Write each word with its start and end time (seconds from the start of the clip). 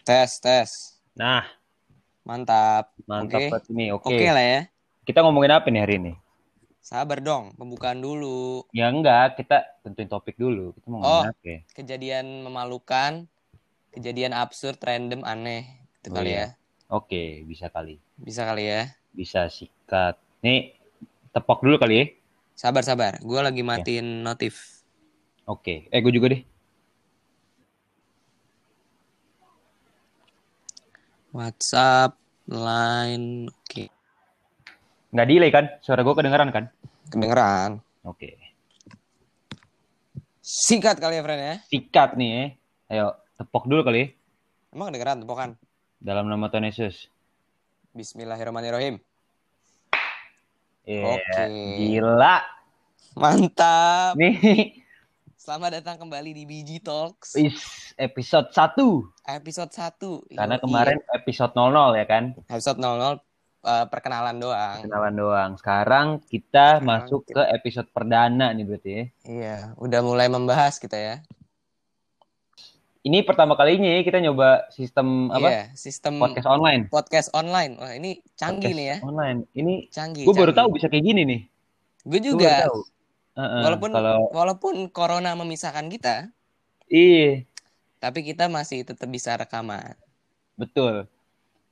Tes, 0.00 0.40
tes. 0.40 0.70
Nah, 1.12 1.44
Mantap. 2.24 2.92
mantap 3.04 3.40
buat 3.50 3.64
ini. 3.68 3.92
Oke. 3.92 4.12
Oke 4.12 4.26
lah 4.30 4.44
ya. 4.44 4.60
Kita 5.04 5.24
ngomongin 5.24 5.52
apa 5.52 5.66
nih 5.68 5.82
hari 5.82 5.94
ini? 5.98 6.12
Sabar 6.80 7.20
dong, 7.20 7.52
pembukaan 7.60 8.00
dulu. 8.00 8.64
Ya 8.72 8.88
enggak, 8.88 9.36
kita 9.36 9.62
tentuin 9.84 10.08
topik 10.08 10.36
dulu. 10.36 10.72
Kita 10.72 10.86
mau 10.88 11.00
Oh. 11.04 11.22
apa 11.24 11.44
ya? 11.44 11.60
Kejadian 11.76 12.40
memalukan, 12.40 13.28
kejadian 13.92 14.32
absurd, 14.32 14.80
random, 14.80 15.20
aneh. 15.22 15.68
Itu 16.00 16.08
Oh, 16.10 16.16
kali 16.16 16.30
iya. 16.32 16.40
ya. 16.40 16.48
Oke, 16.90 17.44
bisa 17.44 17.68
kali. 17.68 18.00
Bisa 18.16 18.48
kali 18.48 18.64
ya. 18.66 18.82
Bisa 19.12 19.46
sikat. 19.46 20.16
Nih, 20.40 20.74
tepok 21.30 21.60
dulu 21.60 21.76
kali 21.76 21.94
ya. 21.94 22.06
Sabar, 22.56 22.82
sabar. 22.82 23.20
Gue 23.20 23.40
lagi 23.40 23.60
matiin 23.60 24.24
notif. 24.24 24.82
Oke. 25.44 25.86
Eh, 25.88 26.00
gue 26.00 26.12
juga 26.12 26.32
deh. 26.32 26.42
WhatsApp, 31.30 32.18
Line. 32.50 33.46
Oke. 33.46 33.86
Nggak 35.14 35.26
delay 35.30 35.50
kan? 35.54 35.64
Suara 35.78 36.02
gue 36.02 36.14
kedengeran 36.14 36.50
kan? 36.50 36.64
Kedengeran. 37.10 37.78
Oke. 38.02 38.34
Sikat 40.42 40.98
kali 40.98 41.18
ya, 41.18 41.22
friend 41.22 41.42
ya. 41.42 41.54
Sikat 41.70 42.18
nih 42.18 42.30
ya. 42.30 42.44
Ayo, 42.90 43.06
tepok 43.38 43.70
dulu 43.70 43.86
kali 43.86 43.98
ya. 44.02 44.06
Emang 44.74 44.90
kedengeran 44.90 45.22
tepokan? 45.22 45.50
Dalam 46.02 46.26
nama 46.26 46.50
Tuhan 46.50 46.66
Yesus. 46.66 47.06
Bismillahirrahmanirrahim. 47.94 48.98
Iya, 50.86 51.14
Oke. 51.14 51.44
Gila. 51.78 52.42
Mantap. 53.14 54.18
Nih, 54.18 54.34
Selamat 55.40 55.80
datang 55.80 55.96
kembali 55.96 56.36
di 56.36 56.44
BG 56.44 56.84
Talks. 56.84 57.32
is 57.34 57.56
episode 57.96 58.52
1. 58.52 58.76
Episode 59.26 59.72
1. 59.72 60.36
Karena 60.36 60.60
kemarin 60.60 61.00
episode 61.10 61.56
00 61.56 61.96
ya 61.96 62.04
kan? 62.04 62.24
episode 62.44 62.76
00 62.76 63.16
eh, 63.64 63.86
perkenalan 63.88 64.36
doang. 64.36 64.84
Kenalan 64.84 65.14
doang. 65.16 65.50
Sekarang 65.56 66.06
kita 66.22 66.76
Sekarang 66.76 66.84
masuk 66.84 67.24
kita- 67.24 67.48
ke 67.48 67.56
episode 67.56 67.88
perdana 67.88 68.52
nih 68.52 68.64
berarti 68.68 68.90
ya. 68.90 69.04
Iya, 69.24 69.56
udah 69.76 70.00
mulai 70.04 70.28
membahas 70.28 70.76
kita 70.76 71.00
ya. 71.00 71.16
Ini 73.00 73.24
pertama 73.24 73.56
kalinya 73.56 73.88
ya 73.88 74.04
kita 74.04 74.20
nyoba 74.20 74.68
sistem 74.68 75.32
apa? 75.32 75.48
Iya, 75.48 75.62
sistem 75.72 76.20
Podcast 76.20 76.44
online. 76.46 76.82
podcast 76.92 77.28
online. 77.32 77.80
Wah, 77.80 77.96
ini 77.96 78.20
canggih 78.36 78.60
Podcast 78.60 78.76
nih 78.76 78.86
ya. 78.86 78.96
Online. 79.00 79.38
Ini 79.56 79.74
Canggih. 79.88 80.24
gue 80.28 80.34
baru 80.36 80.52
tahu 80.52 80.68
bisa 80.76 80.92
kayak 80.92 81.00
gini 81.00 81.24
nih. 81.24 81.40
Gue 82.04 82.20
Gua 82.20 82.26
juga. 82.28 82.44
baru 82.44 82.64
tahu. 82.68 82.80
Heeh, 83.30 83.62
Walaupun 83.62 83.90
kalau 83.90 84.16
walaupun 84.30 84.74
corona 84.90 85.32
memisahkan 85.32 85.86
kita, 85.86 86.28
iya, 86.86 87.46
tapi 87.96 88.22
kita 88.22 88.46
masih 88.46 88.82
tetap 88.82 89.06
bisa 89.06 89.34
rekaman. 89.34 89.94
betul. 90.54 91.06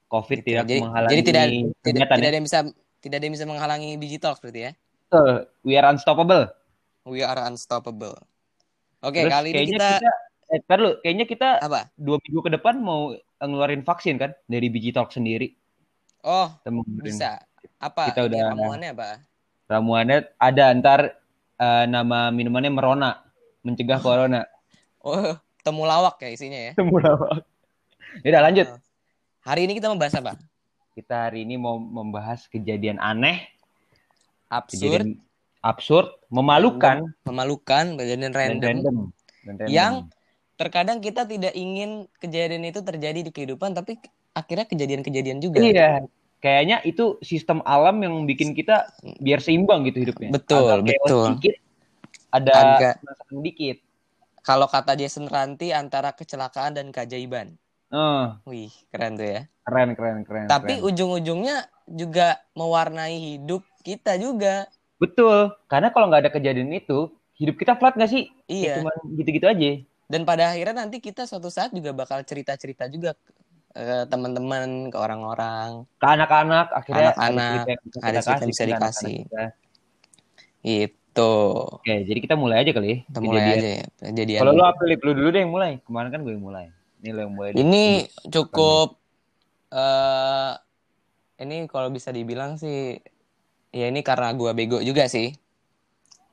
Covid 0.09 0.41
Gitu. 0.41 0.49
tidak 0.49 0.65
Jadi, 0.65 0.81
menghalangi 0.81 1.13
jadi 1.13 1.23
tidak 1.23 1.45
tidak, 1.45 2.09
tidak 2.09 2.09
ya. 2.09 2.25
ada 2.25 2.37
yang 2.39 2.47
bisa 2.47 2.59
tidak 2.99 3.17
ada 3.21 3.25
yang 3.29 3.35
bisa 3.37 3.45
menghalangi 3.45 3.91
BG 3.97 4.13
Talks 4.17 4.41
berarti 4.41 4.61
ya. 4.65 4.73
Betul. 5.05 5.33
We 5.61 5.77
are 5.77 5.87
unstoppable. 5.87 6.45
We 7.05 7.21
are 7.21 7.41
unstoppable. 7.43 8.17
Oke, 8.99 9.23
Terus 9.23 9.33
kali 9.33 9.49
ini 9.53 9.77
kita, 9.77 10.01
kita, 10.01 10.13
eh, 10.49 10.59
ntar 10.65 10.79
lu, 10.79 10.91
kayaknya 11.01 11.25
kita 11.25 11.49
apa? 11.61 11.93
dua 11.95 12.17
minggu 12.19 12.41
ke 12.41 12.51
depan 12.51 12.75
mau 12.79 13.13
ngeluarin 13.39 13.85
vaksin 13.85 14.17
kan 14.17 14.33
dari 14.45 14.67
Biji 14.67 14.91
Talk 14.91 15.13
sendiri. 15.13 15.53
Oh, 16.25 16.51
bisa. 16.99 17.39
Apa? 17.79 18.11
Kita 18.11 18.27
udah- 18.27 18.49
ramuannya 18.51 18.91
apa? 18.91 19.23
Ramuannya 19.69 20.19
ada 20.35 20.65
ntar 20.75 21.01
eh, 21.59 21.85
nama 21.91 22.31
minumannya 22.31 22.71
Merona, 22.71 23.23
mencegah 23.67 23.99
corona. 23.99 24.47
Oh, 25.03 25.35
temulawak 25.67 26.19
ya 26.23 26.31
isinya 26.31 26.59
ya. 26.71 26.73
Temulawak. 26.79 27.43
Ya 28.25 28.29
udah 28.35 28.43
lanjut. 28.47 28.67
Oh. 28.71 28.81
Hari 29.45 29.67
ini 29.69 29.73
kita 29.79 29.93
membahas 29.93 30.15
apa? 30.19 30.33
Kita 30.95 31.31
hari 31.31 31.47
ini 31.47 31.55
mau 31.55 31.79
membahas 31.79 32.51
kejadian 32.51 32.99
aneh, 32.99 33.47
Absurd, 34.51 35.05
kejadian 35.05 35.09
absurd, 35.61 36.09
memalukan, 36.33 37.07
memalukan, 37.23 37.95
kejadian 38.01 38.33
dan 38.33 38.35
random. 38.35 38.69
random. 38.69 38.97
Dan 39.45 39.55
random. 39.59 39.69
Yang- 39.71 39.99
Terkadang 40.59 40.99
kita 40.99 41.23
tidak 41.23 41.55
ingin 41.55 42.11
kejadian 42.19 42.67
itu 42.67 42.83
terjadi 42.83 43.23
di 43.23 43.31
kehidupan, 43.31 43.79
tapi 43.79 43.95
akhirnya 44.35 44.67
kejadian-kejadian 44.67 45.39
juga. 45.39 45.63
Iya, 45.63 46.03
kayaknya 46.39 46.83
itu 46.87 47.19
sistem 47.23 47.63
alam 47.67 47.99
yang 48.03 48.25
bikin 48.25 48.55
kita 48.55 48.91
biar 49.19 49.43
seimbang 49.43 49.87
gitu 49.87 50.03
hidupnya. 50.03 50.31
Betul, 50.35 50.83
Agak 50.83 50.85
betul. 50.87 51.27
Dikit, 51.39 51.57
ada 52.31 52.53
Agak- 52.55 52.99
masakan 53.03 53.39
dikit. 53.43 53.79
Kalau 54.43 54.65
kata 54.65 54.97
Jason 54.97 55.29
Ranti 55.29 55.77
antara 55.77 56.15
kecelakaan 56.17 56.73
dan 56.73 56.89
keajaiban. 56.89 57.59
Oh, 57.93 58.37
Wih, 58.49 58.73
keren 58.93 59.17
tuh 59.17 59.29
ya. 59.29 59.43
keren, 59.65 59.93
keren, 59.93 60.25
keren. 60.25 60.47
Tapi 60.49 60.81
ujung-ujungnya 60.81 61.69
juga 61.89 62.41
mewarnai 62.57 63.17
hidup 63.37 63.65
kita 63.85 64.17
juga. 64.17 64.69
betul, 64.99 65.55
karena 65.71 65.95
kalau 65.95 66.11
nggak 66.11 66.27
ada 66.27 66.33
kejadian 66.35 66.75
itu, 66.75 67.07
hidup 67.39 67.55
kita 67.55 67.79
flat 67.79 67.95
nggak 67.95 68.11
sih? 68.11 68.29
Iya. 68.51 68.83
Cuma 68.83 68.91
gitu-gitu 69.15 69.47
aja. 69.47 69.71
Dan 70.09 70.25
pada 70.25 70.51
akhirnya 70.51 70.85
nanti 70.85 70.99
kita 70.99 71.29
suatu 71.29 71.53
saat 71.53 71.71
juga 71.71 71.93
bakal 71.95 72.25
cerita-cerita 72.25 72.89
juga 72.91 73.13
ke 73.79 73.87
eh, 73.87 74.05
teman-teman, 74.11 74.91
ke 74.91 74.97
orang-orang. 74.99 75.87
Ke 76.03 76.07
anak-anak, 76.19 76.67
akhirnya 76.75 77.15
Anak-anak, 77.15 77.63
ada 78.03 78.19
cerita 78.19 78.43
yang 78.43 78.51
bisa 78.51 78.65
dikasih. 78.67 79.17
Itu. 80.67 81.35
Oke, 81.79 81.95
jadi 82.03 82.19
kita 82.19 82.35
mulai 82.35 82.67
aja 82.67 82.75
kali 82.75 82.89
ya. 82.91 82.99
Kita 83.07 83.19
mulai 83.23 83.41
Kejadian. 83.47 83.59
aja 83.63 83.69
ya. 83.71 83.85
Kejadian. 84.11 84.41
Kalau 84.43 84.53
lu 84.59 84.65
apa? 84.67 84.81
Lu 84.83 85.13
dulu 85.15 85.29
deh 85.31 85.41
yang 85.47 85.53
mulai. 85.55 85.71
Kemarin 85.87 86.09
kan 86.11 86.21
gue 86.27 86.35
yang 86.35 86.43
mulai. 86.43 86.67
Ini 86.99 87.11
lo 87.15 87.21
yang 87.23 87.35
mulai. 87.39 87.51
Ini 87.55 87.85
cukup 88.35 88.99
eh 89.69 90.53
ini 91.39 91.69
kalau 91.71 91.93
bisa 91.93 92.11
dibilang 92.11 92.57
sih 92.59 92.99
ya 93.71 93.87
ini 93.93 94.01
karena 94.03 94.35
gua 94.35 94.59
bego 94.59 94.83
juga 94.83 95.07
sih. 95.07 95.31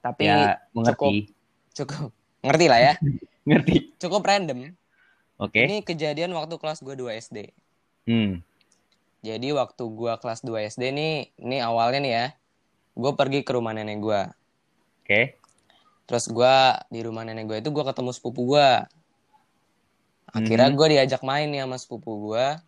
Tapi 0.01 0.25
ya, 0.25 0.57
mengerti. 0.73 1.29
cukup 1.77 2.09
ngerti 2.41 2.65
lah 2.69 2.79
ya. 2.81 2.93
Ngerti. 3.49 3.93
Cukup 4.01 4.25
random. 4.25 4.73
Oke. 5.35 5.67
Ini 5.67 5.83
kejadian 5.83 6.31
waktu 6.31 6.55
kelas 6.55 6.79
gua 6.79 6.95
2 6.95 7.11
SD. 7.19 7.51
Hmm. 8.07 8.39
Jadi 9.19 9.51
waktu 9.51 9.83
gua 9.91 10.15
kelas 10.21 10.45
2 10.45 10.63
SD 10.63 10.93
nih, 10.95 11.13
ini 11.41 11.57
awalnya 11.59 11.99
nih 11.99 12.13
ya. 12.13 12.25
Gue 12.95 13.11
pergi 13.17 13.43
ke 13.43 13.51
rumah 13.51 13.75
nenek 13.75 13.99
gua. 13.99 14.31
Oke. 15.03 15.35
Terus 16.07 16.31
gua 16.31 16.79
di 16.87 17.03
rumah 17.03 17.27
nenek 17.27 17.43
gua 17.49 17.57
itu 17.59 17.67
gua 17.73 17.83
ketemu 17.89 18.15
sepupu 18.15 18.55
gua. 18.55 18.87
Akhirnya 20.31 20.71
Mhm. 20.71 20.77
gua 20.79 20.87
diajak 20.87 21.21
main 21.25 21.51
nih 21.51 21.67
sama 21.67 21.75
sepupu 21.75 22.11
gua. 22.31 22.63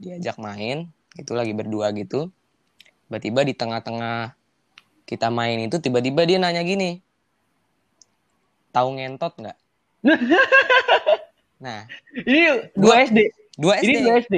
Diajak 0.00 0.40
main, 0.40 0.88
itu 1.14 1.30
lagi 1.36 1.52
berdua 1.54 1.92
gitu. 1.94 2.32
Tiba-tiba 3.06 3.46
di 3.46 3.54
tengah-tengah 3.54 4.34
kita 5.06 5.28
main 5.30 5.60
itu 5.62 5.78
tiba-tiba 5.78 6.26
dia 6.26 6.38
nanya 6.42 6.62
gini. 6.66 6.98
Tahu 8.72 8.98
ngentot 8.98 9.34
nggak? 9.38 9.58
Nah, 11.60 11.84
Ini 12.16 12.72
2 12.72 13.06
SD. 13.06 13.18
dua 13.60 13.74
Ini 13.84 13.92
SD. 14.00 14.06
2 14.08 14.22
SD. 14.24 14.36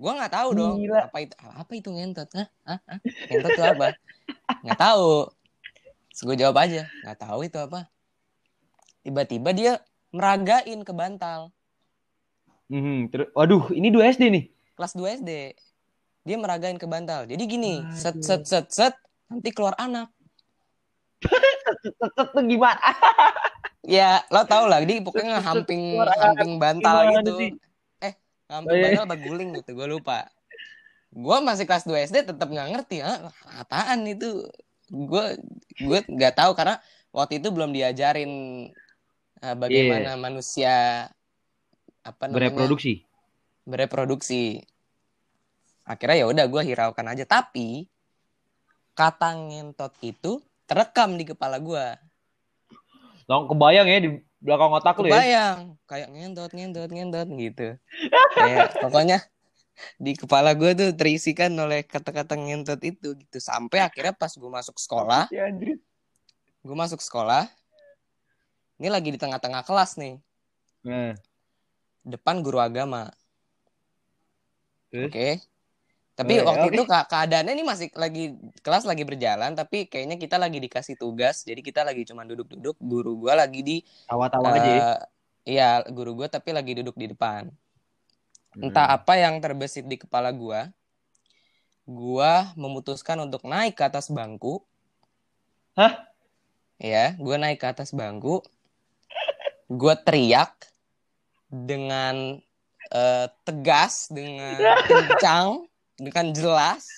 Gua 0.00 0.12
nggak 0.18 0.32
tahu 0.32 0.48
dong. 0.56 0.76
Gila. 0.80 1.00
Apa 1.06 1.18
itu? 1.20 1.34
Apa 1.38 1.72
itu 1.76 1.88
ngentot? 1.92 2.28
Hah? 2.34 2.48
Hah? 2.64 2.78
Hah? 2.88 2.98
Ngentot 3.28 3.50
itu 3.52 3.62
apa? 3.62 3.86
Nggak 4.64 4.80
tahu. 4.80 5.10
Terus 6.08 6.20
gue 6.26 6.36
jawab 6.36 6.56
aja, 6.60 6.82
nggak 7.04 7.18
tahu 7.20 7.38
itu 7.44 7.56
apa. 7.56 7.80
Tiba-tiba 9.00 9.50
dia 9.52 9.72
meragain 10.10 10.80
ke 10.80 10.92
bantal. 10.92 11.48
Terus 13.08 13.28
waduh, 13.32 13.68
ini 13.72 13.88
2 13.88 14.12
SD 14.12 14.22
nih. 14.28 14.44
kelas 14.72 14.92
2 14.92 15.20
SD. 15.20 15.30
Dia 16.22 16.36
meragain 16.36 16.76
ke 16.76 16.84
bantal. 16.84 17.24
Jadi 17.26 17.42
gini, 17.44 17.80
Aduh. 17.80 17.96
set 17.96 18.16
set 18.20 18.42
set 18.44 18.66
set 18.70 18.94
nanti 19.28 19.52
keluar 19.52 19.76
anak. 19.76 20.08
Tetep 22.00 22.28
tuh 22.30 22.44
gimana? 22.44 22.78
Ya, 23.82 24.22
lo 24.30 24.46
tau 24.46 24.70
lah, 24.70 24.78
dia 24.86 25.02
pokoknya 25.02 25.42
hamping 25.42 25.98
hamping 25.98 26.52
bantal 26.62 26.96
Gimana 27.02 27.18
gitu. 27.18 27.34
sih? 27.34 27.50
Eh, 27.98 28.14
hamping 28.46 28.70
Oh, 28.70 28.78
iya. 28.78 28.84
bantal 28.94 29.04
apa 29.10 29.16
guling 29.18 29.50
gitu, 29.58 29.70
gue 29.74 29.88
lupa. 29.90 30.30
Gue 31.12 31.36
masih 31.42 31.66
kelas 31.66 31.84
2 31.84 31.98
SD 32.06 32.22
tetap 32.24 32.46
nggak 32.46 32.68
ngerti, 32.72 33.02
ah, 33.02 33.26
apaan 33.58 34.06
itu? 34.06 34.46
Gue 34.86 35.34
gue 35.82 35.98
nggak 36.06 36.34
tahu 36.38 36.52
karena 36.54 36.78
waktu 37.10 37.42
itu 37.42 37.48
belum 37.50 37.74
diajarin 37.74 38.30
eh, 39.42 39.56
bagaimana 39.58 40.14
manusia 40.14 41.08
apa 42.06 42.24
namanya 42.26 42.38
Bereproduksi. 42.38 42.92
bereproduksi. 43.66 44.62
Akhirnya 45.82 46.22
ya 46.22 46.26
udah 46.30 46.46
gue 46.46 46.62
hiraukan 46.62 47.06
aja. 47.10 47.26
Tapi 47.26 47.90
kata 48.94 49.34
ngentot 49.42 49.92
itu 50.06 50.38
terekam 50.70 51.18
di 51.18 51.26
kepala 51.26 51.58
gue. 51.58 51.86
Langsung 53.26 53.48
kebayang 53.54 53.86
ya 53.88 53.98
di 54.02 54.10
belakang 54.42 54.70
otak 54.74 54.98
lu 54.98 55.06
ya. 55.06 55.14
Kebayang 55.14 55.58
kayak 55.86 56.08
ngentot 56.10 56.50
ngentot 56.50 56.90
ngentot 56.90 57.28
gitu. 57.38 57.68
Kayak 58.34 58.74
pokoknya 58.82 59.18
di 59.98 60.12
kepala 60.14 60.52
gue 60.52 60.70
tuh 60.74 60.90
terisikan 60.94 61.52
oleh 61.58 61.86
kata-kata 61.86 62.34
ngentot 62.34 62.80
itu 62.82 63.14
gitu. 63.16 63.38
Sampai 63.38 63.82
akhirnya 63.82 64.14
pas 64.14 64.32
gue 64.34 64.50
masuk 64.50 64.76
sekolah, 64.78 65.30
Ya, 65.30 65.48
gue 66.62 66.76
masuk 66.76 67.00
sekolah. 67.02 67.46
Ini 68.82 68.90
lagi 68.90 69.14
di 69.14 69.18
tengah-tengah 69.20 69.62
kelas 69.62 69.94
nih, 69.94 70.18
Nah, 70.82 71.14
depan 72.02 72.42
guru 72.42 72.58
agama. 72.58 73.14
Oke. 74.90 75.38
Tapi 76.12 76.32
Oke, 76.34 76.44
waktu 76.44 76.66
oke. 76.68 76.74
itu 76.76 76.82
keadaannya 76.84 77.52
ini 77.56 77.64
masih 77.64 77.88
lagi 77.96 78.36
kelas 78.60 78.84
lagi 78.84 79.02
berjalan, 79.08 79.56
tapi 79.56 79.88
kayaknya 79.88 80.16
kita 80.20 80.36
lagi 80.36 80.58
dikasih 80.60 80.96
tugas, 81.00 81.40
jadi 81.48 81.60
kita 81.64 81.80
lagi 81.88 82.04
cuma 82.04 82.22
duduk-duduk. 82.28 82.76
Guru 82.78 83.12
gua 83.16 83.34
lagi 83.42 83.60
di, 83.64 83.76
Tawa-tawa 84.08 84.48
aja 84.58 84.70
ya. 84.78 84.84
iya 85.48 85.82
guru 85.96 86.10
gua 86.18 86.28
tapi 86.30 86.50
lagi 86.56 86.72
duduk 86.78 86.96
di 87.00 87.06
depan. 87.12 87.42
Entah 88.64 88.86
Hmm. 88.86 88.96
apa 88.96 89.12
yang 89.24 89.34
terbesit 89.44 89.84
di 89.90 89.96
kepala 90.02 90.30
gua, 90.32 90.60
gua 91.86 92.32
memutuskan 92.62 93.18
untuk 93.26 93.42
naik 93.46 93.74
ke 93.78 93.84
atas 93.88 94.06
bangku. 94.10 94.54
Hah? 95.76 96.12
Ya, 96.82 97.04
gua 97.24 97.36
naik 97.42 97.58
ke 97.62 97.66
atas 97.72 97.90
bangku. 97.98 98.44
Gua 99.70 99.94
teriak 99.96 100.52
dengan 101.48 102.16
eh, 102.92 103.26
tegas, 103.46 104.08
dengan 104.12 104.68
kencang, 104.88 105.64
dengan 105.96 106.32
jelas. 106.32 106.88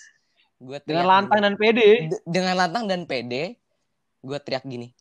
Gua 0.59 0.81
Dengan 0.81 1.05
lantang 1.05 1.43
gini. 1.43 1.47
dan 1.47 1.55
pede. 1.59 1.89
Dengan 2.25 2.55
lantang 2.57 2.85
dan 2.89 3.03
pede, 3.05 3.59
gue 4.25 4.39
teriak 4.41 4.65
gini, 4.65 4.95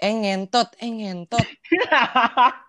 eh 0.00 0.10
ngentot, 0.10 0.74
eh 0.82 0.90
ngentot. 0.90 1.46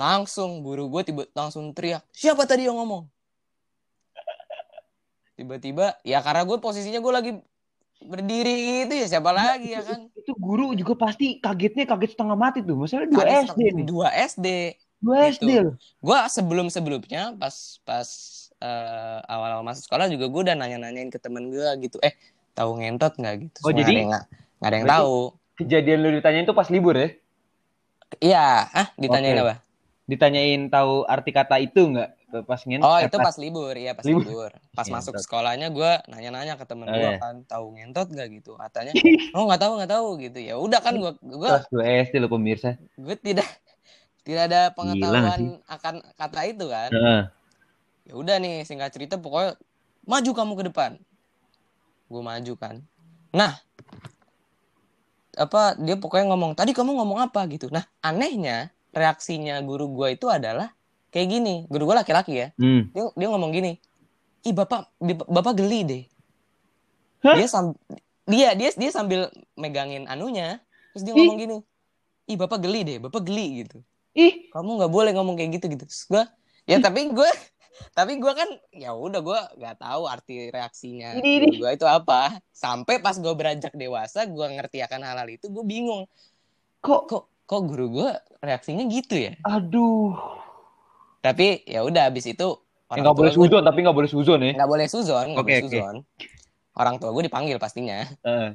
Langsung 0.00 0.64
guru 0.64 0.90
gue 0.90 1.02
tiba 1.06 1.22
langsung 1.36 1.70
teriak, 1.70 2.02
siapa 2.10 2.48
tadi 2.48 2.66
yang 2.66 2.80
ngomong? 2.80 3.06
Tiba-tiba, 5.34 5.98
ya 6.02 6.22
karena 6.22 6.46
gue 6.46 6.58
posisinya 6.58 6.98
gue 6.98 7.14
lagi 7.14 7.32
berdiri 8.04 8.84
gitu 8.84 8.94
ya 9.00 9.06
siapa 9.08 9.32
lagi 9.32 9.72
ya 9.72 9.80
kan? 9.80 10.12
itu 10.12 10.36
guru 10.36 10.76
juga 10.76 11.08
pasti 11.08 11.40
kagetnya 11.40 11.88
kaget 11.88 12.18
setengah 12.18 12.36
mati 12.36 12.60
tuh. 12.60 12.76
Masalah 12.76 13.08
dua 13.08 13.24
SD 13.48 13.60
nih. 13.70 13.84
Dua 13.86 14.08
SD. 14.12 14.48
Dua 15.00 15.16
gitu. 15.30 15.40
SD 15.40 15.50
loh. 15.62 15.74
Gue 16.02 16.18
sebelum 16.28 16.66
sebelumnya 16.68 17.32
pas 17.38 17.80
pas 17.86 18.08
eh, 18.64 19.18
awal-awal 19.28 19.60
masuk 19.62 19.84
sekolah 19.84 20.08
juga 20.08 20.24
gue 20.26 20.40
udah 20.42 20.56
nanya-nanyain 20.56 21.12
ke 21.12 21.20
temen 21.20 21.52
gue 21.52 21.68
gitu, 21.80 22.00
eh 22.00 22.16
tahu 22.52 22.80
ngentot 22.80 23.12
nggak 23.14 23.34
gitu? 23.44 23.58
Oh, 23.60 23.68
Nggak 23.68 23.78
jadi- 23.78 23.94
ada 23.94 24.08
nggak 24.08 24.24
nggak 24.56 24.68
ada 24.68 24.76
yang 24.76 24.88
tahu. 24.88 25.16
Kejadian 25.54 25.98
lu 26.00 26.10
ditanyain 26.10 26.44
tuh 26.44 26.56
pas 26.56 26.66
libur 26.66 26.96
ya? 26.96 27.08
Iya, 28.18 28.46
ah 28.66 28.88
ditanyain 28.94 29.36
Oke. 29.36 29.44
apa? 29.44 29.54
Ditanyain 30.04 30.62
tahu 30.66 31.04
arti 31.04 31.30
kata 31.30 31.56
itu 31.58 31.82
nggak? 31.84 32.10
Pas 32.34 32.58
ngin. 32.66 32.82
Oh 32.82 32.98
itu 32.98 33.14
pas 33.14 33.36
libur, 33.38 33.70
iya 33.78 33.94
pas 33.94 34.02
libur. 34.02 34.26
libur. 34.26 34.50
Pas 34.74 34.82
Ngentot. 34.82 35.14
masuk 35.14 35.14
sekolahnya 35.22 35.70
gue 35.70 35.90
nanya-nanya 36.10 36.58
ke 36.58 36.66
temen 36.66 36.90
Oh, 36.90 36.94
gue 36.94 37.14
iya. 37.14 37.22
kan, 37.22 37.46
tahu 37.46 37.78
ngentot 37.78 38.10
gak 38.10 38.26
gitu? 38.34 38.58
Katanya, 38.58 38.90
oh 39.38 39.46
nggak 39.46 39.60
tahu 39.62 39.72
nggak 39.78 39.92
tahu 39.94 40.08
gitu. 40.18 40.38
Ya 40.42 40.54
udah 40.58 40.80
kan 40.82 40.98
gue 40.98 41.14
gue 41.14 41.46
kelas 41.46 41.70
2 41.70 42.04
SD 42.10 42.14
lo 42.18 42.26
pemirsa. 42.26 42.74
gue 42.98 43.16
tidak 43.22 43.46
tidak 44.26 44.50
ada 44.50 44.60
nggak 44.66 44.74
pengetahuan 44.74 45.40
akan 45.70 45.94
kata 46.18 46.40
itu 46.50 46.66
kan. 46.66 46.90
Heeh. 46.90 47.22
Ya 48.04 48.14
udah 48.14 48.36
nih 48.40 48.64
singkat 48.68 48.92
cerita 48.92 49.16
pokoknya 49.16 49.56
maju 50.04 50.30
kamu 50.36 50.52
ke 50.60 50.64
depan. 50.72 50.90
Gue 52.08 52.22
maju 52.22 52.52
kan. 52.56 52.84
Nah 53.32 53.58
apa 55.34 55.74
dia 55.82 55.98
pokoknya 55.98 56.30
ngomong 56.30 56.54
tadi 56.54 56.70
kamu 56.70 56.94
ngomong 56.94 57.18
apa 57.24 57.48
gitu. 57.50 57.72
Nah 57.72 57.84
anehnya 58.04 58.70
reaksinya 58.94 59.58
guru 59.64 59.90
gue 59.90 60.14
itu 60.14 60.28
adalah 60.28 60.70
kayak 61.10 61.28
gini. 61.32 61.54
Guru 61.66 61.90
gue 61.90 61.96
laki-laki 61.96 62.32
ya. 62.38 62.48
Hmm. 62.60 62.92
dia 62.92 63.08
dia 63.16 63.28
ngomong 63.32 63.50
gini 63.50 63.80
ih 64.44 64.52
bapak 64.52 64.92
bapak 65.24 65.54
geli 65.56 65.80
deh 65.88 66.02
Hah? 67.24 67.34
dia 67.40 67.48
sam 67.48 67.72
dia 68.28 68.52
dia 68.52 68.70
dia 68.76 68.90
sambil 68.92 69.32
megangin 69.56 70.04
anunya 70.04 70.60
terus 70.92 71.02
dia 71.08 71.16
Ih. 71.16 71.24
ngomong 71.24 71.38
gini 71.40 71.58
ih 72.28 72.36
bapak 72.36 72.60
geli 72.60 72.80
deh 72.84 72.96
bapak 73.00 73.24
geli 73.24 73.64
gitu 73.64 73.80
Ih, 74.14 74.46
kamu 74.54 74.78
nggak 74.78 74.92
boleh 74.94 75.10
ngomong 75.10 75.34
kayak 75.34 75.58
gitu 75.58 75.74
gitu 75.74 75.84
Terus 75.90 76.06
gua 76.06 76.24
ya 76.70 76.78
tapi 76.78 77.10
gue 77.10 77.30
tapi 77.90 78.16
gue 78.16 78.32
kan 78.32 78.46
ya 78.70 78.90
udah 78.90 79.18
gue 79.18 79.40
nggak 79.56 79.76
tahu 79.76 80.02
arti 80.04 80.48
reaksinya 80.48 81.18
gue 81.50 81.70
itu 81.70 81.84
apa 81.84 82.38
sampai 82.50 82.98
pas 82.98 83.14
gue 83.14 83.30
beranjak 83.30 83.72
dewasa 83.72 84.24
gue 84.24 84.46
ngerti 84.52 84.78
akan 84.80 85.00
hal-hal 85.02 85.28
itu 85.28 85.46
gue 85.46 85.64
bingung 85.64 86.06
kok 86.78 87.06
kok 87.06 87.24
kok 87.44 87.62
guru 87.64 87.90
gue 87.92 88.08
reaksinya 88.40 88.84
gitu 88.84 89.18
ya 89.18 89.34
aduh. 89.42 90.14
tapi 91.18 91.64
ya 91.64 91.82
udah 91.82 92.08
abis 92.08 92.30
itu 92.30 92.48
Eh, 92.84 93.00
orang 93.00 93.04
nggak 93.06 93.16
boleh 93.16 93.32
suzon 93.32 93.62
tapi 93.64 93.78
nggak 93.80 93.96
boleh 93.96 94.10
suzon 94.12 94.40
ya. 94.40 94.52
nggak 94.54 94.70
boleh 94.70 94.86
suzon 94.86 95.26
nggak 95.32 95.40
Oke, 95.40 95.48
boleh 95.48 95.58
oke. 95.58 95.66
suzon 95.72 95.96
orang 96.74 96.94
tua 96.96 97.10
gue 97.10 97.22
dipanggil 97.26 97.56
pastinya 97.56 98.04
Heeh. 98.22 98.48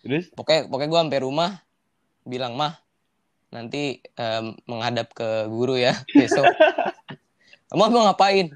Terus? 0.00 0.24
pokoknya 0.30 0.68
pokoknya 0.68 0.88
gue 0.88 1.00
sampai 1.00 1.20
rumah 1.20 1.50
bilang 2.22 2.54
mah 2.54 2.76
nanti 3.50 3.98
em, 4.14 4.52
menghadap 4.64 5.10
ke 5.10 5.26
guru 5.48 5.74
ya 5.74 5.96
besok 6.08 6.44
kamu 7.70 7.86
mau 7.88 8.02
ngapain 8.06 8.46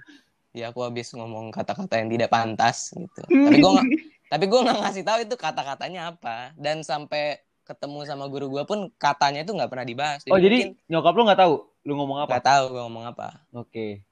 ya 0.51 0.71
aku 0.71 0.83
habis 0.83 1.11
ngomong 1.11 1.51
kata-kata 1.51 1.99
yang 1.99 2.11
tidak 2.11 2.31
pantas 2.31 2.91
gitu 2.93 3.23
tapi 3.47 3.59
gue 3.59 3.71
nggak 3.71 3.89
tapi 4.27 4.45
gue 4.47 4.61
nggak 4.61 4.79
ngasih 4.83 5.03
tahu 5.03 5.19
itu 5.23 5.35
kata-katanya 5.35 6.01
apa 6.11 6.51
dan 6.55 6.83
sampai 6.83 7.39
ketemu 7.65 8.05
sama 8.05 8.29
guru 8.29 8.51
gue 8.51 8.63
pun 8.63 8.93
katanya 8.95 9.41
itu 9.41 9.51
nggak 9.51 9.71
pernah 9.73 9.87
dibahas 9.87 10.21
Oh 10.29 10.37
jadi 10.37 10.77
nyokap 10.87 11.15
lu 11.15 11.25
nggak 11.25 11.41
tahu 11.41 11.55
lu 11.85 11.93
ngomong 11.95 12.19
apa? 12.23 12.29
nggak 12.37 12.47
tahu 12.47 12.65
gue 12.71 12.83
ngomong 12.83 13.05
apa 13.07 13.29
Oke. 13.53 14.05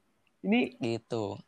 Ini 0.43 0.75
gitu 0.79 1.39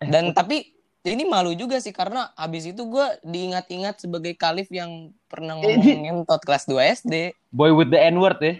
dan 0.00 0.32
tapi 0.32 0.74
ini 1.04 1.22
malu 1.22 1.52
juga 1.52 1.78
sih 1.78 1.92
karena 1.92 2.32
habis 2.34 2.64
itu 2.64 2.82
gue 2.82 3.06
diingat-ingat 3.22 4.00
sebagai 4.00 4.34
kalif 4.34 4.72
yang 4.72 5.12
pernah 5.28 5.54
Eh, 5.56 5.76
ngomong 5.76 6.00
ngentot 6.02 6.40
kelas 6.42 6.64
2 6.66 6.80
SD 7.04 7.14
boy 7.50 7.70
with 7.70 7.92
the 7.92 8.00
N 8.00 8.18
word 8.18 8.40
ya. 8.40 8.54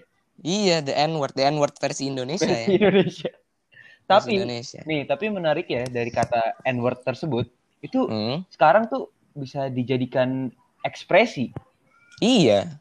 iya 0.44 0.76
the 0.78 0.92
N 0.92 1.16
word 1.16 1.32
the 1.32 1.42
N 1.42 1.56
word 1.56 1.72
versi 1.74 2.06
Indonesia 2.06 2.44
Versi 2.44 2.68
ya 2.70 2.78
Indonesia. 2.78 3.32
Tapi 4.04 4.36
Indonesia 4.36 4.80
nih, 4.84 5.08
tapi 5.08 5.24
menarik 5.32 5.66
ya 5.66 5.88
dari 5.88 6.12
kata 6.12 6.60
N 6.62 6.80
word 6.80 7.00
tersebut 7.02 7.48
itu 7.80 8.04
Hmm, 8.04 8.44
sekarang 8.48 8.88
tuh 8.88 9.08
bisa 9.32 9.68
dijadikan 9.68 10.52
ekspresi. 10.82 11.50
iya 12.20 12.80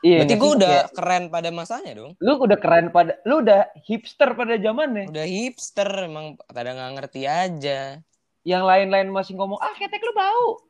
Iya. 0.00 0.20
berarti 0.20 0.34
gue 0.36 0.50
udah 0.60 0.76
Kayak, 0.84 0.94
keren 0.94 1.24
pada 1.32 1.48
masanya 1.48 1.92
dong 1.96 2.12
lu 2.20 2.32
udah 2.36 2.58
keren 2.60 2.92
pada 2.92 3.16
lu 3.24 3.40
udah 3.40 3.72
hipster 3.84 4.36
pada 4.36 4.54
zamannya. 4.56 5.08
udah 5.08 5.24
hipster 5.24 5.88
emang 6.04 6.36
pada 6.44 6.70
nggak 6.72 6.92
ngerti 7.00 7.22
aja 7.24 7.98
Yang 8.44 8.62
lain-lain 8.68 9.08
masih 9.08 9.40
ngomong, 9.40 9.56
"Ah, 9.56 9.72
ketek 9.72 10.04
lu 10.04 10.12
bau." 10.12 10.60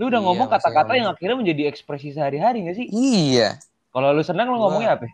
Lu 0.00 0.08
udah 0.08 0.16
Iya, 0.16 0.26
ngomong 0.32 0.48
kata-kata 0.48 0.96
yang 0.96 1.12
akhirnya 1.12 1.36
menjadi 1.36 1.68
ekspresi 1.68 2.16
sehari-hari 2.16 2.64
gak 2.64 2.76
sih? 2.80 2.88
iya 2.88 3.60
Kalau 3.92 4.16
lu 4.16 4.24
senang 4.24 4.48
lu 4.48 4.56
Wah. 4.56 4.72
ngomongnya 4.72 4.96
apa? 4.96 5.04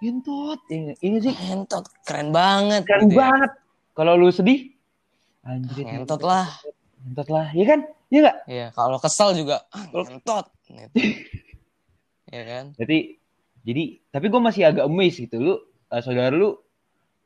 Gentot. 0.00 0.56
Ini, 0.72 0.96
ini 1.04 1.16
sih 1.20 1.34
ngentot 1.36 1.84
keren 2.08 2.32
banget 2.32 2.88
keren 2.88 3.12
gitu 3.12 3.20
ya. 3.20 3.28
Kalau 3.98 4.14
lu 4.14 4.30
sedih, 4.30 4.70
anjir. 5.42 5.82
ngentot 5.82 6.22
lah 6.22 6.46
Ngentot 7.02 7.28
lah. 7.34 7.50
Iya 7.50 7.64
kan? 7.66 7.80
Iya 8.08 8.18
enggak? 8.22 8.36
Iya, 8.46 8.66
kalau 8.70 8.98
kesel 9.02 9.34
juga 9.34 9.66
ah, 9.74 9.84
ngentot. 9.90 10.46
Iya 12.28 12.42
kan? 12.44 12.64
Jadi 12.76 12.98
jadi 13.64 13.84
tapi 14.12 14.26
gue 14.28 14.36
masih 14.40 14.62
agak 14.68 14.84
amazed 14.84 15.24
gitu 15.24 15.36
lu 15.40 15.54
eh, 15.88 16.02
saudara 16.04 16.30
lu 16.30 16.60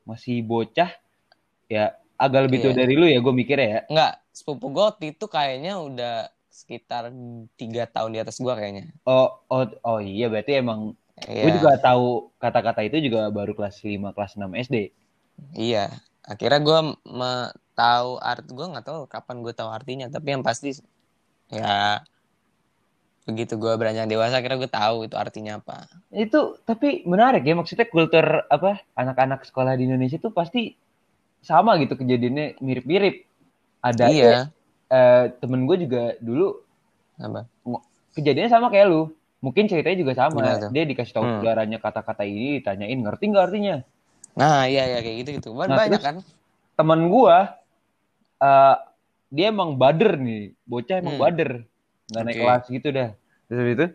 masih 0.07 0.39
bocah 0.41 0.89
ya 1.67 1.93
agak 2.15 2.47
lebih 2.47 2.63
tua 2.63 2.71
Iya. 2.71 2.79
dari 2.87 2.93
lu 2.95 3.05
ya 3.05 3.19
gue 3.19 3.33
mikirnya 3.35 3.67
ya. 3.67 3.79
Enggak, 3.91 4.11
sepupu 4.31 4.71
gue 4.71 4.83
waktu 4.83 5.05
itu 5.11 5.25
kayaknya 5.27 5.75
udah 5.75 6.15
sekitar 6.47 7.11
tiga 7.59 7.83
tahun 7.85 8.15
di 8.15 8.19
atas 8.23 8.39
gue 8.39 8.53
kayaknya. 8.55 8.95
Oh 9.03 9.43
oh 9.51 9.67
oh 9.83 9.99
iya 9.99 10.31
berarti 10.31 10.57
emang 10.63 10.95
Iya. 11.27 11.45
gue 11.45 11.51
juga 11.59 11.75
tahu 11.77 12.31
kata-kata 12.39 12.81
itu 12.87 12.97
juga 13.03 13.27
baru 13.29 13.53
kelas 13.53 13.83
5 13.83 14.15
kelas 14.15 14.31
6 14.39 14.55
SD. 14.55 14.75
Iya. 15.53 15.91
Akhirnya 16.23 16.59
gue 16.63 16.79
tahu 17.75 18.11
art 18.23 18.45
gue 18.47 18.65
nggak 18.71 18.85
tahu 18.85 18.99
kapan 19.11 19.37
gue 19.43 19.53
tahu 19.53 19.69
artinya, 19.69 20.07
tapi 20.07 20.27
yang 20.35 20.43
pasti 20.43 20.71
ya 21.51 21.99
begitu 23.23 23.55
gue 23.55 23.71
beranjak 23.79 24.11
dewasa 24.11 24.43
akhirnya 24.43 24.59
gue 24.59 24.71
tahu 24.71 24.97
itu 25.07 25.15
artinya 25.15 25.59
apa. 25.59 25.87
Itu 26.11 26.59
tapi 26.67 27.07
menarik 27.07 27.47
ya 27.47 27.55
maksudnya 27.55 27.87
kultur 27.87 28.23
apa 28.51 28.83
anak-anak 28.99 29.47
sekolah 29.47 29.79
di 29.79 29.87
Indonesia 29.87 30.19
tuh 30.19 30.35
pasti 30.35 30.75
sama 31.43 31.75
gitu 31.79 31.95
kejadiannya 31.95 32.59
mirip-mirip. 32.59 33.23
Ada 33.83 34.05
iya. 34.11 34.47
eh, 34.87 35.25
temen 35.43 35.67
gue 35.67 35.87
juga 35.87 36.15
dulu 36.23 36.55
Apa? 37.19 37.47
kejadiannya 38.15 38.51
sama 38.51 38.67
kayak 38.71 38.87
lu. 38.91 39.11
Mungkin 39.43 39.67
ceritanya 39.67 39.97
juga 39.99 40.13
sama. 40.15 40.39
Dia 40.71 40.83
dikasih 40.87 41.11
tahu 41.11 41.23
Hmm. 41.27 41.33
saudaranya 41.43 41.83
kata-kata 41.83 42.23
ini, 42.23 42.63
ditanyain 42.63 42.95
ngerti 42.95 43.23
nggak 43.27 43.43
artinya. 43.43 43.75
Nah, 44.33 44.65
iya 44.65 44.89
iya 44.89 44.99
kayak 45.05 45.17
gitu 45.23 45.29
gitu. 45.37 45.49
Nah, 45.53 45.77
Banyak 45.77 46.01
kan? 46.01 46.15
Temen 46.73 46.99
gua 47.09 47.57
eh 48.41 48.75
dia 49.33 49.49
emang 49.49 49.77
bader 49.77 50.17
nih, 50.17 50.53
bocah 50.65 50.97
emang 51.01 51.17
Hmm. 51.17 51.23
bader, 51.25 51.51
nggak 52.09 52.21
naik 52.25 52.35
Oke. 52.37 52.41
kelas 52.45 52.63
gitu 52.69 52.87
dah. 52.93 53.09
Terus 53.49 53.67
itu 53.77 53.85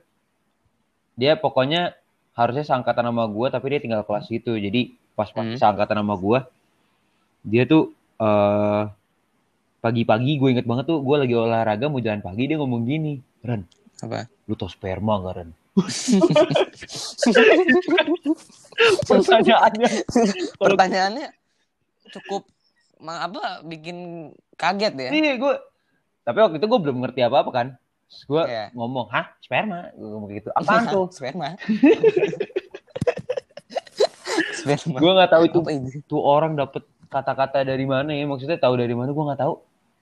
dia 1.19 1.35
pokoknya 1.35 1.99
harusnya 2.39 2.63
seangkatan 2.63 3.11
sama 3.11 3.27
gua 3.27 3.51
tapi 3.51 3.75
dia 3.75 3.81
tinggal 3.83 4.07
kelas 4.07 4.31
gitu. 4.31 4.55
Jadi 4.55 4.95
pas 5.19 5.31
pas 5.35 5.43
Hmm. 5.43 5.59
seangkatan 5.59 5.99
sama 6.03 6.15
gua 6.15 6.47
dia 7.43 7.67
tuh 7.67 7.95
eh 8.19 8.85
pagi-pagi 9.79 10.43
gue 10.43 10.49
inget 10.59 10.67
banget 10.67 10.91
tuh 10.91 10.99
gue 11.07 11.17
lagi 11.23 11.35
olahraga 11.39 11.87
mau 11.87 12.03
jalan 12.03 12.19
pagi 12.19 12.51
dia 12.51 12.59
ngomong 12.59 12.83
gini 12.83 13.23
Ren 13.47 13.63
Apa? 14.03 14.27
lu 14.51 14.59
tau 14.59 14.67
sperma 14.67 15.23
gak 15.23 15.35
Ren 15.39 15.51
pertanyaannya 19.05 19.91
Pertanyaannya 20.57 21.27
cukup 22.09 22.43
ma- 22.99 23.23
apa 23.23 23.63
bikin 23.63 24.31
kaget 24.57 24.95
ya. 24.97 25.11
Iya, 25.13 25.35
gue. 25.37 25.55
Tapi 26.25 26.39
waktu 26.41 26.57
itu 26.59 26.67
gue 26.67 26.81
belum 26.81 26.97
ngerti 27.01 27.21
apa-apa 27.23 27.51
kan. 27.53 27.69
Terus 28.09 28.23
gue 28.25 28.43
Iya. 28.43 28.65
ngomong, 28.73 29.07
hah 29.09 29.37
sperma? 29.39 29.93
Gue 29.93 30.09
ngomong 30.09 30.31
gitu. 30.33 30.49
Apaan 30.59 30.89
tuh? 30.89 31.07
Sperma. 31.13 31.55
Sperma. 34.55 34.99
gue 34.99 35.13
nggak 35.13 35.31
tahu 35.31 35.43
itu 35.45 35.59
Apa 35.61 35.71
itu? 35.71 36.01
tuh 36.05 36.21
orang 36.21 36.53
dapet 36.55 36.83
kata-kata 37.09 37.63
dari 37.63 37.85
mana 37.85 38.11
ya. 38.11 38.25
Maksudnya 38.25 38.57
tahu 38.57 38.77
dari 38.77 38.93
mana 38.93 39.13
gue 39.13 39.25
nggak 39.25 39.41
tahu. 39.41 39.55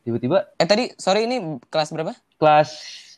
Tiba-tiba 0.03 0.47
Eh 0.57 0.65
tadi 0.65 0.95
sorry 0.95 1.27
ini 1.27 1.37
kelas 1.67 1.91
berapa? 1.91 2.15
kelas 2.37 2.71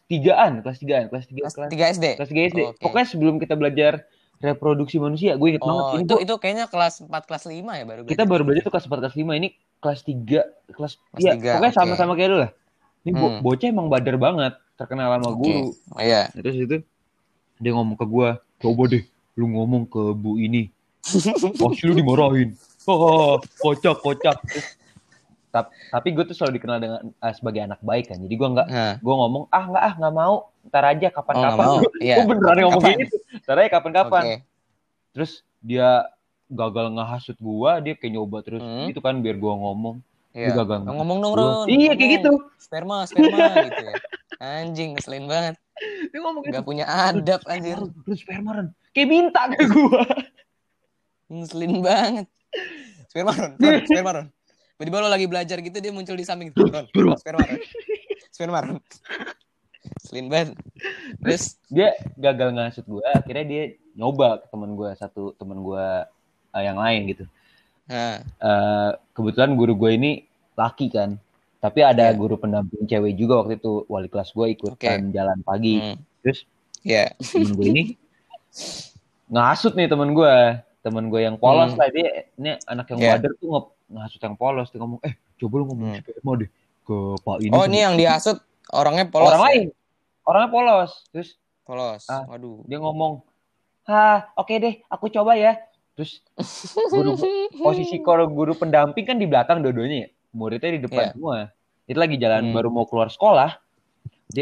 tigaan, 0.09 0.61
kelas 0.61 0.79
tigaan, 0.79 1.05
kelas 1.07 1.25
tiga, 1.25 1.43
Kelas 1.47 1.69
3 1.69 1.85
SD. 1.91 2.07
kelas 2.17 2.29
tiga 2.29 2.43
SD. 2.47 2.61
Oke. 2.67 2.81
Pokoknya 2.81 3.07
sebelum 3.07 3.35
kita 3.37 3.55
belajar 3.55 4.09
reproduksi 4.39 4.97
manusia, 4.97 5.35
gue 5.35 5.49
inget 5.49 5.61
banget. 5.61 5.83
Oh, 5.83 5.91
Ini 5.93 6.01
itu 6.01 6.15
gua- 6.15 6.23
itu 6.23 6.35
kayaknya 6.39 6.67
kelas 6.67 6.95
4 7.01 7.23
kelas 7.25 7.45
5 7.45 7.73
ya 7.75 7.85
baru 7.85 8.01
kita 8.05 8.23
baru 8.25 8.43
belajar 8.43 8.63
tuh 8.63 8.73
kelas 8.73 8.87
4 8.87 9.01
kelas 9.01 9.15
5 9.15 9.33
ini 9.35 9.49
kelas 9.79 10.01
3 10.01 10.41
kelas, 10.69 10.93
Kelas 10.97 11.19
iya 11.19 11.33
tiga, 11.35 11.51
pokoknya 11.55 11.69
oke. 11.69 11.79
sama-sama 11.79 12.13
kayak 12.15 12.29
lu 12.29 12.39
lah 12.39 12.51
ini 13.01 13.13
bo- 13.13 13.31
Hmm. 13.31 13.43
bocah 13.43 13.69
emang 13.69 13.87
badar 13.89 14.17
banget 14.17 14.53
terkenal 14.75 15.11
sama 15.13 15.29
Oke. 15.29 15.39
guru 15.41 15.65
Oh, 15.89 16.01
iya. 16.01 16.31
Nah, 16.31 16.41
terus 16.41 16.57
itu 16.57 16.77
dia 17.59 17.73
ngomong 17.73 17.95
ke 17.95 18.07
gua 18.07 18.29
coba 18.57 18.83
deh 18.87 19.03
lu 19.35 19.47
ngomong 19.49 19.83
ke 19.85 20.03
bu 20.15 20.35
ini 20.37 20.71
pasti 21.59 21.83
lu 21.83 21.95
dimarahin 21.95 22.55
oh 22.87 23.43
kocak 23.57 23.99
kocak 23.99 24.39
Terus, 24.45 24.78
tap- 25.49 25.73
tapi 25.89 26.09
gue 26.11 26.23
tuh 26.23 26.33
selalu 26.33 26.53
dikenal 26.57 26.79
dengan 26.79 27.01
eh, 27.09 27.33
sebagai 27.33 27.61
anak 27.63 27.81
baik 27.81 28.07
kan 28.07 28.19
jadi 28.19 28.35
gua 28.35 28.49
nggak 28.51 28.69
Nah, 28.69 28.95
gue 28.97 29.15
ngomong 29.15 29.45
ah 29.49 29.65
nggak 29.67 29.83
ah 29.83 29.95
nggak 29.97 30.15
mau 30.15 30.35
ntar 30.65 30.85
aja 30.87 31.07
oh 31.07 31.13
kapan-kapan. 31.15 31.67
Iya. 32.05 32.15
gue 32.15 32.25
beneran 32.27 32.57
ngomong 32.63 32.83
Kapan? 32.83 33.01
gitu 33.01 33.17
ntar 33.41 33.57
aja 33.57 33.71
kapan-kapan 33.71 34.23
Oke. 34.23 34.37
terus 35.11 35.33
dia 35.59 35.89
gagal 36.47 36.87
ngehasut 36.91 37.37
gua 37.37 37.77
dia 37.79 37.93
kayak 37.93 38.13
nyoba 38.15 38.39
terus 38.41 38.61
Hmm. 38.61 38.87
itu 38.87 38.99
kan 38.99 39.19
biar 39.19 39.37
gua 39.37 39.55
ngomong 39.55 39.99
Iya. 40.29 40.53
Dia 40.53 40.61
gagal. 40.61 40.79
Ngomong 40.85 41.19
dong, 41.19 41.35
Ron. 41.35 41.67
iya 41.67 41.97
kayak 41.97 42.21
gitu. 42.21 42.33
Sperma, 42.59 43.03
sperma 43.03 43.49
gitu 43.65 43.81
ya. 43.81 43.95
Anjing, 44.39 44.95
ngeselin 44.95 45.25
banget. 45.25 45.57
dia 46.13 46.19
ngomong 46.21 46.45
gitu 46.45 46.53
Gak 46.53 46.63
punya 46.63 46.85
adab 46.85 47.41
anjir. 47.45 47.75
Ron, 47.75 47.91
sperma 48.13 48.51
Ron. 48.53 48.69
kayak 48.93 49.09
minta 49.09 49.49
ke 49.49 49.65
gua 49.67 50.05
Ngeselin 51.29 51.75
banget. 51.81 52.27
Sperma. 53.11 53.33
Ron, 53.35 53.53
sperma, 53.83 54.11
Ron. 54.15 54.27
Tiba-tiba 54.79 55.03
lo 55.03 55.11
lagi 55.11 55.27
belajar 55.27 55.59
gitu 55.59 55.75
dia 55.77 55.91
muncul 55.91 56.15
di 56.15 56.23
samping. 56.23 56.55
Ron, 56.55 56.87
Sperma. 56.87 57.15
sperma, 57.19 57.43
Ron. 57.43 57.59
Sperma, 58.31 58.59
Ron. 58.63 58.79
Ngeselin 58.79 60.27
banget. 60.29 60.49
Terus, 61.19 61.45
dia 61.67 61.89
gagal 62.15 62.55
ngasut 62.55 62.87
gua 62.87 63.03
akhirnya 63.11 63.45
dia 63.45 63.63
nyoba 63.93 64.39
ke 64.39 64.47
teman 64.49 64.71
gua 64.73 64.95
satu 64.95 65.35
teman 65.35 65.59
gua 65.59 66.07
eh, 66.53 66.63
yang 66.63 66.79
lain 66.79 67.11
gitu 67.11 67.25
Eh, 67.89 68.21
kebetulan 69.13 69.57
guru 69.57 69.73
gua 69.75 69.91
ini 69.91 70.23
laki 70.55 70.93
kan 70.93 71.17
tapi 71.59 71.83
ada 71.83 72.07
Iya. 72.07 72.15
guru 72.15 72.37
pendamping 72.37 72.85
cewek 72.85 73.17
juga 73.17 73.43
waktu 73.43 73.59
itu 73.59 73.83
wali 73.87 74.07
kelas 74.07 74.31
gua 74.31 74.47
ikutan 74.47 75.09
jalan 75.11 75.41
pagi 75.43 75.81
hmm, 75.81 75.97
terus 76.21 76.45
ya. 76.85 77.11
temen 77.19 77.51
gue 77.51 77.67
ini 77.67 77.83
ngasut 79.27 79.73
nih 79.73 79.89
temen 79.89 80.13
gue 80.13 80.35
temen 80.81 81.05
gue 81.09 81.21
yang 81.21 81.35
polos 81.35 81.73
Hmm. 81.73 81.81
lah 81.81 81.89
dia 81.89 82.29
ini 82.35 82.61
anak 82.63 82.87
yang 82.89 82.99
Iya. 83.01 83.11
wader 83.17 83.33
tuh 83.37 83.73
ngasut 83.89 84.21
yang 84.21 84.35
polos 84.35 84.69
dia 84.69 84.79
ngomong 84.79 85.01
eh 85.01 85.13
coba 85.37 85.55
lu 85.55 85.65
ngomong 85.67 85.89
Hmm. 85.89 86.01
sperma 86.01 86.33
deh 86.37 86.51
ke 86.83 86.97
pak 87.19 87.37
ini 87.39 87.51
Oh, 87.51 87.65
ini 87.65 87.79
yang 87.79 87.95
dihasut 87.95 88.39
orangnya 88.71 89.05
polos. 89.07 89.29
orang 89.29 89.41
ya? 89.41 89.47
lain 89.47 89.67
orangnya 90.23 90.51
polos 90.51 90.91
terus 91.09 91.31
Polos. 91.63 92.05
Ah. 92.07 92.25
Waduh. 92.27 92.65
dia 92.65 92.77
ngomong 92.77 93.21
ha 93.85 94.29
oke 94.35 94.53
deh 94.53 94.81
aku 94.87 95.09
coba 95.11 95.35
ya 95.35 95.57
terus 95.93 96.25
guru 96.89 97.13
posisi 97.61 97.99
kalau 97.99 98.25
guru 98.27 98.53
pendamping 98.53 99.05
kan 99.05 99.17
di 99.17 99.25
belakang 99.25 99.61
dua-duanya 99.61 100.05
ya 100.05 100.09
muridnya 100.31 100.71
di 100.71 100.83
depan 100.83 101.03
Iya. 101.03 101.13
semua 101.13 101.37
itu 101.85 101.99
lagi 101.99 102.17
jalan 102.17 102.43
Hmm. 102.45 102.55
baru 102.55 102.69
mau 102.69 102.85
keluar 102.85 103.09
sekolah 103.09 103.57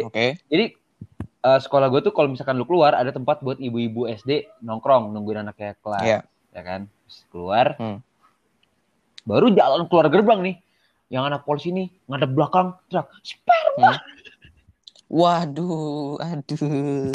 Oke. 0.02 0.34
Jadi 0.44 0.74
eh, 1.40 1.60
sekolah 1.62 1.86
gue 1.88 2.00
tuh 2.00 2.10
kalau 2.10 2.26
misalkan 2.26 2.54
lu 2.54 2.64
keluar 2.64 2.90
ada 2.92 3.08
tempat 3.08 3.38
buat 3.38 3.54
ibu-ibu 3.56 4.06
SD 4.08 4.50
nongkrong 4.60 5.08
nungguin 5.08 5.40
anaknya 5.40 5.78
kelas, 5.78 6.02
Iya. 6.02 6.18
ya 6.50 6.60
kan? 6.60 6.90
Terus 7.00 7.18
keluar, 7.28 7.66
Hmm. 7.76 8.02
Baru 9.26 9.50
jalan 9.52 9.90
keluar 9.90 10.06
gerbang 10.08 10.40
nih, 10.40 10.56
yang 11.10 11.26
anak 11.26 11.42
polisi 11.42 11.74
nih 11.74 11.90
ngadep 12.06 12.30
belakang, 12.32 12.78
teriak, 12.88 13.06
sperma 13.20 13.98
Hmm. 13.98 13.98
Waduh, 15.06 16.18
aduh. 16.18 17.14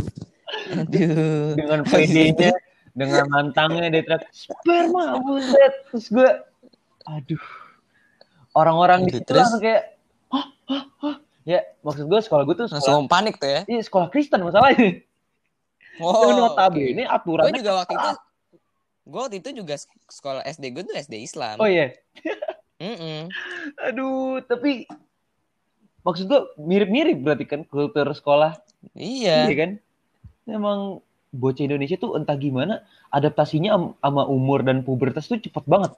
Aduh. 0.80 1.56
dengan 1.60 1.84
PD-nya, 1.84 2.56
dengan 2.96 3.27
mantangnya 3.27 3.91
dia 3.91 4.03
teriak 4.03 4.32
sperma, 4.32 5.20
buset. 5.20 5.74
Terus 5.91 6.08
gue, 6.08 6.30
aduh, 7.03 7.44
orang-orang 8.56 9.08
di 9.08 9.20
situ 9.20 9.36
kayak, 9.60 10.00
hah, 10.32 10.48
hah, 10.72 10.84
hah. 11.03 11.15
Ya, 11.44 11.65
maksud 11.82 12.06
gue 12.08 12.20
sekolah 12.22 12.46
gue 12.48 12.56
tuh 12.56 12.68
sekolah, 12.70 12.80
Langsung 12.80 13.10
panik 13.12 13.41
tuh 13.41 13.50
ya. 13.50 13.62
iya, 13.68 13.82
sekolah 13.82 14.08
Kristen 14.13 14.39
masalahnya. 14.46 15.01
Oh, 16.00 16.24
Dengan 16.24 16.56
notabene 16.56 17.03
Gue 17.03 17.12
aturannya 17.12 17.60
juga 17.60 17.74
waktu 17.84 17.94
itu 17.98 18.10
gue 19.03 19.20
waktu 19.20 19.38
itu 19.38 19.50
juga 19.55 19.75
sek- 19.75 19.91
sekolah 20.08 20.41
SD 20.43 20.72
gue 20.72 20.84
tuh 20.84 20.96
SD 20.96 21.15
Islam. 21.20 21.58
Oh 21.58 21.65
iya, 21.65 21.91
Mm-mm. 22.77 23.29
Aduh, 23.79 24.41
tapi 24.41 24.89
maksud 26.01 26.25
gua 26.25 26.50
mirip-mirip 26.55 27.17
berarti 27.17 27.46
kan 27.46 27.62
kultur 27.63 28.10
sekolah, 28.10 28.58
Iya. 28.91 29.46
iya 29.46 29.55
kan? 29.55 29.72
Emang 30.43 30.79
bocah 31.29 31.63
Indonesia 31.63 31.96
tuh 31.96 32.17
entah 32.17 32.34
gimana 32.34 32.81
adaptasinya 33.08 33.70
am- 33.72 33.93
sama 33.96 34.25
umur 34.25 34.62
dan 34.62 34.81
pubertas 34.81 35.25
tuh 35.25 35.38
cepet 35.38 35.62
banget. 35.63 35.93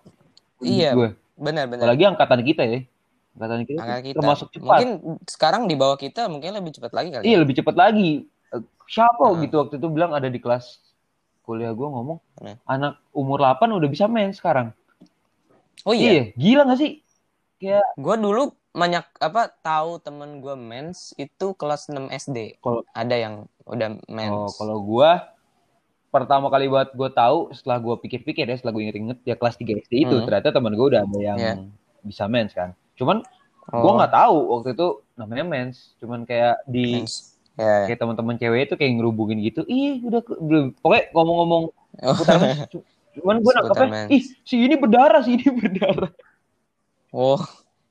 Iya, 0.60 0.92
Gue. 0.94 1.10
Benar 1.34 1.66
benar. 1.66 1.88
Apalagi 1.88 2.04
angkatan 2.06 2.42
kita 2.42 2.64
ya. 2.64 2.80
Angkatan 3.34 3.60
kita, 3.64 3.72
tuh 3.74 3.82
Angkat 3.82 4.02
kita. 4.04 4.18
termasuk 4.20 4.48
cepat. 4.52 4.68
Mungkin 4.70 4.90
sekarang 5.26 5.64
di 5.66 5.74
bawah 5.74 5.98
kita 5.98 6.28
mungkin 6.28 6.52
lebih 6.52 6.72
cepat 6.74 6.92
lagi 6.92 7.10
kali. 7.10 7.24
Iya, 7.24 7.34
ya. 7.34 7.42
lebih 7.42 7.56
cepat 7.58 7.76
lagi. 7.76 8.12
Eh, 8.52 8.62
Siapa 8.86 9.24
Hmm. 9.26 9.40
gitu 9.42 9.56
waktu 9.58 9.76
itu 9.76 9.88
bilang 9.88 10.12
ada 10.12 10.28
di 10.28 10.38
kelas 10.38 10.83
kuliah 11.44 11.72
gua 11.72 11.92
ngomong, 11.92 12.20
Mana? 12.36 12.56
anak 12.66 12.94
umur 13.12 13.38
8 13.38 13.68
udah 13.70 13.86
bisa 13.86 14.08
main 14.08 14.32
sekarang. 14.32 14.72
Oh 15.84 15.92
iya. 15.92 16.32
gila 16.34 16.64
gak 16.66 16.80
sih? 16.80 17.04
Kayak 17.58 17.84
Gue 17.96 18.16
dulu 18.16 18.44
banyak 18.72 19.04
apa 19.20 19.52
tahu 19.54 20.00
temen 20.00 20.40
gue 20.40 20.56
mens 20.56 21.12
itu 21.14 21.52
kelas 21.54 21.88
6 21.88 22.08
SD. 22.10 22.58
Kalau- 22.58 22.88
ada 22.90 23.14
yang 23.14 23.36
udah 23.64 24.00
mens. 24.08 24.32
Oh, 24.34 24.50
kalau 24.56 24.80
gua 24.80 25.28
pertama 26.10 26.48
kali 26.48 26.68
buat 26.68 26.90
gue 26.90 27.10
tahu 27.10 27.50
setelah 27.52 27.78
gue 27.80 27.96
pikir-pikir 28.00 28.46
ya 28.46 28.54
setelah 28.54 28.72
gue 28.72 28.84
inget-inget 28.84 29.20
ya 29.24 29.34
kelas 29.34 29.58
3 29.58 29.82
SD 29.82 29.94
itu 30.04 30.14
Hmm. 30.14 30.24
ternyata 30.24 30.54
teman 30.54 30.72
gue 30.72 30.88
udah 30.88 31.02
ada 31.02 31.18
yang 31.18 31.38
Iya. 31.38 31.54
bisa 32.02 32.30
mens 32.30 32.54
kan 32.54 32.72
cuman 32.94 33.26
Oh, 33.66 33.80
gue 33.80 33.92
nggak 33.96 34.14
tahu 34.14 34.38
waktu 34.54 34.70
itu 34.76 34.88
namanya 35.14 35.42
mens 35.42 35.96
cuman 35.98 36.22
kayak 36.22 36.62
di 36.68 37.02
mens. 37.02 37.33
Ya. 37.54 37.86
kayak 37.86 38.00
teman-teman 38.00 38.36
cewek 38.36 38.66
itu 38.66 38.76
kayak 38.76 38.92
ngerubungin 38.96 39.38
gitu 39.40 39.62
ih 39.64 40.02
udah 40.02 40.22
belum 40.26 40.74
pokoknya 40.76 41.04
ngomong-ngomong 41.12 41.64
Oh. 41.96 42.18
cuman 43.14 43.36
gue 43.40 43.54
mens. 43.86 44.10
ih 44.10 44.24
si 44.42 44.56
ini 44.60 44.74
berdarah 44.74 45.22
si 45.22 45.38
ini 45.38 45.46
berdarah 45.56 46.10
Oh, 47.10 47.38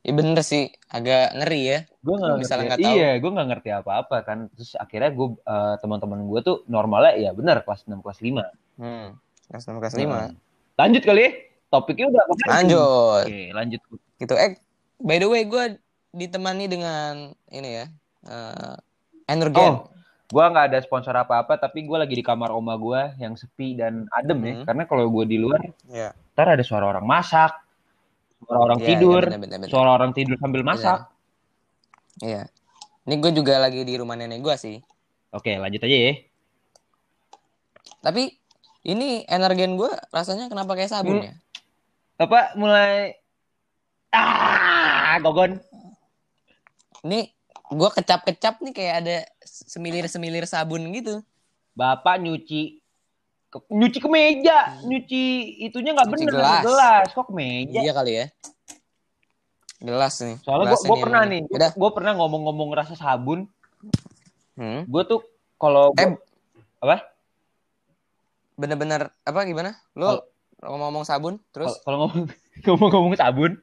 iya 0.02 0.10
bener 0.12 0.42
sih, 0.42 0.66
agak 0.88 1.30
ngeri 1.32 1.60
ya. 1.62 1.78
gue 1.96 2.10
nggak 2.10 2.26
ngerti 2.28 2.42
misalnya 2.42 2.64
nggak 2.66 2.80
tahu. 2.80 2.90
iya 2.92 3.10
gue 3.14 3.30
nggak 3.30 3.48
ngerti 3.48 3.68
apa-apa 3.72 4.16
kan 4.20 4.38
terus 4.50 4.74
akhirnya 4.74 5.10
gue 5.10 5.28
eh, 5.38 5.74
teman-teman 5.78 6.26
gue 6.26 6.40
tuh 6.42 6.56
normalnya 6.66 7.14
ya 7.14 7.30
benar 7.30 7.62
kelas 7.62 7.86
6 7.86 8.02
kelas 8.02 8.18
5 8.18 8.42
Hmm. 8.74 9.14
Kelas 9.46 9.62
6 9.64 9.78
kelas 9.78 9.94
5. 9.94 10.34
lanjut 10.74 11.02
kali 11.04 11.20
ya 11.20 11.30
topiknya 11.68 12.06
udah 12.08 12.22
apa 12.24 12.34
Lanjut. 12.50 13.22
oke 13.22 13.40
lanjut 13.52 13.80
Gitu. 14.18 14.34
Eh, 14.34 14.54
by 14.98 15.16
the 15.16 15.26
way, 15.26 15.42
gue 15.44 15.78
ditemani 16.10 16.66
dengan 16.66 17.12
ini 17.48 17.70
ya, 17.72 17.86
eh 18.24 18.74
Energen. 19.26 19.72
Oh. 19.82 19.88
Gua 20.32 20.48
nggak 20.48 20.72
ada 20.72 20.78
sponsor 20.80 21.12
apa-apa, 21.12 21.60
tapi 21.60 21.84
gue 21.84 21.92
lagi 21.92 22.16
di 22.16 22.24
kamar 22.24 22.48
oma 22.50 22.72
gue 22.80 23.20
yang 23.20 23.36
sepi 23.36 23.76
dan 23.76 24.08
adem 24.08 24.40
ya. 24.40 24.54
Hmm. 24.56 24.64
Karena 24.64 24.82
kalau 24.88 25.04
gue 25.12 25.24
di 25.28 25.36
luar, 25.36 25.60
Iya. 25.86 26.16
ntar 26.32 26.56
ada 26.56 26.64
suara 26.64 26.88
orang 26.88 27.04
masak, 27.04 27.52
suara 28.40 28.60
orang 28.64 28.80
Iya, 28.80 28.88
tidur, 28.88 29.20
iya, 29.20 29.36
bener, 29.36 29.40
bener, 29.44 29.58
bener. 29.60 29.68
suara 29.68 29.90
orang 29.92 30.16
tidur 30.16 30.40
sambil 30.40 30.64
masak. 30.64 31.04
Iya. 32.24 32.48
Ini 33.04 33.14
gue 33.20 33.30
juga 33.36 33.60
lagi 33.60 33.84
di 33.84 33.92
rumah 33.92 34.16
nenek 34.16 34.40
gue 34.40 34.54
sih. 34.56 34.80
Oke, 35.36 35.52
lanjut 35.60 35.84
aja 35.84 35.96
ya. 36.00 36.12
Tapi 38.00 38.32
ini 38.82 39.28
Energen 39.28 39.76
gue 39.76 39.92
rasanya 40.08 40.48
kenapa 40.48 40.72
kayak 40.72 40.90
sabun 40.90 41.20
Hmm. 41.20 41.28
ya? 41.28 41.34
Apa 42.16 42.56
mulai 42.56 43.20
ah 44.10 45.20
gogon. 45.20 45.60
Ini 47.02 47.28
gue 47.72 47.88
kecap-kecap 47.90 48.60
nih 48.60 48.72
kayak 48.72 48.94
ada 49.00 49.16
semilir-semilir 49.42 50.44
sabun 50.44 50.84
gitu. 50.92 51.24
Bapak 51.72 52.20
nyuci 52.20 52.78
ke- 53.48 53.68
nyuci 53.68 53.98
ke 53.98 54.08
meja, 54.08 54.76
nyuci 54.82 55.22
itunya 55.62 55.92
nggak 55.92 56.08
bener 56.08 56.28
gelas. 56.30 56.62
gelas, 56.62 57.04
kok 57.10 57.26
ke 57.26 57.32
meja. 57.32 57.80
Iya 57.80 57.92
kali 57.92 58.12
ya. 58.14 58.26
Gelas 59.78 60.14
nih. 60.20 60.36
Soalnya 60.40 60.76
gue 60.76 60.96
pernah 61.00 61.22
nih, 61.24 61.40
gue 61.50 61.90
pernah 61.90 62.12
ngomong-ngomong 62.14 62.70
rasa 62.70 62.94
sabun, 62.94 63.48
Hmm. 64.52 64.84
gue 64.84 65.02
tuh 65.02 65.24
kalau 65.56 65.96
Eh, 65.96 66.12
apa? 66.78 67.08
bener-bener 68.54 69.10
apa 69.18 69.40
gimana? 69.42 69.80
Lu 69.92 70.20
ngomong-ngomong 70.60 71.02
sabun 71.02 71.40
terus 71.50 71.80
Kalau- 71.82 72.04
ngomong 72.06 72.28
ngomong-ngomong 72.68 73.16
sabun, 73.16 73.58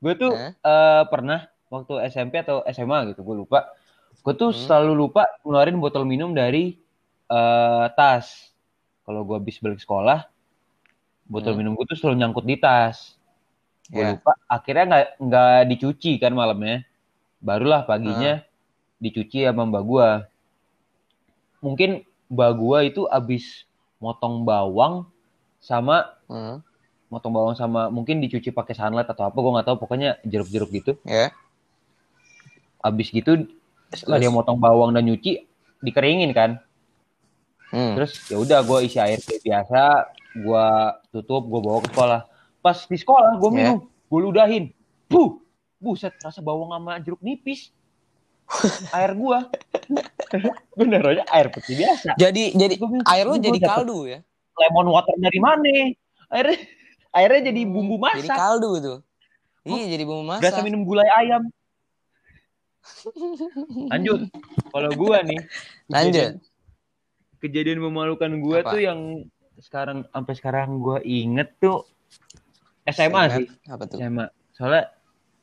gue 0.00 0.12
tuh 0.16 0.32
eh, 0.34 1.02
pernah 1.06 1.46
waktu 1.72 2.04
SMP 2.06 2.44
atau 2.44 2.60
SMA 2.68 3.16
gitu, 3.16 3.24
gue 3.24 3.36
lupa. 3.40 3.72
Gue 4.20 4.36
tuh 4.36 4.52
Hmm. 4.52 4.60
selalu 4.60 4.92
lupa 4.92 5.24
ngeluarin 5.40 5.80
botol 5.80 6.04
minum 6.04 6.36
dari 6.36 6.76
eh, 7.26 7.86
tas. 7.96 8.52
Kalau 9.02 9.24
gue 9.24 9.40
habis 9.40 9.56
balik 9.56 9.80
sekolah, 9.80 10.28
botol 11.24 11.56
Hmm. 11.56 11.64
minum 11.64 11.72
gue 11.72 11.88
tuh 11.88 11.96
selalu 11.96 12.20
nyangkut 12.20 12.44
di 12.44 12.60
tas. 12.60 13.16
Gue 13.88 14.04
Ya. 14.04 14.12
lupa. 14.12 14.36
Akhirnya 14.46 14.84
nggak 14.84 15.06
nggak 15.16 15.58
dicuci 15.72 16.20
kan 16.20 16.36
malamnya. 16.36 16.84
Barulah 17.40 17.82
paginya 17.82 18.44
dicuci 19.00 19.42
sama 19.42 19.64
mbak 19.64 19.82
gue. 19.82 20.08
Mungkin 21.62 21.90
mbak 22.28 22.50
gue 22.58 22.78
itu 22.90 23.02
abis 23.08 23.64
motong 23.96 24.42
bawang 24.42 25.08
sama 25.56 26.10
Hmm. 26.26 26.58
motong 27.06 27.32
bawang 27.32 27.54
sama 27.54 27.86
mungkin 27.88 28.18
dicuci 28.18 28.50
pakai 28.50 28.74
sunlight 28.74 29.06
atau 29.06 29.24
apa 29.24 29.36
gue 29.36 29.52
nggak 29.52 29.66
tahu 29.68 29.76
pokoknya 29.78 30.20
jeruk-jeruk 30.24 30.70
gitu 30.70 30.92
Ya. 31.04 31.30
Abis 32.82 33.08
gitu 33.08 33.46
setelah 33.88 34.18
dia 34.18 34.28
motong 34.28 34.56
bawang 34.56 34.90
dan 34.90 35.04
nyuci 35.04 35.46
dikeringin 35.78 36.30
kan. 36.30 36.58
Hmm. 37.68 37.96
terus 37.96 38.20
ya 38.26 38.36
udah 38.36 38.60
gue 38.60 38.78
isi 38.84 38.98
air 38.98 39.16
kayak 39.16 39.40
biasa 39.40 39.80
gue 40.34 40.66
tutup 41.10 41.42
gue 41.42 41.58
bawa 41.58 41.78
ke 41.80 41.88
sekolah. 41.88 42.20
Pas 42.58 42.78
di 42.78 42.94
sekolah 42.94 43.32
gue 43.34 43.48
Ya. 43.48 43.56
minum 43.56 43.76
gue 44.06 44.20
ludahin. 44.20 44.64
Buh 45.06 45.40
buset 45.78 46.12
rasa 46.16 46.38
bawang 46.38 46.70
sama 46.70 46.98
jeruk 46.98 47.18
nipis. 47.20 47.72
Air 48.92 49.14
gue 49.14 49.38
gue 50.70 50.84
naruhnya 50.84 51.24
air 51.26 51.48
putih 51.48 51.74
biasa. 51.74 52.12
Jadi 52.14 52.52
jadi 52.52 52.74
Gua 52.76 53.00
air 53.06 53.24
lu 53.24 53.34
"Ini 53.34 53.44
jadi 53.46 53.58
kaldu 53.62 53.98
ya? 54.06 54.18
lemon 54.52 54.86
water 54.88 55.16
dari 55.16 55.40
mana? 55.40 55.72
Airnya 56.28 56.58
airnya 57.10 57.40
jadi 57.46 57.60
bumbu 57.64 57.96
Hmm, 57.96 58.12
Jadi 58.14 58.26
masak. 58.26 58.36
kaldu 58.36 58.70
tuh. 58.78 58.98
Iya, 59.64 59.84
jadi 59.90 60.04
bumbu 60.04 60.24
masak. 60.26 60.42
berasa 60.44 60.60
minum 60.60 60.82
gulai 60.82 61.08
ayam 61.14 61.48
lanjut 63.92 64.20
kalau 64.68 64.90
gua 64.92 65.22
nih 65.22 65.38
Lanjut. 65.86 66.38
kejadian 67.38 67.80
memalukan 67.80 68.30
gua 68.38 68.60
Apa? 68.60 68.70
tuh 68.72 68.80
yang 68.82 69.00
sekarang 69.56 70.04
sampai 70.08 70.34
sekarang 70.34 70.68
gua 70.78 70.98
inget 71.00 71.54
tuh 71.56 71.86
SMA 72.84 73.22
sih 73.32 73.46
Apa 73.66 73.86
tuh? 73.86 73.96
SMA 73.96 74.26
soalnya 74.52 74.90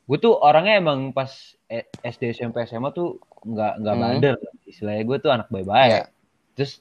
gue 0.04 0.18
tuh 0.18 0.34
orangnya 0.34 0.76
emang 0.76 1.10
pas 1.10 1.30
eh, 1.66 1.86
SD 2.00 2.34
SMP 2.34 2.64
SMA 2.64 2.90
tuh 2.90 3.16
nggak 3.40 3.72
nggak 3.78 3.94
Hmm. 3.94 4.04
bandel 4.04 4.36
istilahnya 4.64 5.02
gue 5.02 5.16
tuh 5.18 5.30
anak 5.30 5.46
baik-baik 5.48 5.90
Iya. 5.90 6.04
terus 6.52 6.72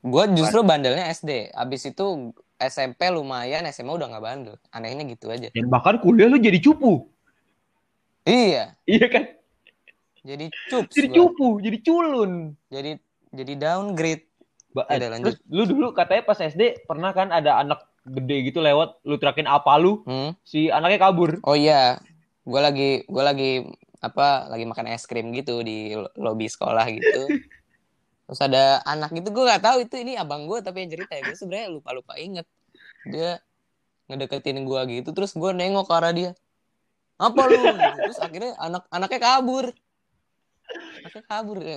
Gue 0.00 0.26
justru 0.32 0.60
bandelnya 0.60 1.06
SD. 1.08 1.54
Abis 1.54 1.86
itu 1.86 2.34
SMP 2.56 3.06
lumayan, 3.06 3.62
SMA 3.68 3.94
udah 3.94 4.10
nggak 4.10 4.24
bandel. 4.24 4.54
Anehnya 4.68 5.06
gitu 5.06 5.30
aja. 5.30 5.46
dan 5.48 5.66
bahkan 5.68 5.94
kuliah 5.96 6.26
lu 6.26 6.36
jadi 6.36 6.58
cupu 6.58 7.06
Iya, 8.22 8.74
iya 8.84 9.06
kan 9.06 9.30
jadi 10.22 10.46
cups 10.66 10.94
jadi 10.94 11.08
cupu 11.10 11.58
jadi 11.58 11.78
culun 11.78 12.32
Jadi 12.66 12.90
jadi 13.30 13.52
downgrade. 13.56 14.24
Ba- 14.70 14.86
Ya 14.86 14.96
udah, 14.98 15.08
lanjut. 15.10 15.24
terus 15.26 15.38
lu 15.48 15.62
dulu 15.66 15.86
katanya 15.90 16.22
pas 16.22 16.38
SD 16.38 16.62
pernah 16.82 17.10
kan 17.10 17.28
ada 17.28 17.58
anak 17.58 17.84
gede 18.02 18.46
gitu 18.46 18.58
lewat 18.58 19.02
lu 19.02 19.16
terakin 19.16 19.44
apa 19.44 19.76
lu 19.76 20.00
Hmm? 20.02 20.32
si 20.42 20.66
anaknya 20.66 20.98
kabur 21.02 21.38
Oh 21.42 21.52
iya, 21.52 22.00
gue 22.42 22.56
lagi 22.58 22.90
gue 23.02 23.22
lagi 23.22 23.50
apa 23.98 24.48
lagi 24.48 24.64
makan 24.64 24.88
es 24.88 25.04
krim 25.04 25.30
gitu 25.30 25.60
di 25.60 25.92
lo- 25.92 26.10
lobi 26.16 26.46
sekolah 26.46 26.86
gitu. 26.88 27.22
Terus 28.26 28.40
ada 28.40 28.64
anak 28.82 29.12
gitu 29.12 29.28
gue 29.28 29.44
nggak 29.44 29.60
tahu 29.60 29.78
itu 29.82 29.94
ini 29.98 30.14
abang 30.14 30.46
gue 30.46 30.58
tapi 30.58 30.80
yang 30.80 30.90
cerita 30.90 31.12
ya 31.12 31.22
gue 31.22 31.36
sebenarnya 31.36 31.68
lupa 31.70 31.90
lupa 31.92 32.16
inget 32.16 32.46
dia 33.04 33.42
ngedeketin 34.04 34.62
gue 34.62 34.80
gitu 34.90 35.10
terus 35.10 35.32
gue 35.32 35.50
nengok 35.50 35.84
ke 35.84 35.94
arah 35.94 36.12
dia 36.12 36.30
apa 37.16 37.40
lu 37.44 37.60
Gitu. 37.60 37.98
terus 38.00 38.18
akhirnya 38.18 38.52
anak 38.56 38.82
anaknya 38.88 39.20
kabur 39.20 39.64
anaknya 40.74 41.22
kabur 41.26 41.58
ya. 41.60 41.76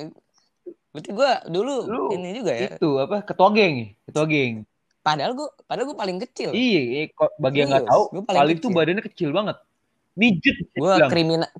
berarti 0.89 1.11
gue 1.11 1.31
dulu 1.51 1.75
Lu 1.85 2.03
ini 2.15 2.39
juga 2.39 2.51
ya? 2.55 2.69
itu 2.73 2.89
apa 2.97 3.19
ketua 3.21 3.49
geng 3.51 3.75
ketua 4.07 4.25
geng. 4.25 4.63
Padahal 5.05 5.31
gue 5.35 5.47
padahal 5.67 5.85
gue 5.91 5.97
paling 5.99 6.17
kecil. 6.23 6.49
Iya 6.55 6.81
iya, 6.81 7.01
kok 7.11 7.35
bagi 7.37 7.61
yang 7.61 7.69
nggak 7.69 7.85
tahu 7.85 8.03
gua 8.09 8.23
paling 8.25 8.39
paling 8.41 8.57
tuh 8.57 8.69
kecil. 8.71 8.77
badannya 8.79 9.03
kecil 9.05 9.29
banget. 9.29 9.57
Midget 10.15 10.57
gue 10.71 10.93
kriminal 11.11 11.51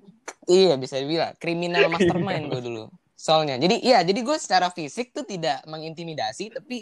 iya 0.48 0.74
bisa 0.80 0.96
dibilang. 0.98 1.36
Kriminal 1.38 1.92
mastermind 1.92 2.48
gue 2.50 2.62
dulu 2.64 2.84
soalnya. 3.14 3.60
Jadi 3.60 3.76
iya 3.84 4.02
jadi 4.02 4.20
gue 4.24 4.38
secara 4.40 4.72
fisik 4.72 5.12
tuh 5.12 5.28
tidak 5.28 5.62
mengintimidasi 5.68 6.50
tapi 6.50 6.80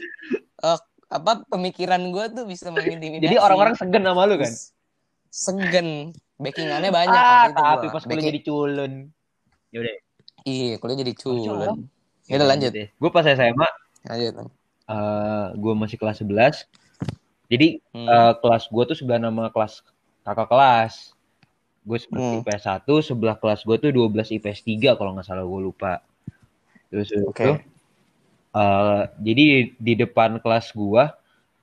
eh, 0.61 0.79
apa 1.09 1.43
pemikiran 1.49 1.99
gue 2.09 2.25
tuh 2.31 2.45
bisa 2.45 2.69
mengintimidasi. 2.69 3.27
Jadi 3.27 3.37
orang-orang 3.41 3.73
segen 3.75 4.03
sama 4.05 4.23
lu 4.23 4.37
kan? 4.37 4.53
Segen 5.33 5.87
backingannya 6.37 6.93
banyak 6.93 7.17
ah 7.17 7.49
waktu 7.49 7.51
itu 7.51 7.59
tapi 7.59 7.85
gua. 7.89 7.93
pas 7.97 8.03
kuliah 8.03 8.13
Backing- 8.13 8.29
jadi 8.29 8.39
culun. 8.45 8.91
Yaudah 9.73 9.93
iya 10.43 10.75
kuliah 10.77 10.99
jadi 10.99 11.13
culun 11.13 11.86
ya? 12.27 12.36
Udah 12.36 12.47
lanjut. 12.47 12.71
gue 12.73 13.10
pas 13.10 13.25
SMA 13.25 13.67
lanjut. 14.06 14.34
eh 14.84 15.47
gue 15.56 15.73
masih 15.73 15.95
kelas 15.95 16.19
11 16.19 16.67
jadi 17.47 17.79
Hmm. 17.91 18.08
eh, 18.08 18.34
kelas 18.38 18.67
gue 18.67 18.84
tuh 18.86 18.95
sebelah 18.95 19.19
nama 19.19 19.47
kelas 19.47 19.84
kakak 20.21 20.47
kelas. 20.47 20.93
Gue 21.84 21.99
seperti 21.99 22.23
Hmm. 22.23 22.39
IPS 22.41 22.63
1 22.63 22.93
sebelah 22.99 23.36
kelas 23.36 23.62
gue 23.62 23.75
tuh 23.77 23.91
12 23.91 24.32
IPS 24.32 24.63
3 24.63 24.95
kalau 24.95 25.12
nggak 25.12 25.27
salah 25.27 25.43
gue 25.43 25.62
lupa. 25.62 25.99
Terus 26.88 27.12
Oke. 27.21 27.43
itu 27.43 27.51
eh, 28.53 29.01
jadi 29.19 29.45
di 29.73 29.93
depan 29.93 30.39
kelas 30.39 30.71
gue 30.71 31.03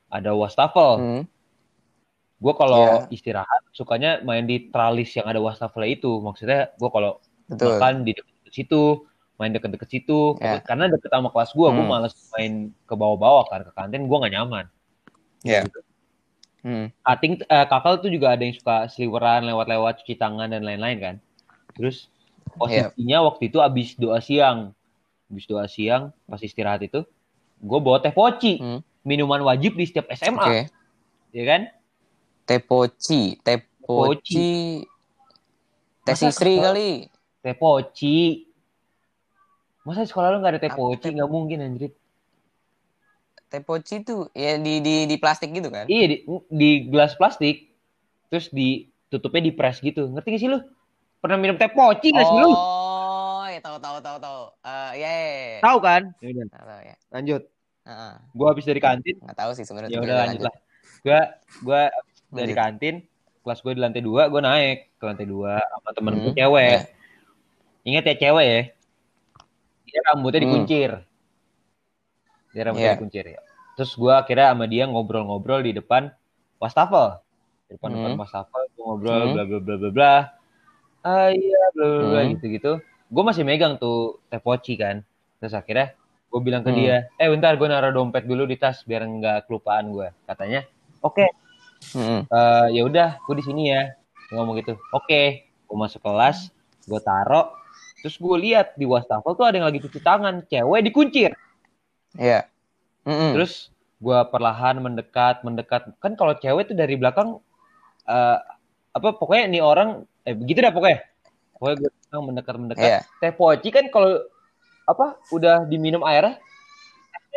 ada 0.09 0.31
wastafel. 0.33 0.93
Hmm. 0.97 1.23
gue 2.37 2.55
kalau 2.57 3.05
Iya. 3.05 3.13
istirahat 3.13 3.63
sukanya 3.71 4.21
main 4.21 4.43
di 4.43 4.69
tralis 4.69 5.13
yang 5.13 5.25
ada 5.25 5.37
wastafelnya 5.39 5.93
itu. 5.93 6.09
Maksudnya 6.19 6.73
gue 6.73 6.89
kalau 6.89 7.21
betul. 7.47 7.77
makan 7.77 8.01
di 8.01 8.17
deket 8.17 8.30
situ 8.53 9.07
main 9.41 9.57
deket-deket 9.57 9.89
situ. 9.89 10.37
Ya. 10.37 10.61
karena 10.61 10.93
deket 10.93 11.09
sama 11.09 11.33
kelas 11.33 11.57
gue 11.57 11.65
gue 11.65 11.81
Hmm. 11.81 11.89
males 11.89 12.13
main 12.37 12.53
ke 12.85 12.95
bawah-bawah 12.95 13.49
kan 13.49 13.61
ke 13.65 13.73
kantin 13.73 14.05
gue 14.05 14.17
nggak 14.21 14.35
nyaman. 14.37 14.65
Ya. 15.41 15.65
Hmm. 16.61 16.93
Ating 17.03 17.41
eh, 17.41 17.67
kakak 17.67 18.05
tuh 18.05 18.13
juga 18.13 18.37
ada 18.37 18.45
yang 18.45 18.53
suka 18.53 18.85
seliweran 18.93 19.49
lewat-lewat 19.49 20.05
cuci 20.05 20.21
tangan 20.21 20.53
dan 20.53 20.61
lain-lain 20.61 20.99
kan. 21.01 21.15
Terus 21.73 22.13
posisinya 22.61 23.25
waktu 23.25 23.49
itu 23.49 23.59
abis 23.65 23.97
doa 23.97 24.21
siang. 24.21 24.77
Abis 25.33 25.49
doa 25.49 25.65
siang 25.65 26.13
pas 26.29 26.43
istirahat 26.43 26.85
itu 26.85 27.01
gue 27.61 27.79
bawa 27.81 28.01
teh 28.01 28.13
poci 28.13 28.61
Hmm. 28.61 28.81
minuman 29.05 29.41
wajib 29.41 29.73
di 29.73 29.89
setiap 29.89 30.09
SMA 30.13 30.37
oke. 30.37 30.61
Ya 31.33 31.45
kan? 31.49 31.63
Teh 32.45 32.61
poci 32.61 33.41
teh 33.41 33.65
poci 33.81 34.85
teh 36.05 36.17
sisri 36.17 36.57
kali 36.57 37.09
teh 37.41 37.57
poci 37.57 38.45
masa 39.81 40.05
di 40.05 40.09
sekolah 40.13 40.29
lu 40.33 40.39
nggak 40.45 40.53
ada 40.57 40.61
teh 40.61 40.73
Apa 40.73 40.77
poci 40.77 41.09
nggak 41.09 41.31
mungkin 41.31 41.59
anjir 41.65 41.91
teh 43.51 43.63
poci 43.65 44.05
tuh 44.07 44.31
ya 44.37 44.61
di 44.61 44.79
di 44.85 45.09
di 45.11 45.17
plastik 45.19 45.51
gitu 45.51 45.73
kan 45.73 45.89
Iya 45.91 46.05
di, 46.07 46.17
di 46.55 46.71
gelas 46.87 47.19
plastik, 47.19 47.73
terus 48.31 48.47
ditutupnya 48.55 49.51
di 49.51 49.53
press 49.57 49.83
gitu. 49.83 50.07
Ngerti 50.07 50.29
gak 50.39 50.43
sih 50.47 50.51
lu? 50.53 50.63
Pernah 51.19 51.35
minum 51.41 51.59
teh 51.59 51.67
poci 51.67 52.15
gak 52.15 52.31
sih 52.31 52.37
lu? 52.39 52.47
Oh, 52.47 53.43
ya 53.51 53.59
tahu 53.59 53.83
tahu 53.83 53.99
tahu 53.99 54.17
tahu. 54.23 54.41
Eh, 54.63 54.91
ya, 55.03 55.11
ya, 55.11 55.27
ya. 55.35 55.61
Tahu 55.67 55.79
kan? 55.83 56.03
Ya 56.23 56.27
udah, 56.31 56.47
Tahu, 56.47 56.69
ya. 56.87 56.97
lanjut. 57.11 57.43
Heeh. 57.91 58.15
Gua 58.39 58.47
habis 58.55 58.65
dari 58.71 58.79
kantin, 58.79 59.17
Nggak 59.19 59.35
tahu 59.41 59.51
sih 59.59 59.67
sebenarnya. 59.67 59.99
ya 59.99 59.99
udah 60.05 60.17
lanjut 60.23 60.41
lah. 60.47 60.55
Gua 61.03 61.21
gua 61.59 61.81
habis 61.91 62.17
dari 62.31 62.55
kantin, 62.55 62.95
kelas 63.43 63.59
gue 63.67 63.73
di 63.75 63.81
lantai 63.83 64.03
dua, 64.05 64.31
gue 64.31 64.39
naik 64.39 64.79
ke 64.95 65.05
lantai 65.11 65.27
dua 65.27 65.59
sama 65.59 65.91
temen 65.91 66.13
gue 66.23 66.31
Hmm, 66.31 66.39
cewek. 66.39 66.79
ya. 66.79 67.00
Ingat 67.87 68.05
ya 68.07 68.15
cewek 68.17 68.47
ya? 68.47 68.61
Dia 69.89 70.01
rambutnya 70.13 70.39
Hmm. 70.41 70.47
dikuncir. 70.47 70.91
Dia 72.53 72.63
rambutnya 72.67 72.91
Iya. 72.93 72.97
dikuncir 72.99 73.25
ya. 73.27 73.41
Terus 73.79 73.93
gue 73.97 74.13
akhirnya 74.13 74.53
sama 74.53 74.65
dia 74.69 74.85
ngobrol-ngobrol 74.85 75.65
di 75.65 75.73
depan 75.73 76.13
wastafel. 76.61 77.23
Di 77.71 77.79
depan 77.79 77.97
depan 77.97 78.13
Hmm. 78.15 78.21
wastafel, 78.21 78.63
gua 78.77 78.85
ngobrol 78.93 79.21
Hmm. 79.25 79.33
bla 79.35 79.43
bla 79.49 79.59
bla 79.63 79.75
bla 79.81 79.91
bla. 79.91 80.15
Ah 81.01 81.33
iya 81.33 81.63
bla 81.73 81.87
bla 81.89 82.05
bla 82.13 82.21
Hmm. 82.27 82.31
gitu-gitu. 82.37 82.73
Gue 83.11 83.23
masih 83.25 83.43
megang 83.43 83.81
tuh 83.81 84.21
teh 84.29 84.39
poci 84.39 84.77
kan. 84.77 85.01
Terus 85.41 85.57
akhirnya 85.57 85.97
gue 86.31 86.41
bilang 86.45 86.63
ke 86.63 86.71
Hmm. 86.71 86.79
dia, 86.79 86.97
eh 87.19 87.27
bentar 87.27 87.57
gue 87.57 87.67
naruh 87.67 87.91
dompet 87.91 88.23
dulu 88.29 88.45
di 88.47 88.55
tas 88.61 88.85
biar 88.87 89.03
nggak 89.03 89.49
kelupaan 89.51 89.91
gue. 89.91 90.15
Katanya, 90.29 90.63
oke, 91.03 91.27
Mm-mm. 91.97 92.29
eh, 92.29 92.67
ya 92.77 92.83
udah, 92.87 93.19
gue 93.25 93.35
di 93.41 93.45
sini 93.47 93.73
ya. 93.73 93.97
Ngomong 94.31 94.63
gitu. 94.63 94.79
Oke, 94.95 95.51
gue 95.67 95.75
masuk 95.81 96.07
kelas, 96.07 96.55
gue 96.87 97.01
taro, 97.03 97.51
terus 98.01 98.17
gue 98.17 98.37
lihat 98.41 98.75
di 98.77 98.85
wastafel 98.89 99.37
tuh 99.37 99.45
ada 99.47 99.57
yang 99.61 99.69
lagi 99.69 99.81
cuci 99.81 100.01
tangan, 100.01 100.45
cewek 100.49 100.81
dikuncir. 100.85 101.31
Iya. 102.17 102.49
Mm-mm. 103.05 103.37
Terus 103.37 103.69
gue 104.01 104.19
perlahan 104.33 104.81
mendekat, 104.81 105.45
mendekat. 105.45 105.93
Kan 106.01 106.17
kalau 106.17 106.33
cewek 106.37 106.73
tuh 106.73 106.77
dari 106.77 106.97
belakang, 106.97 107.39
eh, 108.09 108.39
apa 108.91 109.09
pokoknya 109.15 109.45
nih 109.53 109.63
orang, 109.63 110.05
eh 110.25 110.35
begitu 110.35 110.65
dah 110.65 110.73
pokoknya. 110.73 111.01
Pokoknya 111.55 111.77
gue 111.87 112.21
mendekat, 112.25 112.55
mendekat. 112.57 112.89
Iya. 112.89 113.01
Teh 113.21 113.33
poci 113.33 113.69
kan 113.69 113.87
kalau 113.93 114.21
apa 114.89 115.21
udah 115.31 115.69
diminum 115.71 116.03
airnya, 116.03 116.41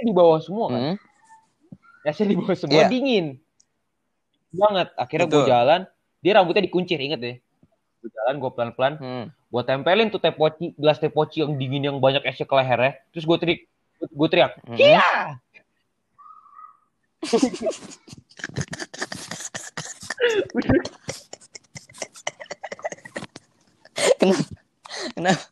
di 0.04 0.12
bawah 0.12 0.41
semua 0.41 0.67
kan. 0.73 0.82
Mm. 0.82 0.95
Esnya 2.04 2.26
di 2.28 2.36
bawah 2.36 2.58
semua 2.58 2.82
Iya. 2.84 2.89
dingin 2.91 3.26
banget. 4.54 4.88
Akhirnya 4.99 5.28
gue 5.30 5.43
jalan, 5.47 5.82
dia 6.21 6.32
rambutnya 6.38 6.63
dikuncir, 6.65 6.97
inget 6.99 7.19
deh. 7.19 7.38
gue 8.04 8.12
jalan 8.12 8.36
gue 8.36 8.52
pelan 8.52 8.71
pelan 8.76 8.93
Hmm. 8.99 9.26
Gue 9.53 9.61
tempelin 9.63 10.09
tuh 10.09 10.17
teh 10.17 10.33
poci 10.33 10.73
gelas 10.73 10.97
teh 10.97 11.07
poci 11.07 11.37
yang 11.39 11.53
dingin 11.53 11.83
yang 11.85 11.97
banyak 11.97 12.25
esnya 12.25 12.43
ke 12.43 12.55
lehernya 12.55 12.97
terus 13.13 13.23
gue 13.23 13.37
teriak 13.37 13.61
gue 14.03 14.27
teriak 14.27 14.51
Hmm. 14.59 14.75
iya 14.75 15.37
Kenapa? 24.19 24.43
Kenapa? 25.13 25.43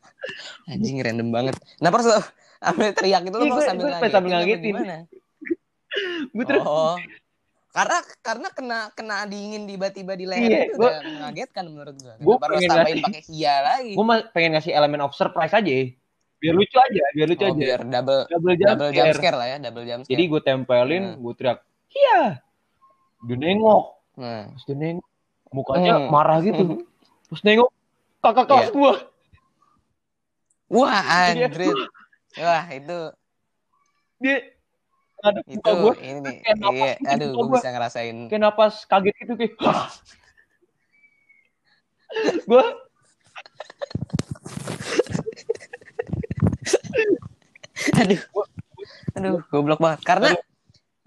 Anjing 0.67 0.97
random 1.01 1.29
banget. 1.29 1.55
Kenapa 1.77 1.95
harus 1.97 2.07
lo 2.09 2.19
ambil 2.61 2.93
teriak 2.93 3.21
itu 3.25 3.35
lo 3.35 3.43
Iya, 3.43 3.61
sambil 3.65 3.85
ngagetin? 3.89 4.11
sambil 4.13 4.31
ngagetin. 4.31 4.73
gue 6.31 6.45
terus 6.47 6.63
Oh. 6.63 6.95
Karena 7.71 7.97
karena 8.19 8.47
kena 8.51 8.79
kena 8.91 9.15
dingin 9.25 9.63
tiba-tiba 9.63 10.13
di 10.13 10.27
leher 10.27 10.43
Iya, 10.43 10.59
itu 10.65 10.75
gua- 10.75 10.91
udah 10.91 11.03
mengagetkan 11.07 11.63
menurut 11.65 11.95
gua. 11.97 12.13
Gua 12.17 12.35
pengen 12.37 12.67
tambahin 12.69 12.97
pakai 13.01 13.23
hia 13.25 13.55
lagi? 13.61 13.91
gue 13.91 14.05
pengen 14.29 14.49
ngasih 14.53 14.71
elemen 14.71 15.01
of 15.01 15.13
surprise 15.13 15.51
aja 15.51 15.71
biar 16.37 16.53
lucu 16.53 16.73
aja 16.75 17.03
biar 17.13 17.27
lucu 17.27 17.43
Oh, 17.43 17.47
aja 17.47 17.61
biar 17.61 17.81
double 17.85 18.21
double 18.27 18.55
jump, 18.55 18.69
double 18.73 18.89
jump 18.91 19.07
scare. 19.07 19.17
scare 19.21 19.37
lah 19.37 19.47
ya, 19.47 19.57
double 19.61 19.85
jump 19.85 20.01
scare. 20.01 20.11
jadi 20.11 20.23
gue 20.25 20.41
tempelin 20.41 21.03
Hmm. 21.05 21.21
gue 21.21 21.33
teriak 21.33 21.59
iya 21.91 22.21
dia 23.21 23.35
nengok 23.37 23.83
Nah. 24.17 24.43
terus 24.49 24.63
dia 24.65 24.75
nengok 24.75 25.07
mukanya 25.49 25.93
Hmm. 25.95 26.09
marah 26.09 26.39
gitu 26.41 26.63
terus 27.29 27.41
nengok 27.41 27.69
kakak 28.19 28.45
kelas 28.45 28.67
Iya. 28.67 28.73
gue 28.73 28.93
Wah, 30.67 31.03
anjrit. 31.27 31.75
Wah, 32.33 32.63
itu 32.69 32.99
dia 34.17 34.35
ngadep 35.21 35.45
itu 35.47 35.69
gue 35.71 35.93
ini 35.99 36.19
nih. 36.19 36.37
kayak 36.41 36.57
Iya, 36.71 36.93
gitu 36.97 37.07
aduh, 37.07 37.31
gue 37.31 37.43
gua. 37.45 37.53
bisa 37.55 37.69
ngerasain. 37.69 38.17
kayak 38.27 38.41
napas 38.41 38.85
kaget 38.85 39.15
gitu 39.19 39.33
kayak 39.35 39.53
gue 42.43 42.65
aduh. 47.93 48.21
Aduh, 49.11 49.39
goblok 49.47 49.77
banget. 49.77 49.99
Karena 50.03 50.29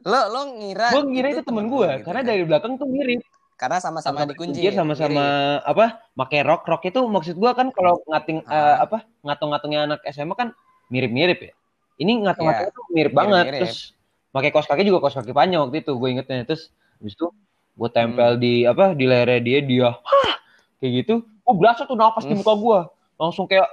lo 0.05 0.20
lo 0.29 0.40
ngira 0.55 0.92
gue 0.92 1.00
ngira 1.07 1.27
itu 1.33 1.42
temen 1.42 1.64
gue 1.66 1.88
gitu 1.88 2.05
karena 2.05 2.20
kan. 2.20 2.29
dari 2.29 2.42
belakang 2.44 2.72
tuh 2.77 2.85
mirip 2.85 3.24
karena 3.57 3.79
sama-sama 3.79 4.27
dikunci. 4.27 4.61
Kunci 4.61 4.70
sama-sama 4.70 5.59
apa 5.64 5.98
pakai 6.12 6.42
rok 6.42 6.62
rok 6.62 6.83
itu 6.85 7.00
maksud 7.00 7.35
gua 7.35 7.53
kan 7.53 7.68
kalau 7.70 7.98
ngating 8.05 8.42
Ah. 8.44 8.53
eh, 8.53 8.77
apa 8.85 8.96
ngatung-ngatungnya 9.22 9.81
anak 9.87 10.00
SMA 10.07 10.35
kan 10.35 10.48
mirip-mirip 10.87 11.38
ya 11.40 11.53
ini 11.96 12.20
ngatung-ngatungnya 12.20 12.70
tuh 12.70 12.85
mirip 12.90 13.12
banget 13.12 13.44
Mirip-mirip. 13.48 13.61
terus 13.64 13.94
pakai 14.35 14.51
kaos 14.51 14.66
kaki 14.66 14.83
juga 14.83 14.99
kaos 14.99 15.14
kaki 15.14 15.31
panjang 15.31 15.62
waktu 15.62 15.79
itu 15.81 15.94
gue 15.94 16.09
ingetnya 16.11 16.42
terus 16.42 16.75
habis 16.99 17.14
itu 17.14 17.31
gue 17.75 17.88
tempel 17.88 18.35
di 18.35 18.66
apa 18.66 18.90
di 18.92 19.07
lehernya 19.07 19.38
dia 19.38 19.59
dia 19.62 19.88
Hah! 19.94 20.35
kayak 20.79 20.92
gitu 21.01 21.14
gue 21.23 21.55
berasa 21.55 21.87
tuh 21.87 21.94
napas 21.94 22.27
di 22.27 22.35
Hmm. 22.35 22.42
muka 22.42 22.55
gua 22.55 22.79
langsung 23.14 23.47
kayak 23.47 23.70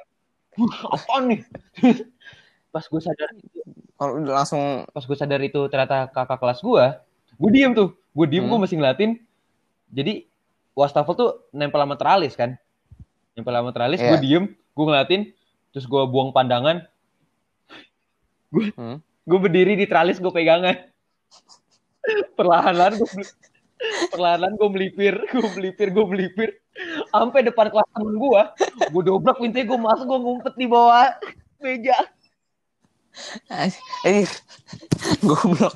"Wah, 0.54 0.94
apaan 0.94 1.34
nih 1.34 1.40
pas 2.74 2.86
gue 2.86 3.02
sadar 3.02 3.30
Kalau 3.98 4.18
udah 4.18 4.34
langsung 4.34 4.62
pas 4.88 5.02
gue 5.02 5.14
sadar 5.14 5.42
itu 5.42 5.62
ternyata 5.70 6.10
kakak 6.10 6.42
kelas 6.42 6.66
gue, 6.66 6.86
gue 7.38 7.50
diem 7.54 7.70
tuh, 7.70 7.94
gue 8.18 8.26
diem, 8.26 8.42
gue 8.42 8.50
Hmm. 8.50 8.66
masih 8.66 8.82
ngeliatin. 8.82 9.22
Jadi 9.94 10.26
wastafel 10.74 11.14
tuh 11.14 11.30
nempel 11.54 11.78
sama 11.78 11.94
teralis 11.94 12.34
kan, 12.34 12.58
nempel 13.38 13.54
sama 13.54 13.70
teralis, 13.70 14.02
gue 14.02 14.10
Iya. 14.10 14.18
diem, 14.18 14.44
gue 14.50 14.86
ngeliatin, 14.90 15.22
terus 15.70 15.86
gue 15.86 16.02
buang 16.10 16.34
pandangan, 16.34 16.82
gue 18.50 18.74
Hmm. 18.74 18.98
Gue 19.32 19.40
berdiri 19.40 19.80
di 19.80 19.88
teralis, 19.88 20.20
gue 20.20 20.28
pegangan, 20.28 20.76
perlahan-lahan 22.36 23.00
gue 23.00 23.08
perlahan-lahan 24.12 24.56
gue 24.60 24.70
melipir, 24.70 25.16
gue 25.32 25.50
melipir, 25.56 25.88
gue 25.96 26.06
melipir, 26.06 26.50
sampai 27.16 27.48
depan 27.48 27.72
kelas 27.72 27.88
temen 27.96 28.20
gue, 28.20 28.42
gue 28.92 29.04
dobrak 29.08 29.40
pintunya, 29.40 29.64
gue 29.64 29.80
masuk, 29.80 30.06
gue 30.06 30.20
ngumpet 30.20 30.54
di 30.60 30.68
bawah 30.68 31.16
meja. 31.64 31.96
eh 34.08 34.24
goblok. 35.20 35.76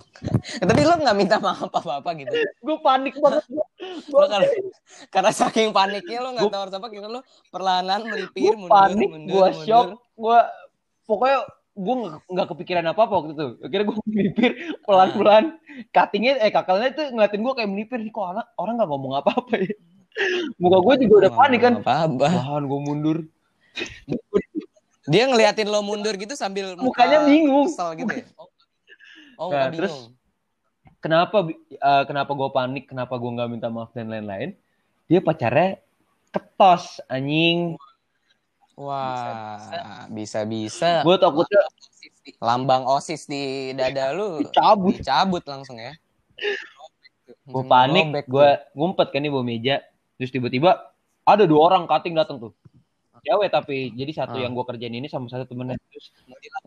Tapi 0.63 0.81
lo 0.87 0.95
nggak 0.95 1.17
minta 1.19 1.35
maaf 1.35 1.67
apa-apa 1.67 2.15
gitu. 2.15 2.31
Gue 2.63 2.79
panik 2.79 3.19
banget. 3.19 3.43
Gua, 3.51 3.67
Lo 4.23 4.27
kalau 4.31 4.47
karena 5.11 5.31
saking 5.35 5.75
paniknya 5.75 6.23
lo 6.23 6.31
nggak 6.31 6.47
tahu 6.47 6.61
harus 6.63 6.75
apa 6.79 6.87
gitu 6.95 7.07
lo 7.11 7.21
perlahan 7.51 8.07
melipir 8.07 8.55
gue 8.55 8.55
mundur 8.55 8.71
panik, 8.71 9.09
mundur 9.11 9.35
gue 9.35 9.49
shock, 9.67 9.87
gue 10.15 10.39
pokoknya 11.03 11.43
gue 11.75 11.95
nggak 12.31 12.47
kepikiran 12.55 12.85
apa 12.87 13.01
apa 13.03 13.13
waktu 13.19 13.31
itu. 13.35 13.47
Akhirnya 13.59 13.85
gue 13.91 13.95
melipir 14.15 14.51
pelan-pelan. 14.87 15.43
Cuttingnya, 15.91 16.39
eh 16.39 16.51
kakalnya 16.51 16.89
tuh 16.95 17.05
ngeliatin 17.11 17.43
gue 17.43 17.53
kayak 17.53 17.69
melipir. 17.69 17.99
Nih 17.99 18.11
kok 18.15 18.23
orang, 18.23 18.47
orang 18.55 18.73
nggak 18.79 18.89
ngomong 18.89 19.13
apa-apa 19.19 19.53
ya. 19.59 19.75
Muka 20.63 20.77
gue 20.79 20.93
juga 21.05 21.15
udah 21.27 21.31
panik 21.35 21.59
kan. 21.59 21.73
Bahan 21.83 22.63
gue 22.63 22.79
mundur. 22.79 23.17
Dia 25.05 25.29
ngeliatin 25.29 25.69
lo 25.69 25.83
mundur 25.85 26.15
gitu 26.17 26.33
sambil 26.33 26.73
muka 26.79 27.03
Mukanya 27.03 27.17
bingung. 27.27 27.67
Kesel 27.69 27.89
gitu 27.99 28.13
ya. 28.15 28.25
Oh, 29.35 29.51
Nah, 29.51 29.67
muka 29.67 29.75
terus 29.75 29.91
bingung. 29.91 30.13
Kenapa 31.03 31.37
eh, 31.53 32.03
kenapa 32.09 32.31
gue 32.33 32.49
panik, 32.49 32.83
kenapa 32.89 33.13
gue 33.19 33.29
nggak 33.29 33.49
minta 33.51 33.67
maaf 33.69 33.93
dan 33.93 34.09
lain-lain. 34.09 34.57
Dia 35.05 35.21
pacarnya 35.21 35.77
ketos 36.33 36.97
anjing. 37.11 37.77
Wah, 38.75 39.55
bisa-bisa 40.09 40.99
Gue 41.01 41.15
takutnya 41.15 41.63
lambang 42.37 42.83
OSIS 42.83 43.23
di 43.23 43.43
dada 43.71 44.11
lu 44.11 44.41
Dicabut. 44.41 44.93
dicabut 44.93 45.43
langsung 45.43 45.77
ya. 45.77 45.95
gue 47.45 47.63
panik, 47.63 48.25
gue 48.25 48.47
ngumpet 48.73 49.07
kan 49.09 49.19
di 49.19 49.29
bawah 49.29 49.41
meja. 49.41 49.79
Terus 50.15 50.29
tiba-tiba 50.29 50.91
ada 51.23 51.43
dua 51.43 51.61
orang 51.65 51.85
cutting 51.85 52.13
datang 52.13 52.37
tuh. 52.37 52.51
Cewek 53.21 53.49
tapi 53.49 53.89
jadi 53.91 54.11
satu 54.13 54.37
Ah. 54.37 54.41
yang 54.43 54.53
gue 54.53 54.61
kerjain 54.63 54.93
ini 54.93 55.07
sama 55.07 55.25
satu 55.25 55.47
temennya. 55.47 55.79
Terus 55.89 56.13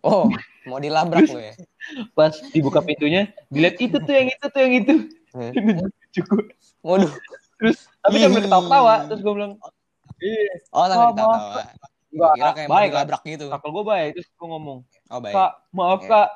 Oh, 0.00 0.26
mau 0.64 0.78
dilabrak 0.78 1.26
lo 1.26 1.38
ya. 1.38 1.54
pas 2.16 2.32
dibuka 2.48 2.80
pintunya, 2.80 3.28
dilihat 3.46 3.76
itu 3.76 3.94
tuh 3.96 4.10
yang 4.12 4.28
itu 4.28 4.46
tuh 4.46 4.60
yang 4.60 4.74
itu. 4.74 4.94
Hmm. 5.28 5.52
Cukup. 6.08 6.40
Waduh. 6.80 7.12
Terus 7.58 7.84
tapi 8.00 8.16
sambil 8.16 8.42
ketawa-tawa. 8.42 8.94
Terus 9.06 9.20
gue 9.20 9.34
bilang, 9.34 9.52
iya, 10.18 10.56
Oh, 10.72 10.88
sampai 10.88 10.98
Oh, 10.98 11.10
ketawa. 11.12 11.28
maaf. 11.30 11.44
Gua 11.52 11.64
Enggak, 12.08 12.32
kira 12.34 12.50
kayak 12.56 12.68
baik, 12.68 12.88
dilabrak 12.90 13.22
gitu. 13.28 13.44
kakak 13.52 13.70
gue 13.70 13.84
baik. 13.84 14.10
Terus 14.16 14.28
gue 14.32 14.48
ngomong, 14.48 14.78
Oh, 15.12 15.20
baik. 15.20 15.34
kak 15.36 15.52
maaf 15.70 16.00
Iya. 16.00 16.08
kak. 16.08 16.28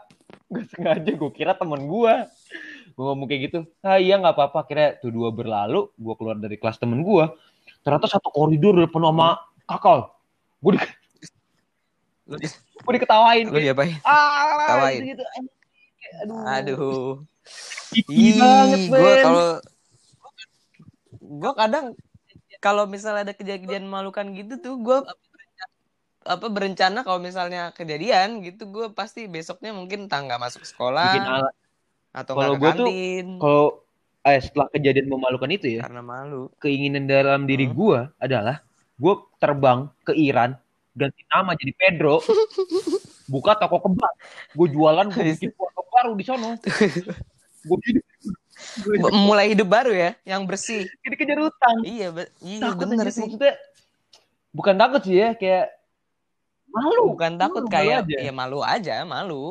Gak 0.52 0.64
sengaja, 0.68 1.11
gue 1.16 1.30
kira 1.32 1.52
temen 1.56 1.80
gue. 1.88 2.14
Gue 2.92 3.04
ngomong 3.08 3.24
kayak 3.24 3.40
gitu, 3.48 3.58
ah 3.80 3.96
iya 3.96 4.20
gak 4.20 4.37
apa-apa. 4.37 4.68
Kira 4.68 4.85
tuh 5.00 5.08
dua 5.08 5.32
berlalu, 5.32 5.88
gue 5.96 6.14
keluar 6.20 6.37
dari 6.37 6.61
kelas 6.61 6.76
temen 6.76 7.00
gue. 7.00 7.24
Ternyata 7.80 8.04
satu 8.04 8.28
koridor 8.28 8.76
udah 8.76 8.90
penuh 8.92 9.08
sama 9.08 9.40
kakal. 9.64 10.12
Gue 10.61 10.76
di, 10.76 10.80
gue 12.78 12.92
diketawain. 12.92 13.48
lu 13.48 13.58
diapain? 13.58 13.96
ah 14.04 14.68
Ketawain. 14.68 15.00
gitu, 15.08 15.24
gitu. 15.24 15.24
Aduh 16.44 16.76
Aduh. 16.76 17.04
Ih, 18.12 18.38
banget 18.38 18.80
gue 18.92 19.12
kalau 19.24 19.48
gue 21.22 21.52
kadang 21.58 21.87
kalau 22.62 22.85
misalnya 22.87 23.26
ada 23.26 23.35
kejadian 23.35 23.90
memalukan 23.90 24.30
gitu 24.37 24.54
tuh 24.62 24.74
gue 24.78 24.98
apa 26.24 26.46
berencana 26.48 27.02
kalau 27.02 27.18
misalnya 27.18 27.70
kejadian 27.72 28.40
gitu 28.40 28.70
gue 28.70 28.87
pasti 28.94 29.26
besoknya 29.26 29.74
mungkin 29.74 30.06
entah 30.06 30.22
nggak 30.22 30.40
masuk 30.40 30.62
sekolah 30.62 31.12
bikin 31.14 31.26
ala- 31.26 31.54
atau 32.12 32.32
kalau 32.37 32.54
gua 32.56 32.72
tuh- 32.76 32.92
kalau 33.40 33.66
eh, 34.22 34.38
setelah 34.38 34.68
kejadian 34.70 35.08
memalukan 35.11 35.50
itu 35.50 35.80
ya 35.80 35.82
karena 35.88 36.02
malu. 36.04 36.52
keinginan 36.61 37.08
dalam 37.08 37.44
diri 37.44 37.66
Hmm. 37.66 37.74
gue 37.74 38.00
adalah 38.18 38.62
gue 38.94 39.14
terbang 39.37 39.90
ke 40.02 40.12
Iran 40.14 40.54
ganti 40.92 41.24
nama 41.26 41.56
jadi 41.56 41.72
Pedro 41.74 42.20
buka 43.26 43.56
toko 43.56 43.80
kebab 43.80 44.14
gue 44.52 44.68
jualan 44.70 45.06
gue 45.08 45.22
bikin 45.35 45.50
keluarga 45.56 45.82
baru 45.92 46.12
di 46.16 46.24
sono. 46.24 46.50
Gue 47.62 47.78
hidup 47.88 48.04
mulai 49.28 49.52
hidup 49.52 49.68
baru 49.68 49.90
ya 49.90 50.11
yang 50.22 50.44
bersih. 50.44 50.87
Jadi 51.02 51.14
kejar 51.16 51.38
utang. 51.40 51.82
Iya 51.82 52.08
be- 52.12 52.30
iya 52.40 52.70
takut 52.70 52.87
bener 52.87 53.08
sih. 53.11 53.24
maksudnya 53.26 53.54
bukan 54.52 54.74
takut 54.76 55.02
sih 55.02 55.16
ya 55.16 55.32
kayak 55.32 55.66
malu 56.72 57.12
bukan 57.12 57.32
takut 57.37 57.64
Malu, 57.64 57.72
kayak 57.72 58.00
malu 58.02 58.08
aja. 58.08 58.16
ya 58.18 58.32
malu 58.32 58.58
aja 58.64 58.94
malu 59.04 59.44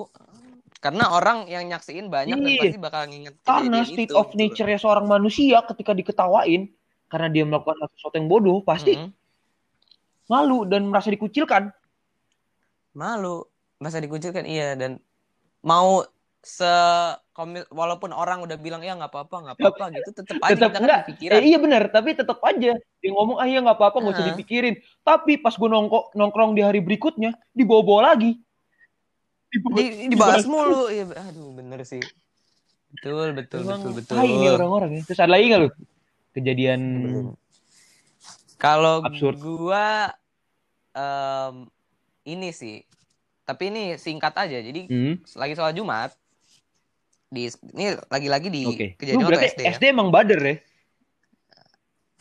karena 0.81 1.13
orang 1.13 1.45
yang 1.45 1.69
nyaksiin 1.69 2.09
banyak 2.09 2.33
dan 2.33 2.49
Iya. 2.49 2.61
pasti 2.65 2.79
bakal 2.81 3.01
nginget 3.05 3.33
karena 3.45 3.85
state 3.85 4.09
itu, 4.09 4.17
of 4.17 4.33
gitu. 4.33 4.37
nature-nya 4.41 4.79
seorang 4.81 5.05
manusia 5.05 5.61
ketika 5.69 5.93
diketawain 5.93 6.73
karena 7.05 7.27
dia 7.29 7.43
melakukan 7.45 7.77
sesuatu 7.93 8.17
yang 8.17 8.25
bodoh 8.25 8.65
pasti 8.65 8.97
Mm-mm. 8.97 9.13
malu 10.25 10.65
dan 10.65 10.89
merasa 10.89 11.13
dikucilkan 11.13 11.69
malu 12.91 13.45
masa 13.77 14.01
dikucilkan 14.01 14.43
iya 14.43 14.73
dan 14.73 14.97
mau 15.61 16.01
se 16.41 16.65
walaupun 17.69 18.11
orang 18.11 18.43
udah 18.45 18.57
bilang 18.59 18.81
ya 18.81 18.93
nggak 18.95 19.11
apa-apa 19.11 19.35
nggak 19.45 19.57
apa-apa 19.57 19.85
gitu 19.97 20.09
tetap 20.15 20.37
aja 20.41 20.51
kita 20.53 20.67
enggak. 20.79 21.01
kan 21.01 21.09
pikiran 21.11 21.35
Eh, 21.37 21.43
iya 21.47 21.57
benar, 21.61 21.83
tapi 21.89 22.09
tetap 22.13 22.39
aja 22.43 22.71
dia 22.77 23.09
ngomong 23.11 23.37
ah 23.41 23.47
iya 23.49 23.59
nggak 23.61 23.77
apa-apa 23.77 23.97
nggak 24.01 24.13
usah 24.15 24.27
dipikirin. 24.33 24.75
Tapi 25.01 25.41
pas 25.41 25.53
gue 25.57 25.69
nongkrong 25.69 26.13
nongkrong 26.13 26.51
di 26.53 26.61
hari 26.61 26.79
berikutnya 26.83 27.33
dibawa-bawa 27.55 28.13
lagi. 28.13 28.37
Dibawa- 29.51 29.77
di, 29.77 30.07
dibahas 30.07 30.45
mulu 30.47 30.87
iya 30.87 31.05
aduh 31.11 31.51
bener 31.51 31.83
sih 31.83 32.03
betul 32.91 33.35
betul 33.35 33.59
Emang, 33.63 33.81
betul 33.81 33.91
betul 33.99 34.15
ah, 34.19 34.25
ini 34.27 34.47
orang-orang 34.51 34.91
ya. 34.99 35.01
Terus 35.07 35.19
ada 35.23 35.31
lagi 35.31 35.45
nggak 35.47 35.61
lu 35.63 35.69
kejadian. 36.35 36.81
Kalau 38.61 39.01
Absurd. 39.01 39.41
gua 39.41 40.11
em, 40.93 41.65
ini 42.29 42.53
sih. 42.53 42.85
Tapi 43.41 43.73
ini 43.73 43.83
singkat 43.97 44.37
aja. 44.37 44.57
Jadi 44.61 44.85
Hmm. 44.87 45.15
lagi 45.35 45.53
sholat 45.57 45.73
Jumat 45.75 46.11
di 47.31 47.47
ini 47.47 47.95
lagi-lagi 48.11 48.47
di. 48.51 48.61
Lu 48.67 48.75
kejadian 48.75 49.23
waktu 49.23 49.29
berarti 49.31 49.47
SD 49.47 49.59
ya. 49.63 49.71
SD 49.71 49.83
emang 49.87 50.11
bader 50.11 50.39
ya? 50.43 50.55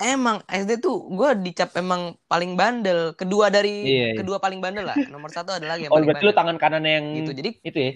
Emang 0.00 0.40
SD 0.48 0.80
tuh 0.80 1.12
gue 1.12 1.30
dicap 1.44 1.74
emang 1.76 2.14
paling 2.24 2.54
bandel. 2.54 3.12
Kedua 3.12 3.50
dari 3.50 3.84
Iya, 3.84 4.06
iya. 4.14 4.16
kedua 4.16 4.38
paling 4.38 4.62
bandel 4.62 4.86
lah. 4.86 4.96
Nomor 5.10 5.28
satu 5.28 5.52
ada 5.52 5.66
lagi 5.66 5.84
yang 5.84 5.92
Oh, 5.92 5.98
paling 5.98 6.08
berarti 6.08 6.24
lu 6.24 6.30
bandel. 6.30 6.40
tangan 6.40 6.56
kanan 6.56 6.84
yang 6.86 7.04
Gitu. 7.12 7.30
Jadi 7.34 7.50
itu 7.60 7.78
ya? 7.78 7.92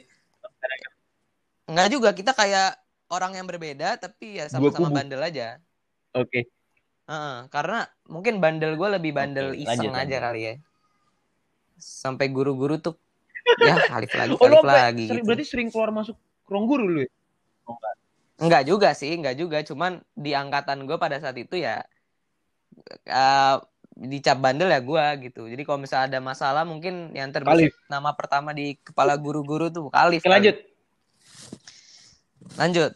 nggak 1.64 1.88
juga 1.88 2.12
kita 2.12 2.36
kayak 2.36 2.76
orang 3.08 3.40
yang 3.40 3.48
berbeda 3.48 3.96
tapi 3.96 4.36
ya 4.36 4.50
sama-sama 4.52 4.92
bandel 4.92 5.22
aja. 5.22 5.56
Oke. 6.12 6.50
Heeh, 7.04 7.36
karena 7.48 7.88
mungkin 8.04 8.36
bandel 8.36 8.74
gue 8.74 8.88
lebih 8.90 9.14
bandel 9.14 9.54
Oke, 9.54 9.64
iseng 9.64 9.88
lanjut, 9.88 10.02
aja 10.02 10.04
lanjut. 10.18 10.24
kali 10.26 10.40
ya. 10.42 10.54
Sampai 11.78 12.26
guru-guru 12.28 12.76
tuh 12.76 12.98
ya 13.64 13.76
halif 13.88 14.12
lagi, 14.12 14.34
Oh, 14.34 14.44
lu 14.44 14.56
halif 14.56 14.60
sampai 14.60 14.76
lagi 14.82 15.04
sering, 15.06 15.20
gitu. 15.20 15.28
berarti 15.28 15.44
sering 15.46 15.68
keluar 15.70 15.90
masuk 15.90 16.16
ruang 16.48 16.66
guru 16.68 16.84
lu 16.88 16.98
ya? 17.04 17.10
Oh, 17.64 17.76
enggak. 17.76 17.94
Enggak 18.34 18.62
juga 18.66 18.88
sih, 18.92 19.12
enggak 19.14 19.36
juga. 19.38 19.58
Cuman 19.62 20.02
di 20.12 20.36
angkatan 20.36 20.84
gue 20.84 20.96
pada 20.98 21.16
saat 21.22 21.36
itu 21.38 21.56
ya 21.56 21.80
eh, 23.06 23.56
dicap 23.94 24.42
bandel 24.42 24.68
ya 24.74 24.80
gue 24.82 25.04
gitu. 25.30 25.46
Jadi 25.46 25.62
kalau 25.62 25.78
misalnya 25.78 26.18
ada 26.18 26.20
masalah 26.20 26.66
mungkin 26.66 27.14
yang 27.14 27.30
terbesit 27.30 27.70
nama 27.86 28.10
pertama 28.12 28.50
di 28.50 28.74
kepala 28.82 29.14
guru-guru 29.14 29.70
tuh 29.70 29.88
Kalif. 29.94 30.20
Oke, 30.20 30.30
lanjut. 30.30 30.56
Lanjut. 32.58 32.92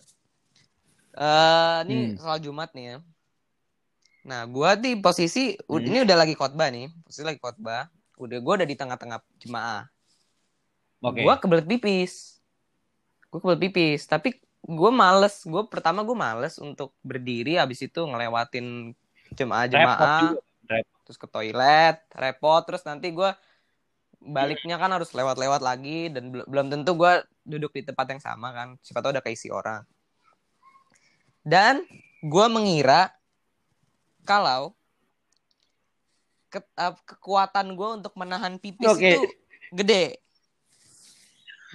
Eh, 1.18 1.76
ini 1.87 1.96
Hmm. 2.14 2.14
soal 2.18 2.38
Jumat 2.42 2.70
nih 2.74 2.94
ya. 2.94 2.98
Nah, 4.28 4.44
gua 4.44 4.76
di 4.76 4.98
posisi 4.98 5.56
Hmm. 5.66 5.82
ini 5.82 6.04
udah 6.04 6.16
lagi 6.18 6.34
khotbah 6.37 6.68
nih, 6.68 6.92
posisi 7.06 7.24
lagi 7.24 7.40
khotbah. 7.40 7.88
Udah 8.18 8.38
gua 8.42 8.61
udah 8.61 8.68
di 8.68 8.76
tengah-tengah 8.76 9.18
jemaah. 9.40 9.87
Oke. 11.00 11.22
Gua 11.22 11.38
kebelet 11.38 11.66
pipis. 11.66 12.38
Gua 13.28 13.38
kebelet 13.44 13.60
pipis, 13.68 14.08
tapi 14.08 14.40
gua 14.64 14.88
males. 14.88 15.44
Gua 15.44 15.68
pertama 15.68 16.00
gua 16.04 16.16
males 16.16 16.56
untuk 16.58 16.96
berdiri 17.04 17.60
habis 17.60 17.84
itu 17.84 18.00
ngelewatin 18.00 18.92
juga. 19.78 20.36
Repot. 20.68 20.84
terus 21.04 21.16
ke 21.16 21.28
toilet, 21.28 21.96
repot, 22.12 22.60
terus 22.68 22.84
nanti 22.84 23.08
gua 23.12 23.32
baliknya 24.20 24.76
kan 24.76 24.92
harus 24.92 25.08
lewat-lewat 25.16 25.62
lagi 25.64 26.12
dan 26.12 26.28
bel- 26.28 26.44
belum 26.44 26.68
tentu 26.68 26.92
gua 26.96 27.24
duduk 27.48 27.72
di 27.72 27.80
tempat 27.84 28.12
yang 28.12 28.20
sama 28.20 28.52
kan. 28.52 28.68
Siapa 28.84 29.00
tahu 29.00 29.16
ada 29.16 29.24
keisi 29.24 29.48
orang. 29.48 29.88
Dan 31.40 31.80
gua 32.20 32.52
mengira 32.52 33.08
kalau 34.28 34.76
ke- 36.52 36.76
uh, 36.76 36.92
kekuatan 37.08 37.72
gua 37.72 37.96
untuk 37.96 38.12
menahan 38.20 38.60
pipis 38.60 38.92
Oke. 38.92 39.16
itu 39.16 39.20
gede. 39.72 40.20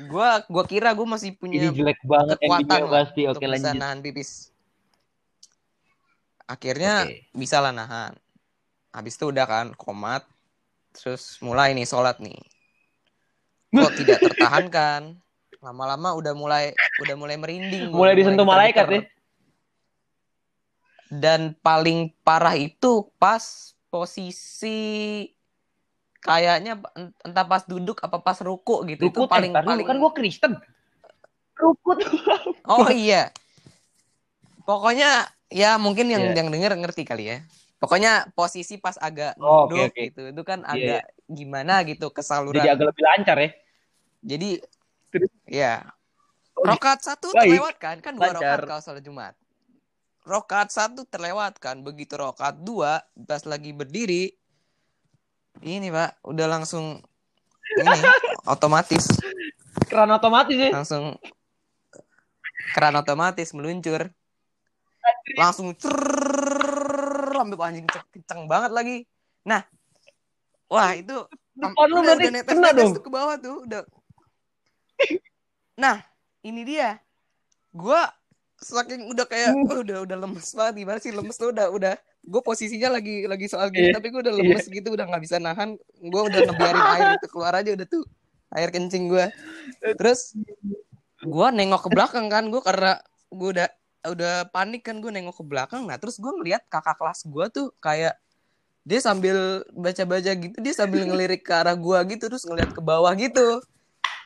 Gua 0.10 0.42
gua 0.50 0.64
kira 0.66 0.90
gua 0.96 1.18
masih 1.18 1.36
Ini 1.36 1.40
punya 1.40 1.60
jelek 1.70 2.00
banget 2.04 2.38
kekuatan 2.42 2.80
lah 2.88 2.92
pasti. 3.04 3.22
Oke, 3.30 3.46
bisa 3.46 3.70
lanjut. 3.70 3.82
nahan 3.82 4.00
pipis. 4.02 4.32
Akhirnya 6.50 7.08
Oke. 7.08 7.30
bisa 7.34 7.58
lah 7.64 7.72
nahan. 7.72 8.14
Habis 8.94 9.18
itu 9.18 9.26
udah 9.30 9.46
kan 9.46 9.68
komat. 9.78 10.26
Terus 10.94 11.42
mulai 11.42 11.74
nih 11.74 11.88
sholat 11.88 12.22
nih. 12.22 12.38
Kok 13.74 13.94
tidak 14.02 14.18
tertahankan. 14.22 15.18
Lama-lama 15.64 16.14
udah 16.14 16.34
mulai 16.36 16.76
udah 17.02 17.16
mulai 17.16 17.40
merinding. 17.40 17.90
Mulai 17.90 18.14
disentuh 18.20 18.46
malaikat 18.46 18.86
ya. 18.86 19.02
geter-geter. 19.02 19.12
Dan 21.14 21.54
paling 21.62 22.10
parah 22.26 22.58
itu 22.58 23.06
pas 23.22 23.74
posisi 23.94 25.30
kayaknya 26.24 26.80
ent- 26.96 27.16
entah 27.22 27.46
pas 27.46 27.64
duduk 27.68 28.00
apa 28.00 28.18
pas 28.18 28.40
ruku 28.40 28.88
gitu. 28.88 29.12
Rukut, 29.12 29.28
itu 29.28 29.30
paling 29.30 29.52
eh, 29.52 29.62
paling 29.62 29.86
kan 29.86 29.98
gua 30.00 30.12
Kristen. 30.16 30.56
Rukut. 31.54 32.00
Oh 32.66 32.88
iya. 32.90 33.30
Pokoknya 34.64 35.28
ya 35.52 35.76
mungkin 35.76 36.08
yang 36.08 36.32
Iya. 36.32 36.40
yang 36.40 36.48
denger 36.50 36.74
ngerti 36.80 37.04
kali 37.04 37.28
ya. 37.28 37.38
Pokoknya 37.78 38.32
posisi 38.32 38.80
pas 38.80 38.96
agak 38.96 39.36
Oh, 39.38 39.68
oke, 39.68 39.76
nunduk 39.76 39.92
oke. 39.92 40.02
gitu. 40.08 40.22
Itu 40.32 40.42
kan 40.48 40.64
Iya, 40.64 41.04
agak 41.04 41.04
gimana 41.28 41.84
gitu 41.84 42.08
kesaluran. 42.16 42.64
Jadi 42.64 42.70
agak 42.72 42.86
lebih 42.96 43.04
lancar 43.04 43.38
ya. 43.38 43.50
Jadi 44.24 44.50
Terus? 45.12 45.32
ya. 45.46 45.74
Oh, 46.56 46.64
Rokat 46.64 47.04
satu 47.04 47.36
baik. 47.36 47.52
terlewatkan 47.52 47.96
kan 48.00 48.16
dua 48.16 48.32
Lancar. 48.32 48.64
rokat 48.64 48.70
kalau 48.72 48.82
sholat 48.82 49.04
Jumat. 49.04 49.36
Rokat 50.24 50.68
satu 50.72 51.04
terlewatkan 51.04 51.84
begitu 51.84 52.16
rokat 52.16 52.56
dua 52.64 53.04
pas 53.28 53.44
lagi 53.44 53.76
berdiri 53.76 54.32
ini 55.62 55.94
pak 55.94 56.18
udah 56.26 56.48
langsung 56.50 56.98
ini 57.78 58.00
otomatis 58.50 59.06
Keran 59.90 60.10
otomatis 60.10 60.58
ya. 60.58 60.70
langsung 60.74 61.18
keran 62.74 62.98
otomatis 62.98 63.54
meluncur 63.54 64.10
langsung 65.38 65.78
cerrrr, 65.78 67.38
sampai 67.38 67.58
anjing 67.62 67.86
kenceng, 67.86 68.50
banget 68.50 68.72
lagi 68.74 68.98
nah 69.46 69.62
wah 70.72 70.98
itu 70.98 71.28
Depan 71.54 71.86
lu 71.86 72.02
berarti 72.02 72.26
udah 72.26 72.34
netes 72.34 72.50
kena 72.50 72.70
netes 72.74 72.90
dong. 72.90 73.04
ke 73.06 73.10
bawah 73.14 73.36
tuh 73.38 73.62
udah 73.70 73.82
nah 75.78 76.02
ini 76.42 76.66
dia 76.66 76.98
gua 77.70 78.10
saking 78.58 79.06
udah 79.06 79.26
kayak 79.30 79.54
udah 79.70 80.02
udah 80.02 80.18
lemes 80.18 80.50
banget 80.58 80.74
gimana 80.82 80.98
sih 80.98 81.14
lemes 81.14 81.38
tuh 81.38 81.54
udah 81.54 81.70
udah 81.70 81.94
gue 82.24 82.42
posisinya 82.42 82.96
lagi 82.96 83.28
lagi 83.28 83.52
soal 83.52 83.68
gini 83.68 83.92
Iya, 83.92 84.00
tapi 84.00 84.08
gue 84.08 84.22
udah 84.24 84.34
lemes 84.34 84.66
gitu 84.72 84.96
udah 84.96 85.06
nggak 85.12 85.24
bisa 85.24 85.38
nahan. 85.44 85.76
Gue 86.00 86.22
udah 86.24 86.40
ngebiarin 86.48 86.86
air 86.96 87.08
itu 87.20 87.28
keluar 87.28 87.54
aja 87.60 87.76
udah 87.76 87.88
tuh. 87.88 88.04
Air 88.54 88.70
kencing 88.72 89.12
gue 89.12 89.26
terus 89.98 90.38
gue 91.24 91.48
nengok 91.52 91.88
ke 91.88 91.90
belakang 91.92 92.30
kan 92.32 92.48
gue 92.48 92.62
karena 92.64 93.02
gue 93.34 93.50
udah 93.60 93.70
udah 94.04 94.34
panik 94.52 94.88
kan 94.88 95.04
gue 95.04 95.12
nengok 95.12 95.44
ke 95.44 95.46
belakang. 95.46 95.84
Nah 95.84 96.00
terus 96.00 96.16
gue 96.16 96.32
ngeliat 96.32 96.64
kakak 96.72 96.96
kelas 96.96 97.28
gue 97.28 97.46
tuh 97.52 97.68
kayak 97.84 98.16
dia 98.84 99.00
sambil 99.00 99.64
baca-baca 99.72 100.32
gitu 100.36 100.60
dia 100.60 100.74
sambil 100.76 101.08
ngelirik 101.08 101.48
ke 101.48 101.56
arah 101.56 101.76
gue 101.76 101.98
gitu 102.16 102.28
terus 102.32 102.48
ngeliat 102.48 102.72
ke 102.72 102.80
bawah 102.80 103.12
gitu. 103.20 103.60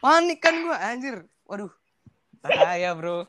Panik 0.06 0.38
kan 0.38 0.54
gue 0.54 0.78
anjir. 0.78 1.16
Waduh 1.50 1.74
bahaya 2.46 2.94
bro. 2.94 3.26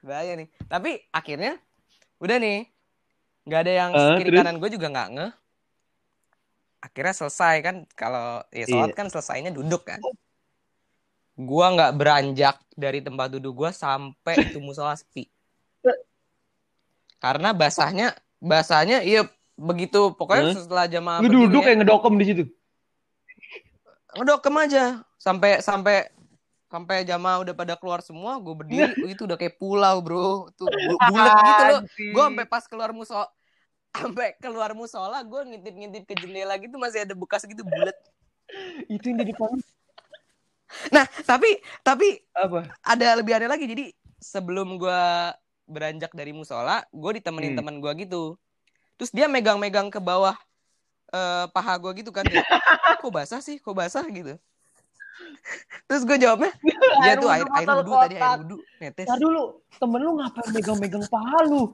Bahaya 0.00 0.32
nih. 0.38 0.48
Tapi 0.64 1.04
akhirnya 1.12 1.60
udah 2.22 2.40
nih 2.40 2.75
nggak 3.46 3.60
ada 3.62 3.72
yang 3.72 3.90
Eh, 3.94 4.16
kiri 4.18 4.28
terus? 4.28 4.38
kanan 4.42 4.56
gue 4.58 4.70
juga 4.70 4.86
nggak 4.90 5.08
ngeh 5.14 5.32
akhirnya 6.76 7.14
selesai 7.16 7.54
kan 7.62 7.76
kalau 7.98 8.46
ya 8.54 8.62
sholat 8.64 8.90
Iya. 8.90 8.98
kan 8.98 9.06
selesainya 9.10 9.50
duduk 9.50 9.82
kan. 9.86 9.98
Gua 11.34 11.74
nggak 11.74 11.92
beranjak 11.98 12.56
dari 12.72 13.02
tempat 13.02 13.28
duduk 13.28 13.52
gua 13.52 13.70
sampai 13.74 14.46
itu 14.46 14.62
musola 14.62 14.94
sepi. 14.94 15.26
Karena 17.18 17.50
basahnya 17.50 18.14
basahnya 18.38 19.02
iya 19.02 19.26
begitu. 19.58 20.14
Pokoknya 20.14 20.52
Hah? 20.52 20.54
setelah 20.62 20.86
jamaah 20.86 21.20
Lu 21.20 21.28
duduk 21.28 21.66
ya, 21.66 21.74
kayak 21.74 21.78
ngedokem 21.82 22.14
di 22.16 22.24
situ. 22.24 22.44
ngedokem 24.14 24.54
aja. 24.56 24.84
Sampai 25.18 25.58
sampai 25.60 26.06
sampai 26.70 27.02
jamaah 27.02 27.42
udah 27.42 27.54
pada 27.56 27.74
keluar 27.74 27.98
semua 28.00 28.38
gue 28.38 28.54
berdiri. 28.54 28.94
Itu 29.12 29.26
udah 29.26 29.34
kayak 29.34 29.58
pulau 29.58 29.96
bro. 30.00 30.48
Tuh 30.54 30.70
bu- 30.70 31.00
bulat 31.10 31.34
gitu 31.34 31.62
loh. 31.66 31.80
Gue 32.14 32.22
sampai 32.30 32.46
pas 32.46 32.64
keluar 32.64 32.94
musola 32.94 33.26
sampai 34.00 34.36
keluar 34.38 34.76
musola 34.76 35.20
gue 35.24 35.40
ngintip-ngintip 35.54 36.04
ke 36.04 36.14
jendela 36.20 36.54
gitu 36.60 36.76
masih 36.76 37.04
ada 37.04 37.14
bekas 37.16 37.42
gitu 37.48 37.64
bulat 37.64 37.96
itu 38.86 39.04
yang 39.10 39.18
di 39.24 39.32
depan 39.32 39.50
nah 40.90 41.06
tapi 41.24 41.62
tapi 41.80 42.20
apa? 42.34 42.68
ada 42.82 43.06
lebih 43.16 43.32
aneh 43.38 43.48
lagi. 43.48 43.64
Jadi 43.70 43.94
sebelum 44.18 44.76
gue 44.76 45.02
beranjak 45.66 46.12
dari 46.14 46.34
musola 46.34 46.82
gue 46.90 47.10
ditemenin 47.22 47.54
Hmm. 47.54 47.58
teman 47.62 47.76
gue 47.78 47.92
gitu. 48.06 48.34
Terus 48.98 49.10
dia 49.12 49.26
megang-megang 49.30 49.88
ke 49.92 50.00
bawah 50.02 50.34
eh, 51.14 51.46
paha 51.54 51.74
gue 51.78 52.02
gitu 52.02 52.10
kan. 52.10 52.26
Dia, 52.26 52.42
kok 53.02 53.12
basah 53.14 53.40
sih? 53.40 53.62
Kok 53.62 53.74
basah? 53.78 54.04
gitu. 54.10 54.36
Terus 55.86 56.02
gue 56.04 56.18
jawabnya 56.20 56.52
ya 57.06 57.14
tuh 57.16 57.30
air 57.30 57.46
air 57.46 57.68
wudhu 57.80 57.92
tadi 57.94 58.16
air 58.18 58.38
wudhu 58.42 58.56
netes. 58.82 59.06
Tar 59.06 59.18
dulu, 59.22 59.62
temen 59.80 60.00
lu 60.02 60.12
ngapain 60.18 60.48
megang-megang 60.52 61.04
paha 61.08 61.38
lu? 61.46 61.72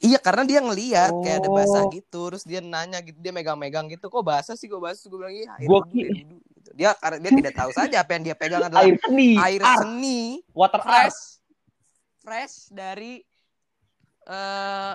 Iya 0.00 0.16
karena 0.16 0.48
dia 0.48 0.64
ngeliat 0.64 1.12
kayak 1.12 1.36
ada 1.44 1.50
basah 1.52 1.84
Oh. 1.84 1.92
gitu, 1.92 2.20
terus 2.32 2.44
dia 2.48 2.64
nanya 2.64 3.04
gitu, 3.04 3.20
dia 3.20 3.36
megang-megang 3.36 3.84
gitu, 3.92 4.08
kok 4.08 4.24
basah 4.24 4.56
sih, 4.56 4.64
kok 4.64 4.80
basah? 4.80 5.12
Gue 5.12 5.20
bilang 5.20 5.34
iya 5.36 5.52
air 5.60 5.68
Gua 5.68 5.80
ki-. 5.84 6.08
Gitu. 6.24 6.70
Dia 6.72 6.96
karena 6.96 7.18
dia 7.20 7.32
tidak 7.36 7.54
tahu 7.56 7.70
saja 7.76 7.96
apa 8.00 8.10
yang 8.16 8.24
dia 8.24 8.36
pegang 8.36 8.64
adalah 8.64 8.84
Air 8.88 8.96
seni, 9.04 9.36
air 9.36 9.60
art, 9.60 9.80
seni 9.84 10.20
water 10.56 10.80
art. 10.80 10.86
fresh, 10.88 11.20
fresh 12.24 12.56
dari 12.72 13.20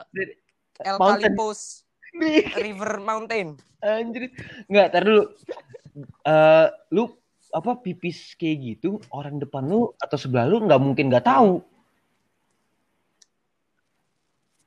Dari 0.09 0.33
El. 0.81 0.97
Calipos 0.97 1.85
River 2.57 3.03
Mountain. 3.03 3.59
Anjir. 3.85 4.31
Enggak, 4.71 4.87
tar 4.89 5.03
dulu. 5.03 5.23
Eh, 6.25 6.67
lu 6.95 7.11
apa 7.53 7.71
pipis 7.79 8.35
kayak 8.35 8.57
gitu 8.63 8.99
orang 9.15 9.39
depan 9.39 9.63
lu 9.63 9.91
atau 9.95 10.17
sebelah 10.19 10.43
lu 10.47 10.63
nggak 10.65 10.81
mungkin 10.81 11.11
nggak 11.11 11.27
tahu. 11.27 11.59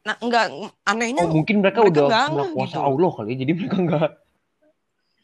Nah 0.08 0.16
enggak 0.18 0.44
anehnya 0.82 1.22
Oh 1.22 1.36
mungkin 1.36 1.60
mereka, 1.60 1.84
mereka 1.84 2.00
udah 2.00 2.22
nggak 2.32 2.48
kuasa 2.56 2.72
gitu. 2.72 2.88
Allah 2.88 3.10
kali 3.12 3.28
ya, 3.28 3.36
jadi 3.38 3.52
mereka 3.52 3.76
nggak 3.78 4.08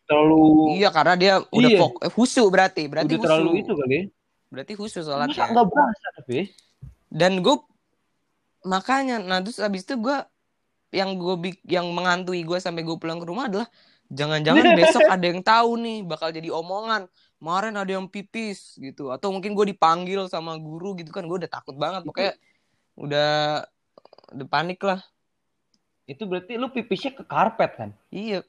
terlalu 0.04 0.44
iya 0.76 0.88
karena 0.92 1.14
dia 1.16 1.34
udah 1.48 1.70
Iya. 1.72 1.80
fok 1.80 1.94
eh, 2.04 2.12
husu 2.12 2.42
berarti 2.52 2.82
berarti 2.84 3.08
udah 3.08 3.16
husu 3.16 3.24
terlalu 3.24 3.50
itu 3.56 3.72
kali 3.72 3.94
ya. 3.96 4.02
berarti 4.52 4.72
husu 4.76 4.98
Masa 5.00 5.08
sholatnya 5.08 5.44
nggak 5.48 5.66
berasa 5.66 6.06
tapi? 6.14 6.38
dan 7.08 7.32
gue 7.40 7.56
makanya 8.62 9.16
nah 9.18 9.40
terus 9.40 9.56
abis 9.56 9.82
itu 9.82 9.96
gue 9.96 10.16
yang 10.92 11.16
gue 11.16 11.34
yang 11.64 11.88
menghantui 11.88 12.44
gue 12.44 12.58
sampai 12.60 12.84
gue 12.84 12.96
pulang 12.96 13.16
ke 13.16 13.26
rumah 13.26 13.48
adalah 13.48 13.68
jangan-jangan 14.08 14.62
besok 14.78 15.02
ada 15.04 15.24
yang 15.24 15.40
tahu 15.40 15.80
nih 15.80 15.98
bakal 16.04 16.28
jadi 16.28 16.52
omongan 16.52 17.08
kemarin 17.40 17.74
ada 17.74 17.90
yang 17.90 18.04
pipis 18.04 18.76
gitu 18.76 19.08
atau 19.08 19.32
mungkin 19.32 19.52
gue 19.52 19.72
dipanggil 19.72 20.28
sama 20.28 20.56
guru 20.56 20.92
gitu 20.96 21.08
kan 21.08 21.24
gue 21.24 21.36
udah 21.40 21.50
takut 21.50 21.72
banget 21.74 22.04
pokoknya 22.04 22.36
udah 22.94 23.64
udah 24.26 24.46
panik 24.46 24.80
lah 24.80 25.00
Itu 26.04 26.24
berarti 26.24 26.54
lu 26.54 26.68
pipisnya 26.68 27.12
ke 27.12 27.22
karpet 27.22 27.70
kan? 27.74 27.90
iya 28.08 28.44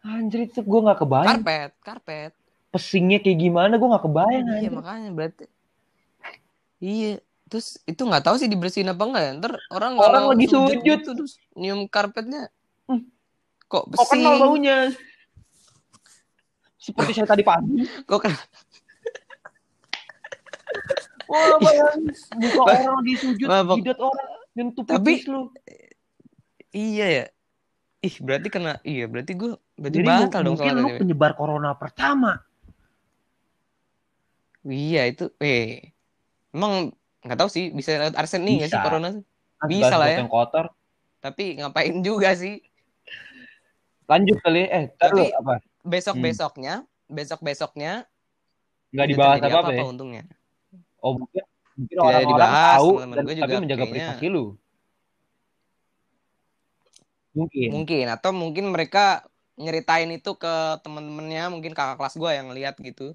Anjir 0.00 0.44
itu 0.44 0.58
gue 0.58 0.80
nggak 0.80 0.98
kebayang. 0.98 1.28
karpet 1.36 1.70
karpet 1.80 2.32
Pesingnya 2.70 3.18
kayak 3.18 3.38
gimana 3.40 3.74
gue 3.74 3.84
nggak 3.84 4.04
kebayang. 4.04 4.44
iya 4.48 4.56
anjir. 4.60 4.72
makanya 4.72 5.10
berarti 5.10 5.44
iya 6.78 7.12
terus 7.44 7.82
itu 7.82 7.98
nggak 8.00 8.22
tahu 8.22 8.36
sih 8.36 8.46
dibersihin 8.46 8.88
apa 8.88 9.02
enggak 9.04 9.22
ya 9.22 9.32
ntar 9.36 9.52
orang 9.68 9.92
Orang 9.94 10.24
lagi 10.30 10.46
sujud. 10.46 10.78
gitu, 10.80 11.08
terus 11.14 11.34
nyium 11.52 11.84
karpetnya 11.84 12.46
Hmm. 12.86 13.06
kok 13.64 13.86
Kok 13.88 14.06
kenal 14.08 14.34
baunya? 14.36 14.90
Seperti 16.76 17.12
saya 17.12 17.28
tadi 17.28 17.42
pagi. 17.42 17.86
kok 18.02 18.18
kan 18.20 18.34
Wah, 21.26 21.54
bayang 21.60 22.02
muka 22.34 22.60
Ba- 22.60 22.74
orang 22.76 22.94
lagi 22.96 23.14
sujud, 23.16 23.46
jidat 23.46 23.98
orang, 24.00 24.28
nyentuh 24.54 24.84
Tapi- 24.86 25.24
lu. 25.26 25.50
Iya 26.70 27.06
ya. 27.10 27.24
Ih, 28.00 28.16
berarti 28.24 28.48
kena 28.48 28.80
iya, 28.80 29.04
berarti 29.04 29.36
gue 29.36 29.52
berarti 29.76 29.98
Jadi 30.00 30.08
batal 30.08 30.40
dong 30.40 30.56
mungkin 30.56 30.76
lu 30.80 30.88
penyebar 30.96 31.32
corona 31.36 31.76
pertama. 31.76 32.40
Iya, 34.64 35.08
itu 35.08 35.28
eh 35.40 35.92
emang 36.52 36.92
nggak 37.20 37.38
tahu 37.38 37.50
sih 37.52 37.68
bisa 37.72 37.96
lewat 38.00 38.16
arsen 38.16 38.40
nih 38.44 38.64
nggak 38.64 38.70
sih 38.72 38.80
corona? 38.80 39.08
Bisa 39.68 39.94
lah 40.00 40.08
ya. 40.08 40.24
Yang 40.24 40.32
kotor. 40.32 40.66
Tapi 41.20 41.60
ngapain 41.60 42.00
juga 42.00 42.32
sih? 42.32 42.64
Lanjut 44.08 44.40
kali. 44.40 44.64
Eh, 44.64 44.88
Tapi- 44.96 45.28
apa? 45.36 45.60
Besok-besoknya, 45.84 46.84
besok-besoknya 47.08 48.08
Nggak 48.92 49.06
tidak 49.06 49.16
dibahas 49.16 49.36
terjadi 49.40 49.54
apa-apa 49.60 49.72
ya? 49.76 49.84
untungnya. 49.84 50.22
Oh, 51.04 51.16
mungkin 51.20 51.44
mungkin 51.80 51.96
Tidak 51.96 52.04
orang-orang 52.04 52.36
dibahas, 52.36 52.76
tahu 52.76 52.88
teman-teman 52.92 53.16
dan 53.16 53.24
gue 53.24 53.32
tapi 53.32 53.40
juga 53.40 53.60
menjaga 53.64 53.80
kayaknya- 53.80 53.96
privasi 54.12 54.26
lu. 54.28 54.44
Mungkin. 57.30 57.68
Mungkin 57.72 58.06
atau 58.10 58.30
mungkin 58.34 58.64
mereka 58.74 59.04
nyeritain 59.56 60.10
itu 60.12 60.30
ke 60.36 60.54
teman-temannya, 60.84 61.44
mungkin 61.48 61.72
kakak 61.72 61.96
kelas 61.96 62.14
gue 62.18 62.30
yang 62.32 62.48
lihat 62.52 62.74
gitu. 62.80 63.14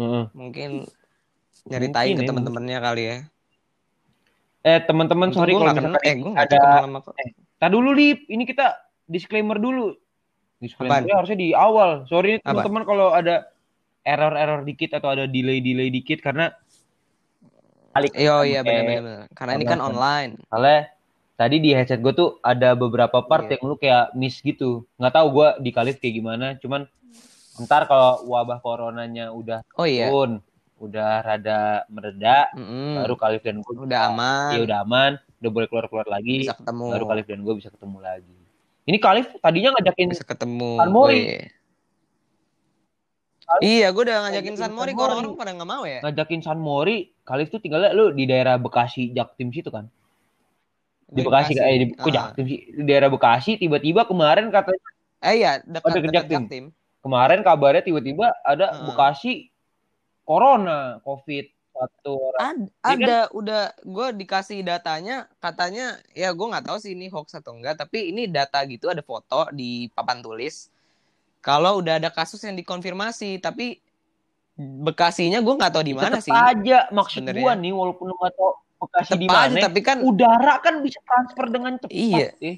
Heeh. 0.00 0.24
Mungkin 0.34 0.88
nyeritain 1.68 2.18
Mungkin 2.18 2.18
ke 2.18 2.24
ya, 2.24 2.30
teman-temannya 2.34 2.78
kali 2.82 3.02
ya. 3.06 3.16
Eh, 4.64 4.80
teman-teman 4.88 5.28
sorry 5.30 5.52
gua 5.52 5.70
kalau 5.70 5.76
misalkan 5.76 6.02
eh 6.08 6.14
gue 6.16 6.30
nggak 6.32 6.46
ada 6.48 6.58
sama 6.88 7.00
Tar 7.60 7.70
dulu 7.70 7.92
Lip, 7.92 8.24
ini 8.32 8.48
kita 8.48 8.80
disclaimer 9.04 9.60
dulu. 9.60 9.92
Disclaimer 10.58 11.04
harusnya 11.04 11.36
di 11.36 11.52
awal. 11.52 12.08
Sorry 12.08 12.40
teman-teman 12.40 12.82
kalau 12.88 13.12
ada 13.12 13.52
error-error 14.04 14.64
dikit 14.64 14.96
atau 14.96 15.12
ada 15.12 15.24
delay-delay 15.28 15.92
dikit 15.92 16.24
karena 16.24 16.52
kali 17.94 18.08
Yo 18.12 18.36
iya 18.42 18.60
benar-benar. 18.60 19.30
Karena 19.32 19.52
ini 19.54 19.64
kan 19.64 19.78
online. 19.78 20.34
online. 20.34 20.50
Soalnya 20.50 20.80
tadi 21.34 21.56
di 21.58 21.70
headset 21.70 21.98
gue 21.98 22.10
tuh 22.10 22.38
ada 22.40 22.74
beberapa 22.74 23.22
part 23.22 23.46
Iya. 23.46 23.56
yang 23.56 23.62
lu 23.64 23.76
kayak 23.76 24.12
miss 24.12 24.38
gitu. 24.38 24.82
Nggak 24.96 25.14
tahu 25.14 25.26
gue 25.32 25.48
di 25.60 25.70
Kalif 25.70 25.96
kayak 25.96 26.14
gimana. 26.14 26.46
Cuman 26.58 26.86
ntar 27.56 27.86
kalau 27.86 28.26
wabah 28.26 28.58
coronanya 28.58 29.30
udah 29.30 29.62
Oh 29.74 29.86
iya. 29.86 30.10
turun, 30.10 30.42
udah 30.76 31.22
rada 31.22 31.60
mereda, 31.86 32.50
Mm-mm. 32.52 32.98
baru 32.98 33.14
Kalif 33.14 33.42
dan 33.42 33.62
gue 33.62 33.74
udah 33.80 34.00
aman. 34.10 34.50
Iya 34.52 34.60
udah 34.64 34.78
aman, 34.82 35.10
udah 35.38 35.50
boleh 35.50 35.66
keluar-keluar 35.68 36.06
lagi. 36.06 36.42
bisa 36.42 36.54
ketemu. 36.54 36.86
Baru 36.90 37.04
Kalif 37.06 37.26
dan 37.26 37.40
gue 37.40 37.54
bisa 37.54 37.70
ketemu 37.70 37.98
lagi. 37.98 38.36
Ini 38.84 38.98
Kalif 38.98 39.26
tadinya 39.38 39.70
ngajakin 39.72 40.06
bisa 40.10 40.22
ketemu. 40.22 40.76
San 40.76 40.90
Mori. 40.90 41.14
Wih. 41.14 41.46
Iya, 43.60 43.92
gue 43.92 44.02
udah 44.02 44.18
ngajakin 44.24 44.54
San 44.56 44.72
Mori, 44.72 44.90
San 44.90 44.96
kok 44.96 45.04
orang-orang 45.04 45.30
Mori. 45.30 45.40
pada 45.40 45.50
nggak 45.52 45.70
mau 45.70 45.84
ya. 45.84 46.00
ngajakin 46.02 46.40
San 46.42 46.58
Mori. 46.58 47.13
Kalif 47.24 47.48
tuh 47.48 47.58
tinggalnya 47.58 47.90
lu 47.90 48.12
di 48.12 48.24
daerah 48.24 48.56
Bekasi 48.56 49.10
Jaktim 49.10 49.48
situ 49.48 49.68
kan? 49.68 49.88
Di 51.06 51.20
Bekasi, 51.20 51.52
kan? 51.52 51.64
Eh, 51.64 51.76
di, 51.80 51.86
kok 51.90 52.04
Ah. 52.06 52.14
Jaktim 52.28 52.44
sih? 52.44 52.60
Di 52.70 52.82
daerah 52.84 53.08
Bekasi 53.08 53.56
tiba-tiba 53.56 54.04
kemarin 54.04 54.48
katanya 54.48 54.80
Eh 55.20 55.40
iya, 55.40 55.56
dekat 55.58 55.88
Oh, 55.88 55.94
dekat 55.94 56.12
Jaktim. 56.14 56.42
Jaktim. 56.44 56.64
kemarin 57.00 57.40
kabarnya 57.40 57.80
tiba-tiba 57.80 58.32
ada 58.40 58.66
Ah. 58.70 58.84
Bekasi 58.84 59.48
corona 60.22 61.00
covid 61.00 61.44
satu 61.70 62.12
orang 62.30 62.40
Ada, 62.40 62.54
Iya 62.54 62.70
kan? 62.70 62.96
ada 62.96 63.18
udah 63.30 63.62
gue 63.82 64.08
dikasih 64.16 64.58
datanya 64.62 65.16
katanya 65.36 65.86
ya 66.12 66.30
gue 66.30 66.46
nggak 66.46 66.64
tahu 66.64 66.78
sih 66.78 66.94
ini 66.94 67.08
hoax 67.08 67.34
atau 67.34 67.52
enggak 67.52 67.76
tapi 67.76 68.08
ini 68.08 68.24
data 68.24 68.62
gitu 68.64 68.88
ada 68.88 69.00
foto 69.00 69.50
di 69.50 69.90
papan 69.90 70.22
tulis 70.22 70.70
kalau 71.40 71.82
udah 71.82 71.98
ada 71.98 72.08
kasus 72.08 72.40
yang 72.40 72.54
dikonfirmasi 72.54 73.36
tapi 73.36 73.83
Bekasinya 74.54 75.42
gue 75.42 75.54
nggak 75.58 75.72
tahu 75.74 75.82
di 75.82 75.94
mana 75.94 76.22
sih 76.22 76.30
aja 76.30 76.86
maksud 76.94 77.26
sebenarnya. 77.26 77.42
gua 77.42 77.52
nih 77.58 77.72
walaupun 77.74 78.04
lu 78.06 78.14
nggak 78.14 78.34
tahu 78.34 78.52
Bekasi 78.84 79.10
di 79.16 79.26
mana 79.26 79.56
tapi 79.58 79.80
kan 79.80 79.98
udara 79.98 80.60
kan 80.60 80.78
bisa 80.78 81.00
transfer 81.02 81.46
dengan 81.50 81.74
cepat 81.80 81.90
Iya. 81.90 82.28
eh. 82.38 82.56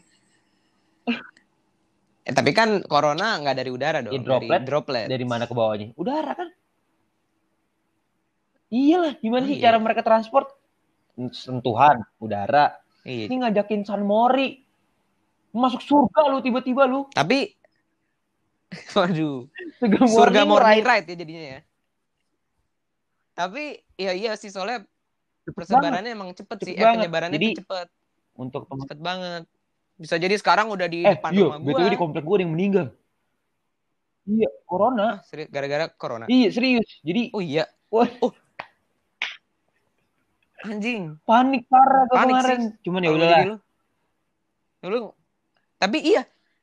eh, 2.23 2.35
tapi 2.35 2.51
kan 2.53 2.85
corona 2.85 3.41
nggak 3.41 3.57
dari 3.57 3.71
udara 3.73 3.99
dong 4.03 4.13
Ya, 4.13 4.21
droplet. 4.21 4.61
dari 4.61 4.67
droplet 4.67 5.07
dari 5.09 5.25
mana 5.25 5.47
ke 5.47 5.55
bawahnya 5.55 5.95
udara 5.95 6.33
kan 6.35 6.49
iyalah 8.69 9.15
gimana 9.17 9.45
sih 9.47 9.57
Iya. 9.57 9.65
cara 9.71 9.79
mereka 9.79 10.03
transport 10.03 10.51
sentuhan 11.33 12.03
udara 12.19 12.77
iya. 13.07 13.25
ini 13.31 13.41
ngajakin 13.41 13.87
San 13.87 14.05
Mori 14.05 14.61
masuk 15.55 15.81
surga 15.81 16.29
lu 16.29 16.45
tiba-tiba 16.45 16.85
lu 16.85 17.07
tapi 17.09 17.55
waduh 18.99 19.47
surga, 19.79 19.97
surga 20.05 20.41
morning 20.45 20.83
ride. 20.83 20.85
ride 20.85 21.07
ya 21.09 21.17
jadinya 21.17 21.45
ya 21.57 21.61
tapi 23.37 23.77
ya 23.95 24.17
iya 24.17 24.33
sih 24.35 24.49
soalnya 24.49 24.81
Cepet 25.45 25.63
banget. 25.63 25.79
persebarannya 25.79 26.11
emang 26.11 26.29
cepet, 26.33 26.57
Cepet 26.59 26.67
sih. 26.67 26.75
Eh, 26.75 26.83
penyebarannya 26.83 27.37
Jadi, 27.37 27.49
cepet. 27.63 27.87
untuk 28.35 28.67
teman 28.67 28.83
cepet 28.83 28.99
banget. 28.99 29.43
Bisa 29.95 30.15
jadi 30.19 30.35
sekarang 30.35 30.67
udah 30.69 30.89
di 30.91 31.01
eh 31.01 31.15
depan 31.15 31.31
iya 31.31 31.45
rumah 31.47 31.59
gua. 31.63 31.87
di 31.87 31.97
komplek 31.97 32.25
ada 32.27 32.43
yang 32.43 32.53
meninggal. 32.53 32.87
Iya 34.27 34.49
corona. 34.67 35.23
Ah, 35.23 35.45
gara-gara 35.47 35.87
corona? 35.95 36.25
Iya 36.27 36.49
serius. 36.51 36.89
Jadi 37.01 37.31
oh 37.31 37.39
iya. 37.39 37.65
Wah. 37.89 38.11
Oh. 38.19 38.35
Anjing. 40.67 41.15
Panik 41.23 41.69
parah 41.71 42.11
Panik 42.11 42.35
kemarin. 42.35 42.59
sih. 42.59 42.71
cuman 42.83 43.01
ya 43.01 43.07
Kalau 43.07 43.17
udahlah. 43.17 43.39
jadi 43.39 43.49
lu. 43.49 43.57
Lu 44.87 45.01
tapi 45.77 45.99
iya 46.03 46.23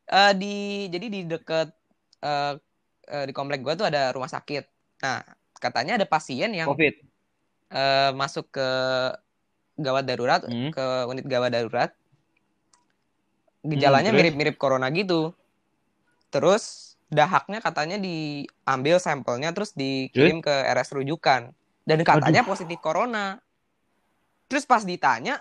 eh, 0.09 0.33
di 0.33 0.55
jadi 0.89 1.05
di 1.07 1.19
deket 1.23 1.69
eh, 2.19 2.53
eh, 3.07 3.23
di 3.25 3.33
komplek 3.33 3.63
gua 3.63 3.73
tuh 3.73 3.87
ada 3.87 4.11
rumah 4.11 4.27
sakit. 4.27 4.63
Nah, 5.01 5.23
katanya 5.63 5.95
ada 5.95 6.03
pasien 6.03 6.51
yang 6.51 6.67
covid 6.67 6.99
eh, 7.71 8.11
masuk 8.11 8.51
ke 8.51 8.69
gawat 9.73 10.05
darurat, 10.05 10.43
Hmm. 10.45 10.69
ke 10.69 10.85
unit 11.09 11.25
gawat 11.25 11.49
darurat. 11.49 11.89
Gejalanya 13.63 14.11
terus? 14.11 14.19
mirip-mirip 14.21 14.55
corona 14.59 14.91
gitu. 14.91 15.31
Terus 16.29 16.93
dahaknya 17.07 17.63
katanya 17.63 17.97
diambil 17.97 18.99
sampelnya 18.99 19.53
terus 19.55 19.71
dikirim 19.73 20.43
ke 20.43 20.51
RS 20.51 20.93
rujukan 20.99 21.53
dan 21.87 21.97
katanya 22.03 22.43
positif 22.43 22.77
corona. 22.83 23.39
Terus 24.51 24.67
pas 24.67 24.83
ditanya 24.83 25.39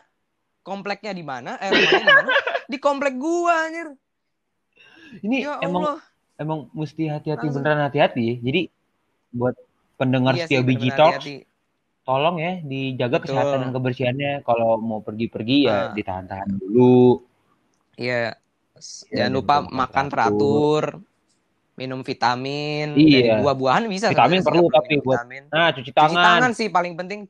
kompleknya 0.63 1.11
di 1.13 1.27
mana? 1.27 1.59
Eh 1.59 1.69
rumahnya 1.69 2.01
di 2.01 2.15
mana? 2.15 2.31
Di 2.73 2.79
komplek 2.81 3.19
gua 3.21 3.69
anjir. 3.69 3.89
ini 5.21 5.45
Ya 5.45 5.61
emang 5.61 6.01
emang 6.41 6.73
mesti 6.73 7.05
hati-hati 7.05 7.53
beneran 7.53 7.85
hati-hati 7.85 8.41
jadi 8.41 8.73
buat 9.29 9.53
pendengar 10.03 10.35
Iya 10.35 10.45
setia 10.45 10.61
biji 10.61 10.91
talks 10.91 11.25
tolong 12.03 12.37
ya 12.37 12.59
dijaga 12.61 13.17
Betul. 13.17 13.25
kesehatan 13.31 13.59
dan 13.61 13.71
kebersihannya 13.71 14.33
kalau 14.43 14.75
mau 14.77 14.99
pergi-pergi 14.99 15.59
ya 15.65 15.71
Ah. 15.71 15.83
ditahan-tahan 15.95 16.59
dulu 16.59 17.23
Iya. 17.95 18.35
Ya, 19.13 19.29
Jangan 19.29 19.33
lupa 19.33 19.55
makan 19.63 20.07
teratur. 20.09 20.83
teratur. 20.99 21.07
Minum 21.73 22.01
vitamin. 22.03 22.93
Iya. 22.93 23.39
Dan 23.39 23.47
buah-buahan 23.47 23.83
bisa. 23.87 24.11
Vitamin 24.11 24.43
perlu 24.43 24.67
tapi 24.67 24.99
buat 24.99 25.23
vitamin. 25.23 25.43
nah 25.49 25.71
cuci 25.71 25.89
Cuci 25.89 25.93
tangan, 25.93 26.25
tangan 26.41 26.53
sih 26.53 26.67
paling 26.67 26.97
penting. 26.97 27.21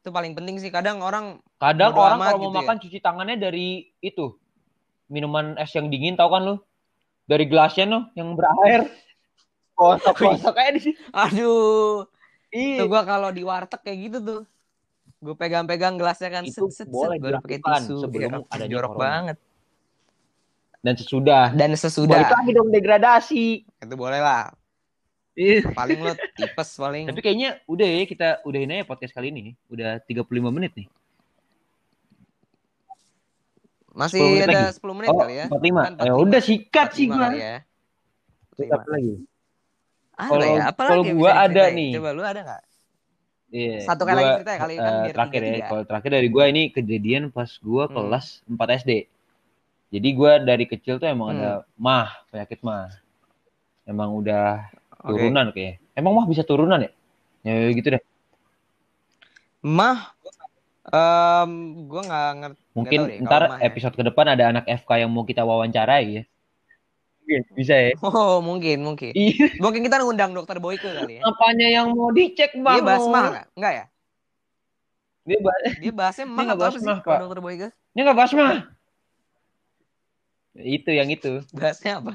Itu 0.00 0.10
paling 0.10 0.34
penting 0.34 0.58
sih. 0.58 0.68
Kadang 0.68 0.98
orang 0.98 1.38
kadang 1.56 1.94
orang 1.94 2.18
kalau 2.18 2.32
mau 2.34 2.42
gitu 2.42 2.48
ya. 2.48 2.58
makan 2.58 2.76
cuci 2.76 2.98
tangannya 2.98 3.36
dari 3.38 3.68
itu 4.00 4.34
minuman 5.06 5.54
es 5.56 5.70
yang 5.70 5.86
dingin 5.86 6.16
tau 6.16 6.26
kan 6.26 6.42
lu 6.42 6.56
dari 7.22 7.44
gelasnya 7.46 7.84
no 7.86 8.00
yang 8.12 8.34
berair 8.34 8.88
kotak 9.82 10.14
kayak 10.52 10.70
di 10.76 10.80
Aduh. 11.12 12.06
iya 12.50 12.78
Tuh 12.78 12.86
gua 12.86 13.02
kalau 13.02 13.28
di 13.28 13.42
warteg 13.42 13.80
kayak 13.80 13.98
gitu 14.02 14.18
tuh. 14.20 14.42
gue 15.18 15.34
pegang-pegang 15.34 15.94
gelasnya 15.94 16.30
kan 16.30 16.42
Itu 16.42 16.66
set 16.66 16.82
set 16.82 16.88
boleh 16.88 17.14
set 17.14 17.38
pakai 17.38 17.58
tisu 17.58 17.94
sebelum 18.00 18.30
Iya, 18.32 18.46
adanya 18.48 18.70
jorok 18.72 18.90
corona. 18.92 19.02
banget 19.04 19.36
Dan 20.78 20.94
sesudah. 20.96 21.44
dan 21.52 21.70
Balik 21.70 21.80
sesudah 21.80 22.18
lagi 22.28 22.50
dong 22.50 22.68
degradasi. 22.68 23.44
itu 23.62 23.94
boleh 23.94 24.18
lah 24.18 24.50
Ih. 25.32 25.62
paling 25.64 25.96
lo 25.98 26.12
tipes 26.34 26.68
paling 26.74 27.06
Tapi 27.06 27.20
kayaknya 27.20 27.62
udah 27.64 27.88
ya 27.88 28.04
kita 28.04 28.28
udahin 28.42 28.68
aja 28.68 28.84
podcast 28.84 29.12
kali 29.12 29.30
ini. 29.30 29.54
Udah 29.66 30.02
35 30.02 30.26
menit 30.50 30.74
nih. 30.74 30.88
masih 33.92 34.18
10 34.18 34.32
menit 34.32 34.48
ada 34.48 34.60
lagi? 34.64 34.76
10 34.76 34.92
menit 34.92 35.08
Oh, 35.08 35.18
kali 35.18 35.34
ya 35.34 35.46
45. 35.46 35.78
Kan 35.78 35.92
Ya 36.00 36.12
udah 36.16 36.40
sikat 36.42 36.88
sih 36.92 37.06
45 37.06 37.14
gua. 37.14 37.28
ya 37.32 37.56
Terus 38.50 38.66
45. 38.66 38.74
apa 38.74 38.88
lagi? 38.90 39.14
Kalau- 40.28 40.54
ya? 40.54 40.62
Apa 40.68 40.82
kalau 40.86 41.02
bisa 41.02 41.32
ada 41.32 41.62
nih. 41.70 41.90
Coba 41.96 42.10
lu 42.12 42.22
ada 42.22 42.40
nggak? 42.42 42.62
Iya. 43.52 43.76
Satu 43.84 44.02
kali 44.04 44.16
gua, 44.16 44.24
lagi 44.24 44.32
cerita 44.40 44.52
ya, 44.52 44.60
kali 44.60 44.74
kan 44.74 44.82
eh, 44.88 45.00
biar 45.04 45.14
terakhir 45.14 45.40
ya. 45.44 45.66
Kalau 45.68 45.82
terakhir 45.84 46.10
dari 46.10 46.28
gua 46.28 46.44
ini 46.48 46.62
kejadian 46.68 47.22
pas 47.28 47.50
gua 47.60 47.84
Hmm. 47.84 47.94
kelas 47.94 48.26
4 48.46 48.68
SD. 48.80 48.92
Jadi 49.92 50.08
gua 50.16 50.32
dari 50.38 50.64
kecil 50.64 50.96
tuh 50.96 51.04
emang 51.04 51.28
Hmm. 51.30 51.36
ada 51.36 51.50
mah, 51.76 52.08
penyakit 52.28 52.64
mah. 52.64 52.88
Emang 53.84 54.16
udah 54.16 54.72
Oke. 54.98 55.20
turunan 55.20 55.52
kayak. 55.52 55.84
Emang 55.92 56.12
mah 56.14 56.24
bisa 56.24 56.40
turunan 56.42 56.80
ya? 56.80 56.90
Ya 57.42 57.68
gitu 57.68 57.92
deh. 57.92 58.02
Mah, 59.60 60.16
em, 60.88 61.50
gua 61.86 62.00
nggak 62.02 62.30
ngerti. 62.34 62.60
Mungkin 62.72 62.98
deh, 63.04 63.16
ntar 63.20 63.42
mah 63.46 63.58
ya. 63.60 63.68
episode 63.68 63.92
ke 63.92 64.02
depan 64.02 64.26
ada 64.28 64.48
anak 64.48 64.64
FK 64.64 64.90
yang 64.98 65.10
mau 65.12 65.22
kita 65.22 65.44
wawancarai 65.44 66.06
ya. 66.08 66.22
Mungkin 67.22 67.42
bisa 67.54 67.74
ya. 67.78 67.94
Oh, 68.02 68.42
mungkin, 68.42 68.82
mungkin. 68.82 69.14
Iya. 69.14 69.54
Mungkin 69.62 69.86
kita 69.86 70.02
ngundang 70.02 70.34
dokter 70.34 70.58
Boyke 70.58 70.90
kali 70.90 71.18
ya. 71.18 71.22
Apanya 71.22 71.66
yang 71.70 71.94
mau 71.94 72.10
dicek 72.10 72.50
Dia 72.50 72.62
bang? 72.66 72.82
bahas 72.82 73.06
mah 73.06 73.22
nggak? 73.30 73.46
Nggak 73.54 73.72
ya? 73.78 73.84
Dia 75.22 75.38
bahas. 75.38 75.62
Dia 75.78 75.92
bahasnya 75.94 76.26
mah 76.26 76.42
nggak 76.42 76.58
atau 76.58 76.62
bahas 76.66 76.74
mah, 76.82 76.98
Pak. 76.98 77.18
dokter 77.22 77.38
Boyke? 77.38 77.68
Dia 77.94 78.02
nggak 78.02 78.18
bahas 78.18 78.32
mah. 78.34 78.52
Itu 80.52 80.90
yang 80.90 81.08
itu. 81.08 81.32
Bahasnya 81.54 82.02
apa? 82.02 82.12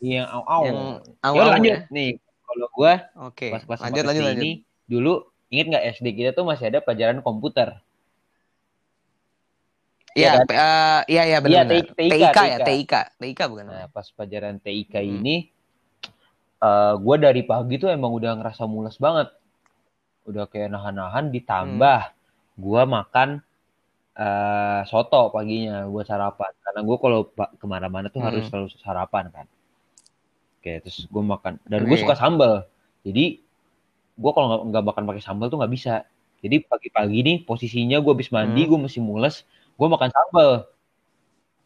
Yang 0.00 0.26
au 0.32 0.42
au. 0.48 0.62
Yang 0.64 0.78
Ya 0.80 1.26
awal 1.28 1.46
lanjut 1.52 1.70
ya. 1.70 1.80
nih. 1.92 2.10
Kalau 2.48 2.66
gua 2.72 2.92
Oke. 3.28 3.52
pas 3.52 3.60
kelas 3.60 3.80
Lanjut, 3.84 4.02
4 4.02 4.08
lanjut, 4.08 4.22
SD 4.24 4.28
lanjut. 4.32 4.40
ini 4.42 4.50
dulu 4.88 5.12
inget 5.52 5.66
nggak 5.68 5.84
SD 6.00 6.06
kita 6.16 6.30
tuh 6.32 6.48
masih 6.48 6.72
ada 6.72 6.80
pelajaran 6.80 7.20
komputer. 7.20 7.76
Iya, 10.12 10.42
Iya 10.42 10.68
iya, 11.04 11.22
iya 11.24 11.24
Iya, 11.26 11.38
benar. 11.38 11.64
benar. 11.64 11.84
TIK, 11.92 12.10
TIK 12.10 12.38
ya, 12.42 12.58
TIK. 12.62 12.94
TIK. 13.16 13.40
Bukan? 13.46 13.64
Nah, 13.66 13.86
pas 13.88 14.06
pelajaran 14.08 14.56
TIK 14.58 14.94
Hmm. 14.94 15.14
ini 15.14 15.36
eh 16.58 16.94
gua 16.98 17.16
dari 17.16 17.42
pagi 17.42 17.78
tuh 17.78 17.86
emang 17.88 18.10
udah 18.10 18.34
ngerasa 18.36 18.64
mules 18.64 18.96
banget. 18.96 19.30
Udah 20.24 20.44
kayak 20.44 20.70
nahan-nahan 20.70 21.30
ditambah 21.30 22.00
Hmm. 22.02 22.16
gua 22.56 22.82
makan 22.82 23.38
eh 24.18 24.80
soto 24.84 25.30
paginya 25.30 25.86
buat 25.86 26.02
sarapan. 26.04 26.50
Karena 26.58 26.80
gua 26.82 26.96
kalau 26.98 27.20
ke 27.30 27.66
mana-mana 27.66 28.10
tuh 28.10 28.18
Hmm. 28.18 28.28
harus 28.34 28.50
selalu 28.50 28.68
sarapan 28.76 29.30
kan. 29.30 29.46
Oke, 30.58 30.82
terus 30.82 31.06
gua 31.06 31.38
makan 31.38 31.62
dan 31.62 31.86
gue 31.86 31.94
suka 31.96 32.18
sambal. 32.18 32.66
Jadi 33.06 33.38
gua 34.18 34.34
kalau 34.34 34.66
nggak 34.66 34.82
makan 34.82 35.04
pakai 35.06 35.22
sambal 35.22 35.46
tuh 35.46 35.62
nggak 35.62 35.70
bisa. 35.70 36.02
Jadi 36.38 36.66
pagi-pagi 36.66 37.18
nih 37.22 37.36
posisinya 37.46 38.02
gua 38.02 38.18
habis 38.18 38.34
mandi, 38.34 38.66
Hmm. 38.66 38.70
gua 38.74 38.78
masih 38.90 38.98
mules, 38.98 39.46
gua 39.78 39.88
makan 39.94 40.10
sambal. 40.10 40.50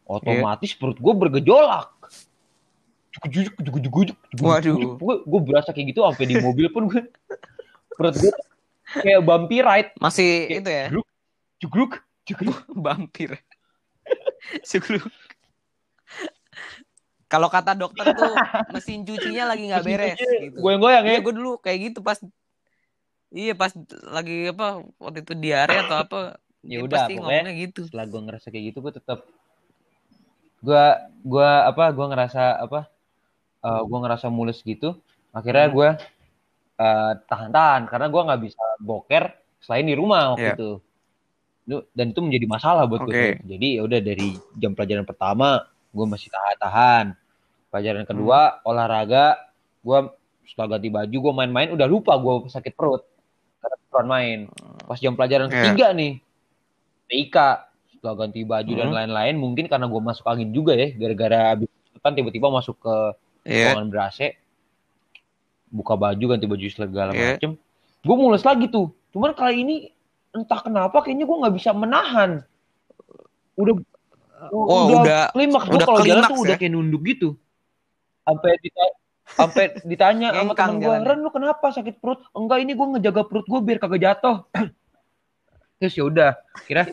Otomatis 0.03 0.75
perut 0.75 0.99
gue 0.99 1.13
bergejolak. 1.15 1.89
Jujuk, 3.13 3.55
jujuk, 3.55 3.55
jujuk, 3.55 3.83
jujuk, 3.87 4.17
jujuk, 4.35 4.43
Waduh. 4.43 4.75
jujuk. 4.75 4.91
Gue, 4.99 5.15
gue 5.23 5.39
berasa 5.47 5.69
kayak 5.71 5.95
gitu 5.95 6.03
sampai 6.03 6.25
di 6.27 6.35
mobil 6.43 6.67
pun 6.69 6.91
gue 6.91 7.07
perut 7.95 8.15
gue 8.19 8.33
kayak 8.99 9.21
bumpy 9.23 9.63
ride. 9.63 9.91
Masih 9.97 10.49
Kayak 10.51 10.59
itu 10.59 10.69
ya, 10.69 10.85
Jugruk, 10.91 11.07
jugruk, 11.63 11.93
jugruk. 12.27 12.57
vampir. 12.75 13.39
Cukup. 14.69 15.07
Kalau 17.31 17.49
kata 17.49 17.73
dokter 17.73 18.13
tuh 18.13 18.33
mesin 18.69 19.01
cucinya 19.07 19.55
lagi 19.55 19.71
nggak 19.71 19.81
beres 19.87 20.19
gitu. 20.21 20.59
Goyang-goyang 20.61 21.05
ya. 21.07 21.11
Iya, 21.17 21.19
gue 21.25 21.33
dulu 21.33 21.51
kayak 21.57 21.79
gitu 21.89 21.99
pas 22.05 22.19
Iya 23.33 23.57
pas 23.57 23.73
lagi 24.13 24.53
apa 24.53 24.85
waktu 25.01 25.25
itu 25.25 25.33
diare 25.33 25.73
atau 25.81 25.97
apa 26.05 26.19
Ya 26.63 26.79
udah, 26.79 27.05
pasti 27.05 27.13
pokoknya 27.19 27.51
gitu. 27.53 27.79
Setelah 27.85 28.05
gue 28.07 28.21
ngerasa 28.23 28.47
kayak 28.47 28.65
gitu, 28.71 28.77
gue 28.79 28.93
tetap 28.93 29.19
gue 30.63 30.83
gue 31.23 31.49
apa 31.67 31.91
gue 31.91 32.05
ngerasa 32.07 32.43
apa 32.57 32.87
eh 33.59 33.81
gue 33.83 33.99
ngerasa 33.99 34.27
mules 34.27 34.59
gitu 34.59 34.95
akhirnya 35.29 35.67
Hmm. 35.67 35.75
gue 35.75 35.89
eh, 36.73 37.13
tahan-tahan 37.21 37.81
karena 37.85 38.07
gue 38.07 38.21
nggak 38.23 38.41
bisa 38.41 38.63
boker 38.79 39.23
selain 39.59 39.83
di 39.83 39.91
rumah 39.91 40.31
waktu 40.31 40.39
Iya. 40.41 40.55
itu 40.55 40.71
dan 41.91 42.11
itu 42.11 42.19
menjadi 42.19 42.45
masalah 42.45 42.87
buat 42.87 43.03
gue 43.03 43.11
Oke. 43.11 43.23
tuh. 43.39 43.43
jadi 43.45 43.67
ya 43.75 43.81
udah 43.83 43.99
dari 43.99 44.29
jam 44.55 44.71
pelajaran 44.71 45.03
pertama 45.03 45.63
gue 45.89 46.05
masih 46.05 46.27
tahan-tahan 46.27 47.05
pelajaran 47.67 48.03
kedua 48.03 48.39
Hmm. 48.53 48.59
olahraga 48.65 49.25
gue 49.79 49.99
setelah 50.45 50.67
ganti 50.73 50.87
baju 50.87 51.17
gue 51.19 51.33
main-main 51.33 51.69
udah 51.71 51.87
lupa 51.87 52.15
gue 52.15 52.47
sakit 52.47 52.71
perut 52.71 53.03
karena 53.89 54.07
main 54.09 54.39
pas 54.81 54.95
jam 54.95 55.11
pelajaran 55.13 55.47
Iya. 55.47 55.55
ketiga 55.59 55.87
nih 55.91 56.23
TIK 57.13 57.37
setelah 57.93 58.15
ganti 58.17 58.41
baju 58.41 58.71
dan 58.73 58.89
Hmm. 58.89 58.97
lain-lain 58.97 59.35
mungkin 59.35 59.65
karena 59.67 59.85
gue 59.85 60.01
masuk 60.01 60.25
angin 60.25 60.49
juga 60.49 60.73
ya 60.73 60.89
gara-gara 60.91 61.53
abis 61.53 61.69
kan 61.99 62.11
tiba-tiba 62.11 62.49
masuk 62.49 62.75
ke 62.77 62.95
Iya. 63.45 63.71
ruangan 63.71 63.87
ber 63.87 63.99
AC 64.03 64.19
buka 65.69 65.93
baju 65.95 66.23
ganti 66.27 66.45
baju 66.45 66.65
segala 66.65 67.11
Iya. 67.11 67.37
macem 67.37 67.51
gue 68.01 68.15
mules 68.15 68.41
lagi 68.41 68.65
tuh 68.67 68.89
cuman 69.09 69.31
kali 69.31 69.55
ini 69.59 69.75
entah 70.31 70.59
kenapa 70.59 70.99
kayaknya 70.99 71.23
gue 71.23 71.37
nggak 71.37 71.53
bisa 71.53 71.71
menahan 71.71 72.41
udah 73.53 73.75
Oh, 74.43 74.99
udah 74.99 75.31
klimaks 75.31 75.65
gue 75.65 75.77
udah 75.77 75.87
kalau 75.87 76.03
jalan 76.03 76.23
tuh 76.25 76.43
udah 76.43 76.51
ya? 76.51 76.59
kayak 76.59 76.73
nunduk 76.73 77.01
gitu 77.05 77.39
sampai 78.21 78.59
dita- 78.59 78.95
sampai 79.23 79.63
ditanya 79.81 80.35
sama 80.35 80.51
temen 80.51 80.77
gue. 80.77 80.95
Ren 80.99 81.19
lu 81.19 81.31
kenapa 81.31 81.71
sakit 81.71 81.95
perut 81.97 82.27
enggak 82.33 82.59
ini 82.59 82.75
gue 82.75 82.87
ngejaga 82.91 83.23
perut 83.23 83.47
gue 83.47 83.59
biar 83.61 83.79
kagak 83.79 84.03
jatuh 84.03 84.43
terus 85.83 85.93
ya 85.93 86.05
udah 86.05 86.31
kira 86.63 86.87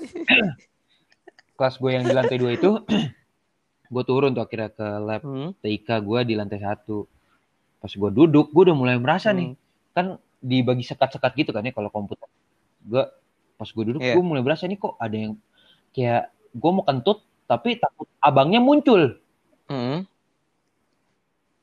kelas 1.56 1.74
gue 1.76 1.90
yang 1.92 2.02
di 2.02 2.10
lantai 2.10 2.36
dua 2.36 2.50
itu 2.50 2.82
gue 3.92 4.02
turun 4.04 4.30
tuh 4.32 4.42
akhirnya 4.42 4.66
ke 4.68 4.86
lab 4.98 5.22
Hmm. 5.22 5.54
TIK 5.56 5.88
gue 6.00 6.20
di 6.24 6.34
lantai 6.34 6.58
satu 6.58 7.06
pas 7.78 7.88
gue 7.88 8.10
duduk 8.10 8.50
gue 8.50 8.62
udah 8.64 8.74
mulai 8.74 8.96
merasa 8.96 9.30
nih 9.30 9.54
Hmm. 9.54 9.58
kan 9.92 10.06
dibagi 10.38 10.82
sekat-sekat 10.82 11.30
gitu 11.36 11.50
kan 11.50 11.62
ya 11.62 11.70
kalau 11.70 11.86
komputer 11.86 12.26
gue 12.82 13.04
pas 13.54 13.68
gue 13.68 13.84
duduk 13.86 14.00
Iya. 14.00 14.16
gue 14.16 14.24
mulai 14.24 14.40
berasa 14.40 14.64
nih 14.64 14.74
kok 14.74 14.96
ada 14.96 15.14
yang 15.14 15.38
kayak 15.90 16.22
gue 16.50 16.70
mau 16.72 16.82
kentut 16.82 17.18
tapi 17.44 17.76
takut 17.76 18.10
abangnya 18.18 18.58
muncul 18.58 19.14
Hmm. 19.66 20.02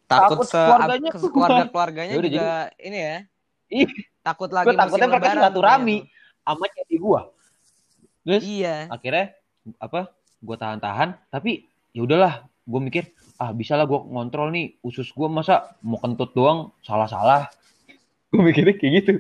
Takut, 0.08 0.40
Takut 0.40 0.48
se 0.48 0.56
keluarganya 0.58 1.10
ke- 1.12 1.20
keluarga 1.28 1.64
keluarganya 1.68 2.14
Ya 2.14 2.24
juga 2.24 2.48
ini 2.80 2.98
ya. 2.98 3.16
Ih, 3.68 3.88
Takut 4.22 4.48
lagi 4.48 4.66
gue 4.66 4.76
takutnya 4.78 5.08
mereka 5.10 5.36
silaturahmi 5.36 5.98
tuh. 5.98 6.08
Sama 6.48 6.66
jadi 6.72 6.96
gue 6.96 7.22
terus 8.24 8.44
Iya. 8.44 8.76
akhirnya 8.88 9.36
apa 9.84 10.16
gue 10.40 10.56
tahan-tahan 10.56 11.20
tapi 11.28 11.68
ya 11.92 12.08
udahlah 12.08 12.34
gue 12.64 12.80
mikir 12.80 13.04
ah 13.38 13.52
bisa 13.52 13.76
lah 13.76 13.84
gue 13.84 14.00
ngontrol 14.00 14.48
nih 14.50 14.80
usus 14.80 15.12
gue 15.12 15.28
masa 15.28 15.76
mau 15.84 16.00
kentut 16.00 16.32
doang 16.32 16.72
salah-salah 16.82 17.52
gue 18.32 18.42
mikirnya 18.42 18.80
kayak 18.80 18.94
gitu 19.04 19.12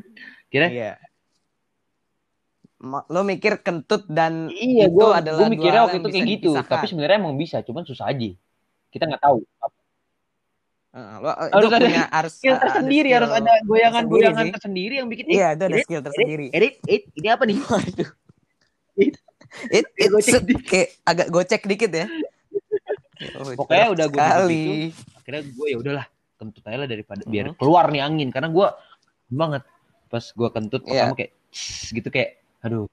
kira 0.47 0.67
Iya. 0.71 0.93
Lo 3.09 3.25
mikir 3.25 3.57
kentut 3.59 4.05
dan 4.05 4.53
iya 4.53 4.86
itu 4.86 4.93
gue 4.93 5.07
adalah 5.09 5.41
gue 5.41 5.49
dua 5.49 5.53
mikirnya 5.57 5.82
waktu 5.84 5.97
itu 5.97 6.09
kayak 6.13 6.28
gitu 6.30 6.49
dipisahkan. 6.53 6.71
tapi 6.71 6.86
sebenarnya 6.86 7.17
emang 7.17 7.36
bisa 7.36 7.57
cuman 7.65 7.84
susah 7.84 8.05
aja 8.07 8.30
kita 8.93 9.03
nggak 9.09 9.23
tahu 9.25 9.41
Heeh, 10.97 11.15
lo, 11.19 11.29
eh, 11.29 11.49
Harus 11.53 11.69
ada 11.69 11.85
punya 11.85 12.03
harus 12.09 12.33
skill 12.33 12.55
ada 12.55 12.63
tersendiri 12.63 13.05
skill 13.05 13.17
harus 13.21 13.31
ada 13.31 13.53
goyangan-goyangan 13.63 14.45
tersendiri 14.49 14.93
yang 14.97 15.07
bikin 15.07 15.25
Iya, 15.29 15.47
itu 15.53 15.63
ada 15.63 15.77
skill 15.79 16.01
tersendiri. 16.01 16.45
edit, 16.49 16.73
edit, 16.83 17.03
ini 17.13 17.27
apa 17.29 17.43
nih 17.45 17.57
Waduh. 17.61 18.09
It- 19.69 19.93
It, 19.95 20.11
set, 20.21 20.43
kayak 20.43 20.99
agak 21.03 21.27
gocek 21.29 21.63
dikit 21.63 21.87
ya. 21.89 22.07
Pokoknya 23.57 23.87
udah 23.89 24.05
gua 24.07 24.19
sekali. 24.27 24.91
akhirnya 25.15 25.41
gue 25.45 25.67
ya 25.67 25.77
udahlah 25.77 26.05
kentut 26.35 26.63
aja 26.63 26.77
lah 26.77 26.87
daripada 26.87 27.21
biar 27.23 27.45
Mhm. 27.49 27.55
keluar 27.55 27.85
nih 27.87 28.01
angin 28.01 28.29
karena 28.29 28.47
gue 28.47 28.67
banget 29.29 29.63
pas 30.07 30.23
gue 30.23 30.49
kentut 30.51 30.81
Iya. 30.81 30.91
pertama 31.07 31.15
kayak 31.15 31.31
gitu 31.89 32.07
kayak 32.07 32.29
aduh 32.59 32.85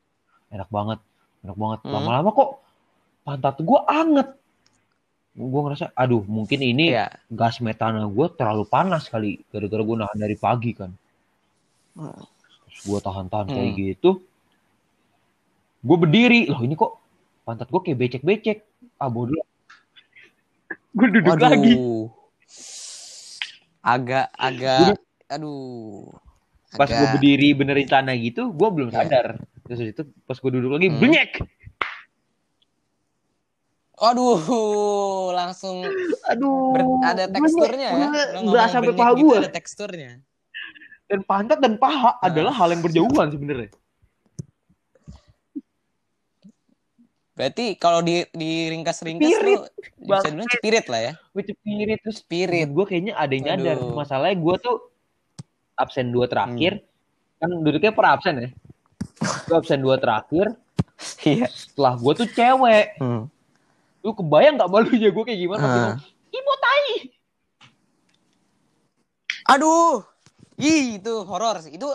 enak 0.48 0.68
banget 0.68 0.98
enak 1.42 1.56
banget 1.56 1.80
Mhm. 1.80 1.90
lama-lama 1.90 2.30
kok 2.30 2.50
pantat 3.22 3.56
gue 3.58 3.80
anget 3.84 4.28
gue 5.34 5.60
ngerasa 5.60 5.90
aduh 5.92 6.22
mungkin 6.24 6.62
ini 6.62 6.94
Iya. 6.94 7.10
gas 7.28 7.58
metana 7.58 8.06
gue 8.06 8.26
terlalu 8.32 8.64
panas 8.64 9.06
kali 9.06 9.42
gara-gara 9.50 9.82
gue 9.82 9.96
nahan 9.98 10.18
dari 10.18 10.36
pagi 10.36 10.70
kan 10.72 10.94
Hmm. 11.94 12.22
terus 12.66 12.80
gue 12.84 12.98
tahan-tahan 13.00 13.46
kayak 13.48 13.70
Hmm. 13.70 13.78
gitu 13.80 14.10
gue 15.80 15.96
berdiri 15.98 16.46
loh 16.46 16.58
ini 16.58 16.74
kok 16.74 16.96
pantat 17.42 17.66
gue 17.66 17.80
kayak 17.80 17.98
becek-becek 17.98 18.62
ah 18.96 19.06
bodoh 19.06 19.42
gue 20.92 21.06
duduk 21.10 21.34
lagi 21.36 21.74
Waduh. 21.74 22.06
Agak 23.84 24.32
agak 24.32 24.96
aduh. 25.28 26.08
Pas 26.72 26.88
gue 26.88 27.06
berdiri 27.12 27.52
benerin 27.52 27.84
celana 27.84 28.16
gitu, 28.16 28.48
gue 28.48 28.68
belum 28.68 28.88
Iya. 28.88 28.96
sadar. 28.96 29.26
Terus 29.62 29.80
itu 29.84 30.02
pas 30.24 30.34
gue 30.34 30.50
duduk 30.50 30.72
lagi, 30.72 30.88
Hmm. 30.88 30.98
blenyek. 30.98 31.36
Aduh, 34.04 34.36
langsung 35.38 35.80
Aduh. 36.28 36.72
ber- 36.72 37.02
ada 37.02 37.24
teksturnya 37.26 37.88
ya. 37.88 38.08
ngomong 38.36 38.68
sampai 38.68 38.92
paha 38.92 39.10
gitu 39.14 39.24
gue. 39.24 39.36
ada 39.38 39.50
teksturnya. 39.50 40.10
Dan 41.04 41.20
pantat 41.22 41.58
dan 41.60 41.76
paha 41.76 42.16
Nah. 42.16 42.26
adalah 42.26 42.52
hal 42.52 42.68
yang 42.70 42.80
berjauhan 42.80 43.28
sebenarnya. 43.28 43.70
Berarti 47.34 47.74
kalau 47.74 47.98
di 47.98 48.22
di 48.30 48.70
ringkas-ringkas 48.70 49.26
Spirit. 49.26 49.58
lu 49.58 49.66
bisa 50.06 50.28
bilang 50.30 50.46
spirit 50.48 50.86
lah 50.86 51.00
ya. 51.02 51.12
Gue 51.34 51.42
cepirit 51.42 51.98
terus 51.98 52.18
Spirit. 52.22 52.68
gue 52.70 52.84
kayaknya 52.86 53.14
ada 53.18 53.32
yang 53.34 53.44
nyadar. 53.50 53.78
Masalahnya 53.90 54.36
gue 54.38 54.54
tuh 54.62 54.76
absen 55.74 56.14
dua 56.14 56.30
terakhir. 56.30 56.78
Kan 57.36 57.50
duduknya 57.58 57.90
per 57.90 58.06
absen 58.06 58.34
ya. 58.38 58.48
Gue 59.44 59.56
absen 59.56 59.80
dua 59.80 59.98
terakhir. 59.98 60.54
Iya. 61.26 61.50
Setelah 61.50 61.98
gue 61.98 62.12
tuh 62.14 62.28
cewek. 62.30 62.86
Hmm. 63.02 63.26
Lu 64.04 64.12
kebayang 64.12 64.60
gak 64.60 64.68
malunya 64.68 65.08
gue 65.08 65.24
kayak 65.24 65.40
gimana? 65.40 65.64
Ngomong, 65.64 65.96
Ibu 66.28 66.52
tai. 66.60 66.88
Aduh. 69.48 70.04
Ih, 70.60 71.00
itu 71.00 71.14
horor 71.24 71.64
sih. 71.64 71.74
Itu 71.74 71.88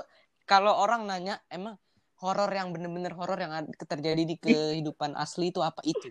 kalau 0.43 0.73
orang 0.73 1.05
nanya 1.05 1.37
emang 1.47 1.77
horor 2.19 2.49
yang 2.49 2.73
bener-bener 2.73 3.13
horor 3.13 3.37
yang 3.37 3.53
ad- 3.53 3.71
terjadi 3.77 4.25
di 4.25 4.35
kehidupan 4.35 5.15
asli 5.15 5.53
itu 5.53 5.61
apa 5.61 5.79
itu? 5.85 6.09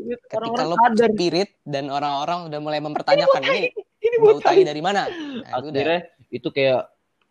Ketika 0.00 0.40
Orang-orang 0.40 0.66
lo 0.72 0.76
sadar. 0.80 1.12
spirit 1.12 1.50
dan 1.62 1.92
orang-orang 1.92 2.48
udah 2.48 2.58
mulai 2.58 2.80
mempertanyakan 2.80 3.42
ini 3.44 3.68
Ini 4.00 4.16
bau 4.16 4.40
tai 4.40 4.64
dari 4.64 4.80
mana? 4.80 5.04
Nah, 5.04 5.60
itu 5.60 5.68
udah 5.68 5.76
Akhirnya 5.76 6.00
itu 6.32 6.48
kayak 6.48 6.82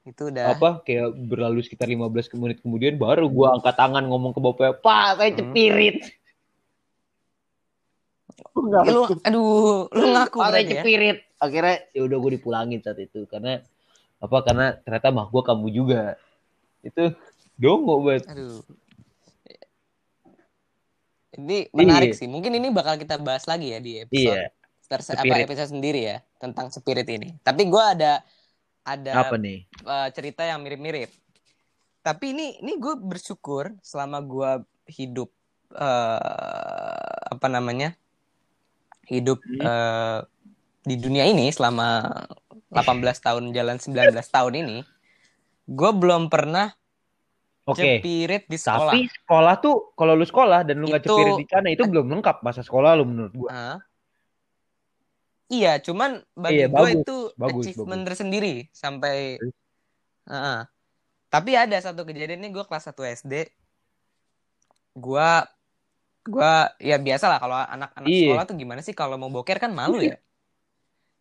itu 0.05 0.23
udah 0.29 0.45
apa 0.53 0.69
kayak 0.85 1.09
berlalu 1.27 1.59
sekitar 1.61 1.89
15 1.89 2.29
menit 2.37 2.61
kemudian 2.61 2.93
baru 2.95 3.25
gua 3.27 3.57
angkat 3.57 3.73
tangan 3.73 4.05
ngomong 4.05 4.31
ke 4.31 4.39
bapaknya 4.39 4.73
pak 4.79 5.17
saya 5.17 5.29
Hmm. 5.29 5.37
cepirit 5.43 5.97
Ya, 5.99 6.18
lu 8.61 9.01
aduh, 9.23 9.87
lu 9.89 10.05
ngaku 10.11 10.35
pak 10.35 10.45
saya 10.45 10.53
berarti 10.53 10.67
ya. 10.67 10.81
cepirit 10.83 11.17
akhirnya 11.39 11.75
ya 11.95 12.01
udah 12.03 12.17
gue 12.19 12.31
dipulangin 12.35 12.79
saat 12.79 12.99
itu 12.99 13.23
karena 13.25 13.63
apa 14.19 14.37
karena 14.43 14.75
ternyata 14.75 15.07
mah 15.09 15.31
gua 15.31 15.43
kamu 15.43 15.67
juga 15.71 16.19
itu 16.83 17.15
dongo 17.55 18.03
banget 18.03 18.27
Aduh. 18.27 18.59
Ini 21.29 21.71
menarik 21.71 22.11
Iya. 22.11 22.19
sih. 22.19 22.27
Mungkin 22.27 22.51
ini 22.51 22.67
bakal 22.67 22.97
kita 22.97 23.15
bahas 23.15 23.45
lagi 23.45 23.71
ya 23.71 23.79
di 23.79 24.01
episode 24.01 24.35
iya 24.35 24.49
terse- 24.89 25.13
apa 25.13 25.21
Spirit. 25.23 25.45
episode 25.45 25.69
sendiri 25.69 26.01
ya 26.03 26.17
tentang 26.35 26.67
spirit 26.67 27.05
ini. 27.07 27.37
Tapi 27.39 27.69
gua 27.69 27.93
ada 27.93 28.25
ada 28.83 29.11
apa 29.23 29.37
nih 29.37 29.63
eh, 29.69 30.07
cerita 30.11 30.41
yang 30.43 30.59
mirip-mirip. 30.59 31.07
Tapi 32.01 32.33
ini 32.33 32.57
ini 32.59 32.75
gue 32.75 32.95
bersyukur 32.97 33.75
selama 33.79 34.19
gue 34.19 34.51
hidup 34.89 35.29
eh, 35.71 36.19
apa 37.29 37.47
namanya 37.47 37.93
hidup 39.09 39.41
Hmm. 39.41 39.59
eh, 39.59 40.19
di 40.85 40.95
dunia 40.95 41.25
ini 41.25 41.49
selama 41.49 42.05
18 42.69 43.17
tahun 43.19 43.51
jalan 43.51 43.81
19 43.81 44.29
tahun 44.29 44.53
ini, 44.55 44.77
gue 45.67 45.91
belum 45.91 46.29
pernah 46.29 46.71
oke 47.65 47.77
cepirit 47.77 48.45
di 48.45 48.57
sekolah. 48.57 48.93
tapi 48.93 49.05
sekolah 49.05 49.55
tuh 49.59 49.75
kalau 49.93 50.13
lu 50.13 50.25
sekolah 50.25 50.63
dan 50.63 50.77
lu 50.79 50.87
nggak 50.87 51.03
Itu- 51.03 51.13
cepirit 51.13 51.33
di 51.37 51.45
sana 51.45 51.67
itu 51.69 51.83
belum 51.85 52.07
lengkap 52.09 52.41
masa 52.41 52.61
sekolah 52.61 52.93
lu 52.97 53.05
menurut 53.05 53.33
Hah? 53.49 53.77
Iya, 55.49 55.81
cuman 55.81 56.21
bagi 56.37 56.61
Iya, 56.61 56.67
gue 56.69 56.77
bagus, 56.77 57.01
itu 57.01 57.17
bagus, 57.33 57.63
achievement 57.65 58.03
tersendiri 58.05 58.55
sampai. 58.69 59.41
Heeh. 60.29 60.59
Tapi 61.29 61.51
ada 61.57 61.73
satu 61.81 62.05
kejadian 62.05 62.45
nih 62.45 62.53
gue 62.53 62.65
kelas 62.69 62.85
1 62.85 63.01
SD. 63.01 63.49
Gua 64.93 65.41
gua 66.29 66.53
ya 66.77 66.95
biasa 66.97 67.25
lah 67.27 67.37
kalau 67.37 67.57
anak-anak 67.57 68.05
Iya. 68.05 68.21
sekolah 68.23 68.45
tuh 68.45 68.55
gimana 68.55 68.79
sih 68.79 68.93
kalau 68.93 69.15
mau 69.15 69.27
boker 69.27 69.57
kan 69.57 69.71
malu 69.71 69.99
ya. 69.99 70.15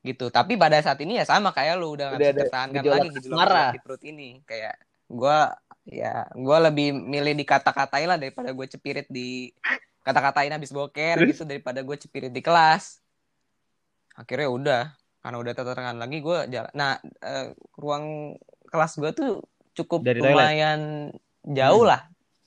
Gitu. 0.00 0.28
Tapi 0.28 0.54
pada 0.54 0.78
saat 0.78 0.96
ini 0.98 1.16
ya 1.16 1.24
sama 1.24 1.50
kayak 1.50 1.74
lu 1.74 1.92
udah 1.92 2.12
nggak 2.12 2.20
Udah 2.20 2.32
tertahankan 2.38 2.74
gejolak 2.78 2.98
lagi 2.98 3.08
gejolak 3.16 3.34
asmara. 3.40 3.64
di 3.68 3.80
perut 3.80 4.02
ini. 4.02 4.28
Kayak 4.44 4.74
gua 5.06 5.38
ya 5.84 6.14
gua 6.32 6.56
lebih 6.62 6.92
milih 6.92 7.34
dikata-katain 7.34 8.06
lah 8.06 8.16
daripada 8.16 8.50
gue 8.50 8.66
cepirit 8.68 9.08
di 9.08 9.48
kata-katain 10.00 10.48
habis 10.50 10.68
boker 10.68 11.16
gitu 11.26 11.44
daripada 11.44 11.80
gue 11.80 11.96
cepirit 11.98 12.28
di 12.28 12.40
kelas 12.40 13.00
akhirnya 14.14 14.48
udah 14.48 14.82
karena 15.18 15.36
udah 15.38 15.52
terterangan 15.52 15.96
lagi 15.96 16.18
gue 16.18 16.38
jalan 16.48 16.72
nah 16.72 16.96
eh, 17.18 17.52
ruang 17.74 18.32
kelas 18.66 18.92
gue 18.96 19.10
tuh 19.12 19.30
cukup 19.74 20.00
Dari 20.02 20.18
toilet? 20.18 20.32
lumayan 20.32 20.80
jauh 21.42 21.84
Hmm. 21.84 21.90
lah 21.90 22.00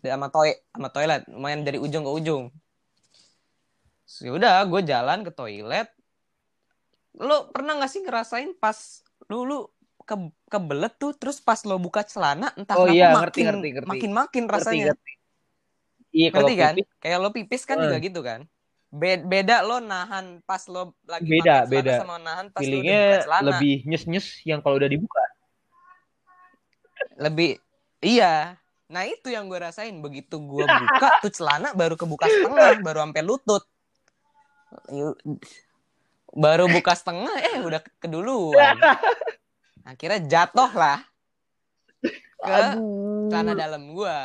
sama 0.03 0.27
toilet 0.33 0.59
sama 0.73 0.89
toilet. 0.89 1.21
Lumayan 1.29 1.61
dari 1.61 1.77
ujung 1.77 2.01
ke 2.01 2.11
ujung. 2.11 2.43
So, 4.03 4.27
ya 4.27 4.35
udah 4.35 4.65
gue 4.65 4.81
jalan 4.83 5.23
ke 5.23 5.31
toilet. 5.31 5.87
Lo 7.15 7.47
pernah 7.53 7.77
nggak 7.79 7.91
sih 7.91 8.01
ngerasain 8.03 8.51
pas 8.57 8.75
lu 9.29 9.45
lu 9.45 9.59
ke 10.01 10.15
kebelet 10.49 10.93
tuh 10.97 11.13
terus 11.15 11.37
pas 11.39 11.61
lo 11.63 11.77
buka 11.77 12.01
celana 12.03 12.51
entah 12.57 12.75
Oh 12.75 12.83
kenapa 12.89 12.97
iya, 12.97 13.07
makin 13.13 13.21
ngerti, 13.21 13.41
ngerti, 13.45 13.67
ngerti. 13.71 13.87
makin 13.87 14.11
makin 14.11 14.43
Ngerti, 14.43 14.55
rasanya. 14.57 14.85
ngerti. 14.91 15.11
iya 16.11 16.27
kalau 16.33 16.47
ngerti 16.49 16.55
kan? 16.57 16.73
pipis. 16.75 16.87
Kayak 16.99 17.17
lo 17.21 17.29
pipis 17.31 17.61
kan 17.63 17.75
Eh. 17.77 17.83
juga 17.87 17.97
gitu 18.01 18.19
kan? 18.25 18.41
Be- 18.91 19.23
beda 19.23 19.63
lo 19.63 19.79
nahan 19.79 20.43
pas 20.43 20.67
lo 20.67 20.99
lagi 21.07 21.31
Beda, 21.31 21.63
pakai 21.63 21.71
beda. 21.79 21.93
sama 22.03 22.15
nahan 22.19 22.51
pas 22.51 22.59
lo 22.59 22.65
feelingnya 22.67 22.99
buka 22.99 23.19
celana. 23.23 23.47
lebih 23.47 23.75
nyes 23.87 24.03
nyes 24.09 24.27
yang 24.43 24.59
kalau 24.59 24.75
udah 24.75 24.89
dibuka. 24.91 25.23
Lebih 27.15 27.51
iya 28.03 28.59
nah 28.91 29.07
itu 29.07 29.31
yang 29.31 29.47
gue 29.47 29.55
rasain. 29.55 29.95
Begitu 30.03 30.35
gue 30.35 30.67
buka 30.67 31.07
tuh 31.23 31.31
celana 31.31 31.71
baru 31.71 31.95
kebuka 31.95 32.27
setengah 32.27 32.83
baru 32.83 32.99
sampai 33.07 33.23
lutut. 33.23 33.63
Baru 36.31 36.67
buka 36.67 36.93
setengah 36.93 37.35
eh 37.39 37.57
udah 37.63 37.81
keduluan. 38.03 38.75
Akhirnya 39.87 40.19
jatuh 40.27 40.71
lah 40.75 40.99
ke 42.41 42.57
celana 43.31 43.53
dalam 43.53 43.93
gue 43.93 44.17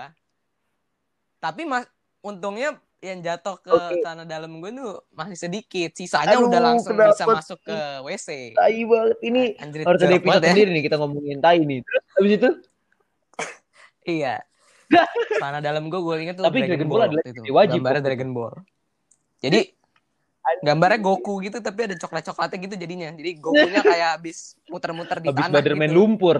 tapi 1.37 1.69
mas 1.69 1.85
untungnya 2.25 2.81
yang 3.05 3.21
jatuh 3.21 3.61
ke 3.61 3.71
Oke. 3.71 4.01
celana 4.03 4.25
dalam 4.25 4.59
gue 4.59 4.73
tuh 4.73 5.05
masih 5.13 5.37
sedikit. 5.37 5.93
Sisanya 5.95 6.35
Aduh, 6.35 6.49
udah 6.49 6.61
langsung 6.65 6.97
kenapa? 6.97 7.13
bisa 7.13 7.25
masuk 7.29 7.59
ke 7.63 7.79
WC 8.03 8.57
tai 8.57 8.83
banget. 8.83 9.17
Ini 9.23 9.43
Anjir, 9.63 9.79
harus 9.85 10.01
ada 10.03 10.17
episode 10.17 10.43
ya. 10.43 10.51
sendiri 10.51 10.71
nih 10.75 10.83
kita 10.89 10.97
ngomongin 10.99 11.39
tai 11.39 11.61
nih. 11.63 11.85
Terus 11.85 12.03
habis 12.17 12.33
itu? 12.35 12.51
Iya. 14.07 14.35
Celana 15.41 15.61
dalam 15.61 15.87
gue 15.87 16.01
gue 16.01 16.15
inget 16.23 16.37
tuh 16.39 16.45
Tapi 16.47 16.63
Dragon 16.63 16.71
Dragon 16.79 16.89
Ball 16.89 17.01
Ball 17.09 17.21
itu. 17.21 17.31
jadi 17.37 17.51
wajib 17.51 17.81
Gambarnya 17.81 17.95
waktu 17.97 18.09
Dragon 18.09 18.31
Ball. 18.33 18.55
Jadi 19.37 19.61
gambarnya 20.63 21.01
Goku 21.03 21.35
gitu 21.43 21.59
tapi 21.59 21.91
ada 21.91 21.97
coklat-coklatnya 21.99 22.59
gitu 22.63 22.75
jadinya. 22.79 23.09
Jadi 23.11 23.31
Gokunya 23.37 23.83
kayak 23.99 24.09
habis 24.23 24.55
muter-muter 24.71 25.19
di 25.19 25.29
habis 25.29 25.43
tanah 25.43 25.59
Spiderman 25.59 25.91
gitu. 25.91 25.97
lumpur 25.99 26.39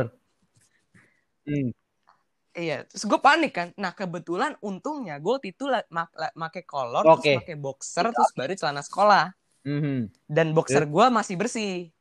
hmm. 1.47 1.71
Iya, 2.57 2.89
terus 2.89 3.05
gue 3.05 3.21
panik 3.21 3.53
kan. 3.53 3.69
Nah, 3.77 3.93
kebetulan 3.93 4.57
untungnya 4.65 5.21
gue 5.21 5.29
waktu 5.29 5.53
itu 5.53 5.69
mak- 5.93 6.17
make 6.33 6.65
kolor 6.65 7.05
Oke. 7.05 7.21
terus 7.21 7.45
pakai 7.45 7.57
boxer 7.61 8.05
terus 8.09 8.33
baru 8.33 8.53
celana 8.57 8.81
sekolah. 8.81 9.25
Mhm. 9.61 10.09
Dan 10.25 10.57
boxer 10.57 10.89
gue 10.89 11.07
masih 11.13 11.37
bersih. 11.37 11.93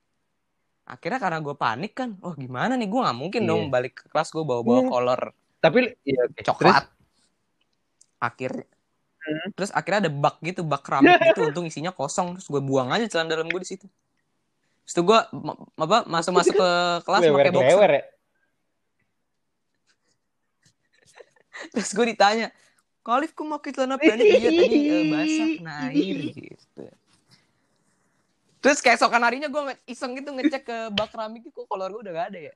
Akhirnya 0.88 1.20
karena 1.20 1.44
gue 1.44 1.58
panik 1.58 1.92
kan, 1.92 2.16
oh 2.24 2.32
gimana 2.32 2.80
nih 2.80 2.88
gue 2.88 3.02
nggak 3.04 3.18
mungkin 3.18 3.42
Iya. 3.44 3.50
dong 3.52 3.64
balik 3.68 4.00
ke 4.00 4.04
kelas 4.08 4.32
gue 4.32 4.46
bawa-bawa 4.46 4.80
Iya. 4.80 4.88
kolor 4.88 5.22
tapi 5.66 5.80
iya 6.06 6.22
oke. 6.30 6.42
coklat. 6.46 6.86
Akhirnya 8.22 8.66
Hmm. 9.26 9.50
terus 9.58 9.74
akhirnya 9.74 10.06
ada 10.06 10.12
bak 10.14 10.38
gitu, 10.46 10.62
bak 10.62 10.86
keramik 10.86 11.18
gitu, 11.34 11.50
untung 11.50 11.66
isinya 11.66 11.90
kosong, 11.90 12.38
terus 12.38 12.46
gue 12.46 12.62
buang 12.62 12.94
aja 12.94 13.10
celana 13.10 13.34
dalam 13.34 13.50
gue 13.50 13.58
di 13.58 13.66
situ. 13.74 13.90
Terus 14.86 14.94
tuh 14.94 15.02
gue 15.02 15.18
apa 15.82 16.06
masuk 16.06 16.30
masuk 16.30 16.54
ke 16.54 16.70
kelas 17.10 17.22
Terus 17.26 17.34
pakai 17.34 17.54
boxer. 17.58 17.90
ya 17.90 18.04
Terus 21.74 21.90
gue 21.90 22.06
ditanya, 22.14 22.48
Kalif 23.02 23.34
kok 23.34 23.46
pakai 23.50 23.72
celana 23.74 23.98
pendek? 23.98 24.26
Iya 24.30 24.50
tadi 24.54 24.78
eh, 24.78 25.04
basah 25.10 25.50
air 25.90 26.18
gitu. 26.38 26.86
Terus 28.66 28.82
keesokan 28.82 29.22
harinya 29.22 29.46
gue 29.46 29.78
iseng 29.86 30.18
gitu 30.18 30.34
ngecek 30.34 30.64
ke 30.66 30.78
bak 30.90 31.14
keramik 31.14 31.46
kok 31.54 31.70
kolor 31.70 31.94
gue 31.94 32.02
udah 32.10 32.14
gak 32.18 32.28
ada 32.34 32.40
ya. 32.50 32.54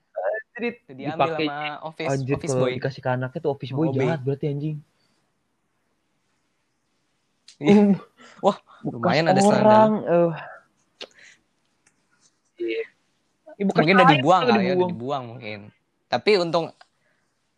jadi 0.57 0.69
diambil 0.91 1.37
sama 1.37 1.57
office 1.85 2.09
anjir 2.09 2.33
office 2.35 2.57
boy. 2.57 2.71
dikasih 2.75 3.01
ke 3.05 3.09
anaknya 3.13 3.39
tuh 3.39 3.51
office 3.53 3.71
boy 3.71 3.87
OB. 3.87 3.95
jahat 3.95 4.19
berarti 4.25 4.45
anjing 4.49 4.77
Iya. 7.59 7.75
Uh, 7.75 7.95
Wah, 8.39 8.57
lumayan 8.87 9.27
ada 9.29 9.41
orang 9.43 9.91
eh. 10.07 10.31
Iya. 12.59 12.83
Bekas 13.59 13.75
mungkin 13.83 13.95
udah 13.99 14.09
dibuang 14.15 14.41
kali 14.47 14.63
ya, 14.63 14.73
udah 14.79 14.91
dibuang 14.95 15.23
mungkin. 15.35 15.59
Tapi 16.07 16.31
untung 16.39 16.71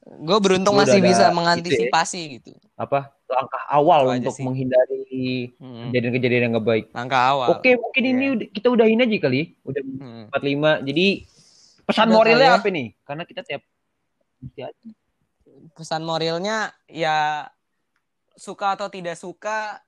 gue 0.02 0.38
beruntung 0.42 0.74
Lu 0.74 0.82
masih 0.82 0.98
bisa 0.98 1.30
ya? 1.30 1.34
mengantisipasi 1.34 2.22
gitu. 2.42 2.52
apa 2.74 3.14
langkah 3.32 3.64
awal 3.68 4.02
untuk 4.12 4.32
sih. 4.32 4.44
menghindari 4.44 5.02
Hmm. 5.56 5.90
kejadian-kejadian 5.90 6.42
yang 6.44 6.54
gak 6.54 6.68
baik. 6.68 6.86
Langkah 6.92 7.22
awal. 7.28 7.48
Oke, 7.54 7.74
mungkin 7.74 8.04
ini 8.06 8.14
Iya. 8.22 8.34
udah, 8.34 8.48
kita 8.50 8.68
udahin 8.70 9.00
aja 9.00 9.18
kali. 9.18 9.42
Udah 9.62 9.82
Hmm. 9.82 10.24
45. 10.28 10.72
Jadi 10.82 11.06
pesan 11.84 12.08
Udah 12.08 12.16
moralnya 12.16 12.40
kali 12.40 12.52
ya. 12.52 12.58
apa 12.58 12.70
nih? 12.70 12.88
Karena 13.02 13.24
kita 13.24 13.42
tiap 13.42 13.62
pesan 15.72 16.02
moralnya 16.02 16.58
ya 16.86 17.46
suka 18.34 18.74
atau 18.74 18.88
tidak 18.88 19.16
suka 19.16 19.80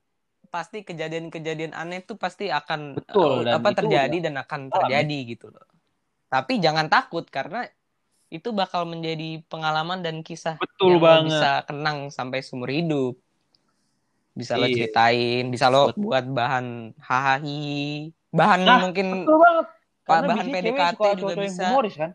pasti 0.46 0.80
kejadian-kejadian 0.80 1.74
aneh 1.74 1.98
itu 1.98 2.14
pasti 2.14 2.46
akan 2.46 2.94
Betul, 2.94 3.42
dan 3.42 3.58
apa 3.58 3.68
itu 3.68 3.78
terjadi 3.80 4.16
dan 4.22 4.34
akan 4.36 4.60
alam. 4.64 4.74
terjadi 4.78 5.18
gitu 5.26 5.46
loh. 5.50 5.66
Tapi 6.28 6.58
jangan 6.58 6.86
takut 6.86 7.26
karena 7.26 7.66
itu 8.28 8.50
bakal 8.50 8.82
menjadi 8.84 9.42
pengalaman 9.44 9.98
dan 10.00 10.20
kisah 10.20 10.54
Betul 10.56 10.96
yang 10.96 11.02
banget. 11.02 11.26
bisa 11.32 11.50
kenang 11.66 11.98
sampai 12.08 12.38
seumur 12.40 12.66
hidup. 12.68 13.18
Bisa 14.34 14.58
lo 14.58 14.66
Iya. 14.66 14.74
ceritain, 14.76 15.44
bisa 15.46 15.70
lo 15.70 15.94
buat 15.94 16.26
bahan 16.26 16.90
hahaha, 16.98 17.38
bahan 18.28 18.60
Nah, 18.60 18.78
mungkin 18.82 19.22
Betul 19.22 19.38
banget. 19.38 19.66
Pak, 20.04 20.10
Karena 20.10 20.26
bahan 20.28 20.46
PDKT 20.50 20.92
suka 20.92 21.10
juga 21.16 21.32
yang 21.32 21.42
bisa. 21.48 21.64
humoris 21.64 21.94
kan. 21.94 22.10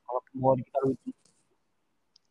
Kalau 0.00 0.20
humor 0.32 0.54
kita 0.56 0.78
lucu. 0.80 1.10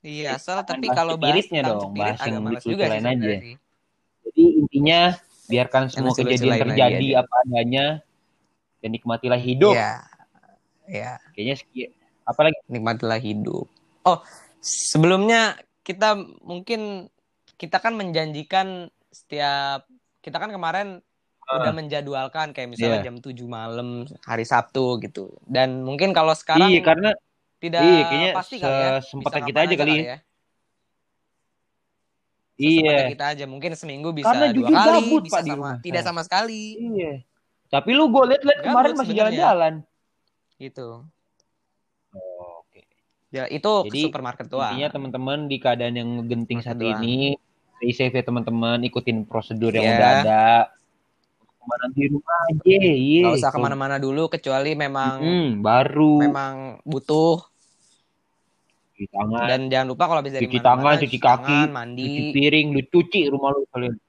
iya 0.01 0.35
asal 0.35 0.59
Jangan 0.59 0.67
tapi 0.67 0.87
kalau 0.89 1.13
bahas 1.15 1.43
spiritnya 1.43 1.61
dong, 1.63 1.91
bahas 1.93 2.19
yang 2.19 2.43
lucu-lucu 2.43 2.71
juga 2.71 2.85
lain 2.87 3.03
aja. 3.03 3.11
sebenarnya. 3.13 3.55
Jadi 4.23 4.43
intinya 4.57 4.99
biarkan 5.43 5.83
semua 5.87 6.11
kejadian 6.11 6.55
terjadi 6.59 7.07
aja. 7.07 7.19
apa 7.21 7.33
adanya 7.43 7.85
dan 8.79 8.89
nikmatilah 8.91 9.39
hidup. 9.39 9.75
Iya. 9.75 9.93
Iya. 10.87 11.11
Kayaknya 11.31 11.55
sekian. 11.55 11.91
Apalagi 12.23 12.57
nikmatilah 12.67 13.19
hidup. 13.19 13.67
Oh, 14.03 14.19
sebelumnya 14.59 15.55
kita 15.83 16.15
mungkin 16.43 17.11
kita 17.55 17.79
kan 17.79 17.95
menjanjikan 17.95 18.91
setiap 19.13 19.85
kita 20.25 20.41
kan 20.41 20.49
kemarin 20.49 20.99
udah 21.43 21.73
menjadwalkan 21.75 22.55
kayak 22.55 22.73
misalnya 22.73 23.03
Iya. 23.03 23.05
jam 23.11 23.17
7 23.19 23.45
malam 23.45 24.07
hari 24.25 24.45
Sabtu 24.47 24.97
gitu. 25.03 25.37
Dan 25.45 25.83
mungkin 25.85 26.15
kalau 26.15 26.33
sekarang 26.33 26.71
iya 26.71 26.81
karena 26.81 27.11
tidak 27.59 27.81
iya, 27.83 28.01
kayaknya 28.09 28.31
pasti 28.33 28.55
kali 28.59 28.73
ya. 28.73 28.89
Bisa 28.99 29.37
kita 29.43 29.59
aja 29.63 29.75
kali 29.75 29.93
ya. 29.93 30.01
ya. 30.03 30.17
iya. 32.57 32.97
Kita 33.11 33.25
aja 33.35 33.45
mungkin 33.45 33.71
seminggu 33.75 34.15
bisa 34.15 34.31
Karena 34.31 34.51
dua 34.51 34.67
jujur 34.71 34.75
kali, 34.75 34.97
gabut, 34.97 35.21
bisa 35.27 35.35
Pak, 35.35 35.43
di 35.43 35.51
sama 35.51 35.59
rumah 35.59 35.75
tidak 35.83 36.01
sama 36.03 36.21
sekali 36.25 36.63
Iya. 36.79 37.13
Tapi 37.73 37.89
lu 37.97 38.05
gue 38.13 38.23
liat-liat 38.29 38.59
kemarin 38.61 38.93
masih 38.93 39.15
jalan-jalan. 39.17 39.73
gitu. 40.61 41.01
Oh, 42.13 42.61
Oke. 42.61 42.85
Ya, 43.33 43.49
itu 43.49 43.89
Jadi, 43.89 43.89
ke 43.89 44.05
supermarket 44.13 44.45
doang. 44.45 44.77
Intinya 44.77 44.93
teman-teman 44.93 45.49
di 45.49 45.57
keadaan 45.57 45.97
yang 45.97 46.09
genting 46.29 46.61
saat 46.61 46.77
ini, 46.77 47.33
stay 47.83 48.07
safe 48.07 48.15
ya 48.15 48.23
teman-teman, 48.23 48.79
ikutin 48.87 49.27
prosedur 49.27 49.75
yang 49.75 49.83
Iya. 49.83 49.95
udah 49.99 50.09
ada. 50.23 50.43
Ke 51.35 51.63
mana 51.67 51.85
di 51.91 52.03
rumah 52.07 52.37
aja. 52.47 52.79
Gak 53.27 53.33
usah 53.43 53.51
ke 53.51 53.59
mana-mana 53.59 53.95
dulu 53.99 54.31
kecuali 54.31 54.71
memang 54.71 55.19
Hmm, 55.19 55.47
baru 55.59 56.15
memang 56.23 56.79
butuh 56.87 57.43
cuci 58.95 59.11
tangan, 59.11 59.47
dan 59.51 59.61
jangan 59.67 59.87
lupa 59.91 60.07
kalau 60.07 60.23
bisa 60.23 60.39
cuci 60.39 60.57
tangan, 60.63 60.95
cuci 60.95 61.17
kaki, 61.19 61.59
mandi, 61.67 62.03
cuci 62.07 62.21
piring, 62.31 62.67
lu 62.71 62.81
cuci 62.87 63.21
rumah 63.27 63.51
lu 63.51 63.67
kalian. 63.67 63.99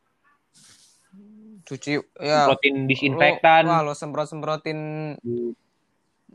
cuci 1.64 1.92
ya 2.20 2.44
Protein 2.46 2.84
disinfektan, 2.86 3.64
Lo, 3.66 3.72
wah, 3.74 3.80
lo 3.82 3.96
semprot-semprotin 3.96 4.78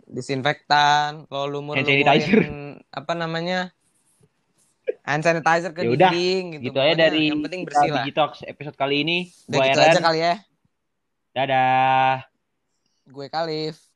disinfektan, 0.09 1.29
lo 1.29 1.45
lumur 1.47 1.77
sanitizer. 1.79 2.49
apa 2.89 3.13
namanya? 3.15 3.71
Hand 5.03 5.23
sanitizer 5.25 5.71
ke 5.73 5.81
Ya 5.83 5.89
udah, 5.89 6.11
dinding 6.13 6.45
gitu. 6.61 6.63
gitu 6.71 6.77
aja 6.77 6.95
dari 6.95 7.33
yang 7.33 7.41
penting 7.41 7.65
bersih 7.65 7.89
lah. 7.89 8.05
Digitalks 8.05 8.45
episode 8.45 8.77
kali 8.77 9.01
ini. 9.01 9.17
Udah 9.49 9.57
Gua 9.57 9.65
gitu 9.67 9.79
aja 9.81 9.99
kali 10.01 10.19
ya. 10.21 10.35
Dadah. 11.33 12.15
Gue 13.09 13.27
Kalif. 13.27 13.88